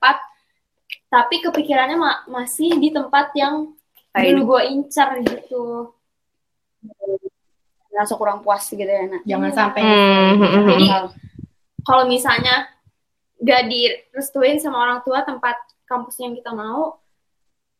tapi 1.09 1.35
kepikirannya 1.41 1.97
ma 1.97 2.21
masih 2.29 2.77
di 2.77 2.93
tempat 2.93 3.33
yang 3.33 3.73
dulu 4.14 4.41
gue 4.53 4.61
incar 4.70 5.18
gitu 5.26 5.89
Ngerasa 7.93 8.14
kurang 8.18 8.41
puas 8.41 8.66
gitu 8.66 8.82
ya, 8.86 9.05
Nak. 9.05 9.22
Jangan 9.26 9.51
sampai 9.53 9.82
Hmm, 9.86 10.34
hmm, 10.38 10.49
hmm. 10.49 10.68
Jadi 10.70 10.88
kalau 11.86 12.03
misalnya 12.09 12.70
gak 13.38 13.70
direstuin 13.70 14.57
sama 14.57 14.82
orang 14.82 14.99
tua 15.05 15.22
tempat 15.22 15.53
kampus 15.86 16.18
yang 16.18 16.34
kita 16.34 16.49
mau, 16.55 16.97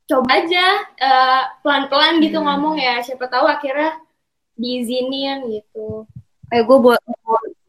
coba 0.06 0.30
aja 0.38 0.66
eh, 1.02 1.44
pelan-pelan 1.66 2.22
gitu 2.22 2.38
Hmm. 2.38 2.46
ngomong 2.46 2.78
ya. 2.78 3.02
Siapa 3.02 3.26
tahu 3.26 3.50
akhirnya 3.50 3.98
diizinin 4.54 5.50
gitu. 5.50 6.06
Eh, 6.54 6.62
gue 6.62 6.78
buat 6.78 7.02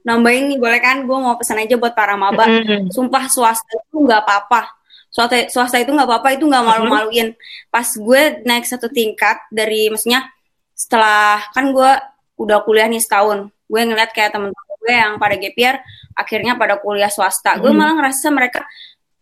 nambahin 0.04 0.52
nih, 0.52 0.60
boleh 0.60 0.80
kan? 0.84 1.08
Gue 1.08 1.16
mau 1.16 1.40
pesan 1.40 1.64
aja 1.64 1.80
buat 1.80 1.96
para 1.96 2.12
maba. 2.20 2.44
Sumpah 2.92 3.24
swasta 3.32 3.72
itu 3.72 3.96
nggak 4.04 4.20
apa-apa. 4.20 4.68
Swasta, 5.14 5.46
swasta 5.46 5.78
itu 5.78 5.94
nggak 5.94 6.10
apa-apa, 6.10 6.34
itu 6.34 6.42
nggak 6.42 6.64
malu-maluin. 6.66 7.38
Pas 7.70 7.86
gue 7.86 8.22
naik 8.42 8.66
satu 8.66 8.90
tingkat 8.90 9.38
dari, 9.46 9.86
maksudnya 9.86 10.26
setelah 10.74 11.38
kan 11.54 11.70
gue 11.70 11.90
udah 12.34 12.66
kuliah 12.66 12.90
nih 12.90 12.98
setahun, 12.98 13.46
gue 13.70 13.80
ngeliat 13.80 14.10
kayak 14.10 14.34
temen-temen 14.34 14.74
gue 14.82 14.90
yang 14.90 15.12
pada 15.22 15.38
year, 15.38 15.78
akhirnya 16.18 16.58
pada 16.58 16.82
kuliah 16.82 17.06
swasta. 17.08 17.62
Gue 17.62 17.70
Mhm. 17.70 17.78
malah 17.78 17.94
ngerasa 17.94 18.26
mereka 18.34 18.66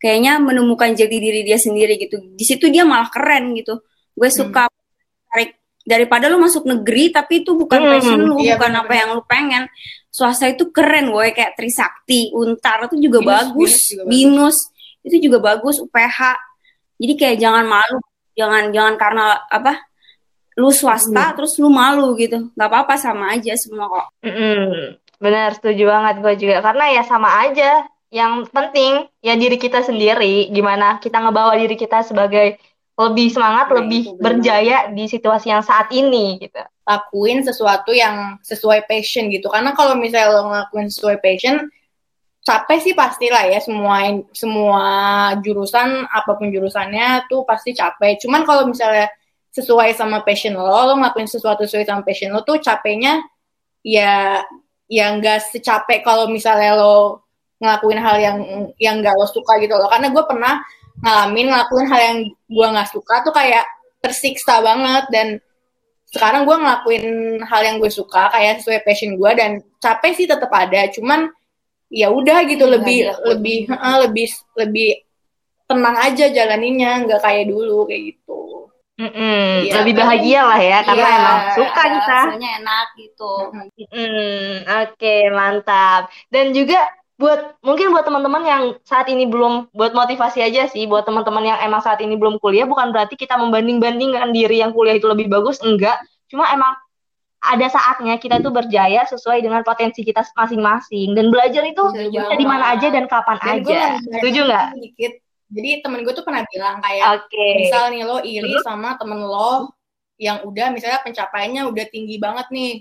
kayaknya 0.00 0.40
menemukan 0.40 0.96
jati 0.96 1.16
diri 1.20 1.44
dia 1.44 1.60
sendiri 1.60 2.00
gitu. 2.00 2.18
Di 2.34 2.44
situ 2.48 2.72
dia 2.72 2.88
malah 2.88 3.12
keren 3.12 3.52
gitu. 3.52 3.84
Gue 4.16 4.32
suka 4.32 4.66
tarik 5.28 5.60
daripada 5.84 6.32
lu 6.32 6.40
masuk 6.40 6.64
negeri 6.64 7.12
tapi 7.12 7.44
itu 7.44 7.52
bukan 7.52 7.78
Hmm, 7.84 7.90
passion 7.94 8.18
lu, 8.18 8.40
iya, 8.40 8.56
bukan 8.56 8.72
bener-bener. 8.74 8.80
apa 8.88 8.92
yang 8.96 9.08
lu 9.12 9.22
pengen. 9.28 9.62
Swasta 10.12 10.48
itu 10.48 10.68
keren, 10.72 11.08
boy 11.08 11.32
kayak 11.32 11.52
Trisakti, 11.56 12.32
Untar 12.32 12.88
itu 12.88 12.96
juga 13.08 13.18
Binus, 13.20 13.28
bagus, 13.28 13.52
Binus 13.54 13.76
juga. 13.88 14.02
Binus 14.08 14.56
itu 15.02 15.28
juga 15.28 15.38
bagus, 15.42 15.82
UPH. 15.82 16.38
Jadi 17.02 17.12
kayak 17.18 17.36
jangan 17.42 17.64
malu, 17.66 17.98
jangan 18.38 18.70
jangan 18.70 18.94
karena 18.98 19.24
apa? 19.50 19.82
Lu 20.58 20.68
swasta 20.70 21.32
terus 21.32 21.56
lu 21.58 21.72
malu 21.72 22.14
gitu. 22.14 22.52
nggak 22.52 22.68
apa-apa 22.68 22.94
sama 23.00 23.34
aja 23.34 23.56
semua 23.56 23.88
kok. 23.88 24.06
Mm-mm. 24.22 24.94
Benar, 25.22 25.54
setuju 25.58 25.86
banget 25.86 26.14
gue 26.18 26.34
juga. 26.38 26.56
Karena 26.60 26.84
ya 26.92 27.02
sama 27.06 27.30
aja. 27.46 27.86
Yang 28.12 28.52
penting 28.52 29.08
ya 29.24 29.32
diri 29.40 29.56
kita 29.56 29.80
sendiri. 29.80 30.52
Gimana 30.52 31.00
kita 31.00 31.24
ngebawa 31.24 31.56
diri 31.56 31.80
kita 31.80 32.04
sebagai 32.04 32.60
lebih 32.92 33.32
semangat, 33.32 33.72
Nah, 33.72 33.76
lebih 33.80 34.20
berjaya 34.20 34.92
di 34.92 35.08
situasi 35.08 35.48
yang 35.48 35.64
saat 35.64 35.88
ini 35.90 36.36
gitu. 36.38 36.60
lakuin 36.82 37.46
sesuatu 37.46 37.94
yang 37.94 38.36
sesuai 38.42 38.84
passion 38.90 39.30
gitu. 39.30 39.46
Karena 39.48 39.70
kalau 39.72 39.94
misalnya 39.96 40.34
lo 40.34 40.50
ngelakuin 40.50 40.90
sesuai 40.90 41.22
passion, 41.22 41.70
capek 42.42 42.78
sih 42.82 42.94
pastilah 42.98 43.46
ya 43.46 43.62
semua 43.62 44.02
semua 44.34 44.84
jurusan 45.38 46.06
apa 46.10 46.34
pun 46.34 46.50
jurusannya 46.50 47.30
tuh 47.30 47.46
pasti 47.46 47.70
capek. 47.70 48.18
Cuman 48.26 48.42
kalau 48.42 48.66
misalnya 48.66 49.06
sesuai 49.54 49.94
sama 49.94 50.26
passion 50.26 50.58
lo, 50.58 50.66
lo 50.66 50.94
ngelakuin 50.98 51.28
sesuatu 51.30 51.62
sesuai 51.62 51.86
sama 51.86 52.02
passion 52.02 52.34
lo 52.34 52.42
tuh 52.42 52.58
capeknya 52.58 53.22
ya 53.86 54.42
ya 54.90 55.06
nggak 55.14 55.54
secapek 55.54 56.02
kalau 56.02 56.26
misalnya 56.26 56.74
lo 56.74 57.22
ngelakuin 57.62 58.00
hal 58.02 58.16
yang 58.18 58.38
yang 58.82 58.98
nggak 58.98 59.14
lo 59.14 59.26
suka 59.30 59.62
gitu 59.62 59.78
loh. 59.78 59.86
Karena 59.86 60.10
gue 60.10 60.24
pernah 60.26 60.58
ngalamin 61.02 61.46
ngelakuin 61.46 61.86
hal 61.86 62.00
yang 62.02 62.18
gue 62.26 62.66
nggak 62.74 62.90
suka 62.90 63.22
tuh 63.22 63.34
kayak 63.34 63.64
tersiksa 64.02 64.58
banget 64.58 65.06
dan 65.14 65.28
sekarang 66.10 66.44
gue 66.44 66.56
ngelakuin 66.58 67.06
hal 67.46 67.62
yang 67.64 67.76
gue 67.78 67.88
suka 67.88 68.28
kayak 68.34 68.60
sesuai 68.60 68.82
passion 68.82 69.14
gue 69.14 69.30
dan 69.32 69.62
capek 69.80 70.12
sih 70.12 70.26
tetap 70.28 70.50
ada 70.52 70.90
cuman 70.92 71.30
ya 71.92 72.08
udah 72.08 72.38
gitu 72.48 72.64
Nggak 72.64 72.74
lebih 72.80 72.98
dilakuin. 73.04 73.28
lebih 73.28 73.58
eh, 73.68 73.96
lebih 74.08 74.28
lebih 74.56 74.88
tenang 75.68 75.96
aja 76.00 76.24
jalaninnya 76.28 76.90
nggak 77.04 77.20
kayak 77.20 77.44
dulu 77.46 77.84
kayak 77.84 78.16
gitu 78.16 78.40
Mm-mm. 78.92 79.66
Iya. 79.66 79.82
Lebih 79.82 79.94
bahagia 79.98 80.40
lah 80.44 80.60
ya, 80.60 80.78
karena 80.84 81.08
Iya. 81.08 81.16
emang 81.16 81.38
suka 81.56 81.82
kita. 81.96 82.18
Rasanya 82.28 82.50
enak 82.60 82.86
gitu. 83.00 83.32
Hmm, 83.88 84.52
oke, 84.68 85.14
mantap. 85.32 86.02
Dan 86.28 86.52
juga 86.52 86.76
buat 87.16 87.56
mungkin 87.64 87.88
buat 87.90 88.04
teman-teman 88.04 88.42
yang 88.44 88.62
saat 88.84 89.08
ini 89.08 89.24
belum 89.26 89.72
buat 89.72 89.96
motivasi 89.96 90.44
aja 90.44 90.68
sih 90.68 90.84
buat 90.84 91.08
teman-teman 91.08 91.40
yang 91.40 91.58
emang 91.64 91.80
saat 91.80 92.04
ini 92.04 92.14
belum 92.20 92.36
kuliah 92.36 92.68
bukan 92.68 92.92
berarti 92.92 93.16
kita 93.16 93.40
membanding-bandingkan 93.40 94.28
diri 94.30 94.60
yang 94.60 94.76
kuliah 94.76 94.94
itu 94.94 95.08
lebih 95.08 95.26
bagus, 95.26 95.58
enggak. 95.64 95.96
Cuma 96.28 96.52
emang 96.52 96.76
ada 97.42 97.66
saatnya 97.66 98.22
kita 98.22 98.38
tuh 98.38 98.54
berjaya 98.54 99.02
sesuai 99.10 99.42
dengan 99.42 99.66
potensi 99.66 100.06
kita 100.06 100.22
masing-masing. 100.38 101.18
Dan 101.18 101.34
belajar 101.34 101.66
itu 101.66 101.82
Setuju 101.90 102.22
bisa 102.22 102.34
di 102.38 102.46
mana 102.46 102.70
aja 102.78 102.86
dan 102.86 103.10
kapan 103.10 103.38
dan 103.42 103.50
aja. 103.58 103.80
Setuju 103.98 104.40
nggak? 104.46 104.66
dikit 104.78 105.12
jadi 105.52 105.84
temen 105.84 106.00
gue 106.00 106.14
tuh 106.16 106.24
pernah 106.24 106.46
bilang 106.48 106.80
kayak 106.80 107.28
Oke. 107.28 107.46
misal 107.60 107.92
nih 107.92 108.02
lo 108.08 108.24
iri 108.24 108.56
sama 108.64 108.96
temen 108.96 109.20
lo 109.20 109.76
yang 110.16 110.40
udah 110.48 110.72
misalnya 110.72 111.04
pencapaiannya 111.04 111.68
udah 111.68 111.84
tinggi 111.92 112.16
banget 112.16 112.46
nih. 112.48 112.72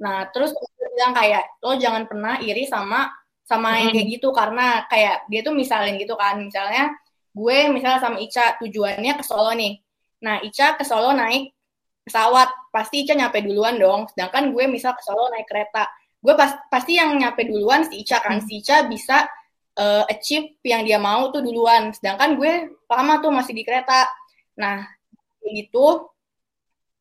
Nah 0.00 0.30
terus 0.32 0.54
gue 0.56 0.86
bilang 0.96 1.12
kayak 1.12 1.60
lo 1.60 1.76
jangan 1.76 2.08
pernah 2.08 2.40
iri 2.40 2.64
sama 2.64 3.10
sama 3.44 3.76
yang 3.82 3.92
kayak 3.92 4.08
gitu. 4.16 4.32
Karena 4.32 4.86
kayak 4.88 5.28
dia 5.28 5.44
tuh 5.44 5.52
misalin 5.52 5.98
gitu 6.00 6.16
kan. 6.16 6.40
Misalnya 6.40 6.94
gue 7.36 7.56
misalnya 7.68 8.00
sama 8.00 8.16
Ica 8.22 8.56
tujuannya 8.64 9.12
ke 9.18 9.24
Solo 9.26 9.52
nih. 9.52 9.76
Nah 10.24 10.40
Ica 10.40 10.78
ke 10.78 10.86
Solo 10.86 11.12
naik 11.12 11.52
pesawat 12.06 12.48
pasti 12.70 13.02
Ica 13.02 13.18
nyampe 13.18 13.42
duluan 13.42 13.74
dong 13.76 14.06
sedangkan 14.14 14.54
gue 14.54 14.64
misal 14.70 14.94
ke 14.94 15.02
Solo 15.02 15.26
naik 15.34 15.50
kereta 15.50 15.90
gue 16.22 16.34
pas, 16.38 16.54
pasti 16.70 16.96
yang 16.98 17.14
nyampe 17.18 17.42
duluan 17.44 17.82
si 17.86 18.02
Ica 18.06 18.22
kan 18.22 18.38
si 18.42 18.62
Ica 18.62 18.86
bisa 18.86 19.26
eh, 19.76 20.04
achieve 20.08 20.56
yang 20.62 20.86
dia 20.86 20.98
mau 21.02 21.28
tuh 21.34 21.42
duluan 21.42 21.90
sedangkan 21.90 22.38
gue 22.38 22.52
lama 22.86 23.14
tuh 23.18 23.30
masih 23.34 23.52
di 23.58 23.62
kereta 23.66 24.06
nah 24.54 24.86
gitu 25.42 26.10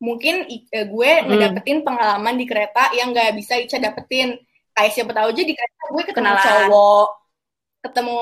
mungkin 0.02 0.46
eh, 0.50 0.86
gue 0.86 1.12
Hmm. 1.22 1.28
ngedapetin 1.32 1.86
pengalaman 1.88 2.36
di 2.36 2.46
kereta 2.50 2.92
yang 2.98 3.14
nggak 3.16 3.32
bisa 3.38 3.56
Ica 3.62 3.78
dapetin 3.80 4.36
kayak 4.76 4.92
siapa 4.92 5.12
tahu 5.16 5.32
aja 5.32 5.44
di 5.46 5.54
kereta 5.56 5.82
gue 5.94 6.04
ketemu 6.04 6.18
Kenalan. 6.34 6.46
cowok 6.46 7.08
ketemu 7.86 8.18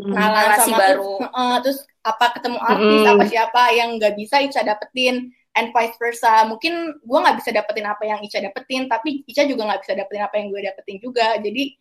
Hmm. 0.00 0.16
kenalan 0.16 0.48
sama 0.56 0.76
baru. 0.80 0.96
Terus, 0.96 1.20
Heeh, 1.28 1.54
terus 1.60 1.78
apa 2.00 2.26
ketemu 2.32 2.56
artis 2.64 3.00
Mm-mm. 3.04 3.12
apa 3.12 3.24
siapa 3.28 3.62
yang 3.76 3.88
nggak 4.00 4.14
bisa 4.16 4.36
Ica 4.40 4.60
dapetin 4.64 5.28
and 5.56 5.74
vice 5.74 5.96
versa. 5.98 6.46
Mungkin 6.46 7.02
gue 7.02 7.18
nggak 7.18 7.36
bisa 7.42 7.50
dapetin 7.50 7.86
apa 7.86 8.02
yang 8.06 8.20
Ica 8.22 8.38
dapetin 8.38 8.86
tapi 8.86 9.26
Ica 9.26 9.46
juga 9.46 9.66
nggak 9.66 9.80
bisa 9.86 9.92
dapetin 9.98 10.22
apa 10.22 10.34
yang 10.38 10.46
gue 10.52 10.60
dapetin 10.62 10.96
juga. 11.02 11.36
Jadi 11.38 11.74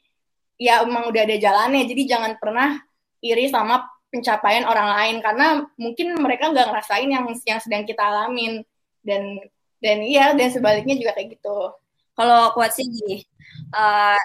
ya 0.59 0.83
emang 0.83 1.09
udah 1.09 1.21
ada 1.23 1.35
jalannya. 1.37 1.83
Jadi 1.85 2.01
jangan 2.09 2.35
pernah 2.41 2.81
iri 3.19 3.47
sama 3.51 3.85
pencapaian 4.09 4.65
orang 4.65 4.89
lain 4.89 5.15
karena 5.21 5.47
mungkin 5.77 6.17
mereka 6.17 6.49
nggak 6.49 6.67
ngerasain 6.73 7.09
yang 7.09 7.25
yang 7.45 7.59
sedang 7.61 7.85
kita 7.85 8.01
alamin. 8.01 8.65
Dan 8.99 9.39
dan 9.79 10.03
iya 10.03 10.35
dan 10.35 10.51
sebaliknya 10.51 10.95
juga 10.99 11.15
kayak 11.15 11.39
gitu. 11.39 11.71
Kalau 12.19 12.51
kuat 12.51 12.75
sih 12.75 12.83
gini, 12.83 13.23
eh, 13.71 14.19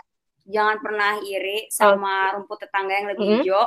jangan 0.51 0.82
pernah 0.82 1.22
iri 1.22 1.70
sama 1.70 2.34
rumput 2.34 2.66
tetangga 2.66 2.92
yang 2.99 3.09
lebih 3.14 3.26
Mm-mm. 3.26 3.40
hijau. 3.47 3.64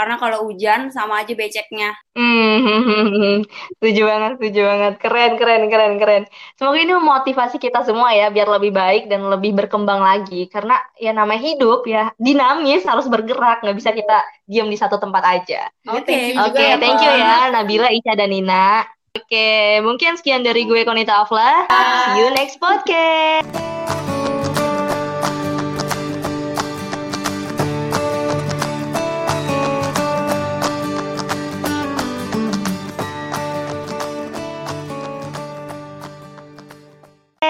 Karena 0.00 0.16
kalau 0.16 0.48
hujan 0.48 0.88
sama 0.88 1.20
aja 1.20 1.36
beceknya. 1.36 1.92
Hmm, 2.16 3.44
setuju 3.76 4.08
banget, 4.08 4.32
setuju 4.40 4.60
banget. 4.64 4.94
Keren, 4.96 5.32
keren, 5.36 5.62
keren, 5.68 5.94
keren. 6.00 6.22
Semoga 6.56 6.80
ini 6.80 6.96
memotivasi 6.96 7.60
kita 7.60 7.84
semua 7.84 8.16
ya, 8.16 8.32
biar 8.32 8.48
lebih 8.48 8.72
baik 8.72 9.12
dan 9.12 9.28
lebih 9.28 9.52
berkembang 9.52 10.00
lagi. 10.00 10.48
Karena 10.48 10.80
ya 10.96 11.12
namanya 11.12 11.44
hidup 11.52 11.84
ya, 11.84 12.16
dinamis, 12.16 12.88
harus 12.88 13.12
bergerak. 13.12 13.60
Nggak 13.60 13.76
bisa 13.76 13.92
kita 13.92 14.24
diam 14.48 14.72
di 14.72 14.80
satu 14.80 14.96
tempat 14.96 15.20
aja. 15.20 15.68
Oke, 15.84 16.08
thank 16.08 16.32
you 16.32 16.40
Oke, 16.40 16.56
juga, 16.56 16.80
thank 16.80 17.00
you 17.04 17.12
ya, 17.12 17.52
Nabila, 17.52 17.92
Ica, 17.92 18.16
dan 18.16 18.32
Nina. 18.32 18.88
Oke, 19.12 19.84
mungkin 19.84 20.16
sekian 20.16 20.40
dari 20.40 20.64
gue, 20.64 20.80
Konita 20.88 21.28
Afla. 21.28 21.68
See 21.68 22.24
you 22.24 22.32
next 22.32 22.56
podcast. 22.56 24.29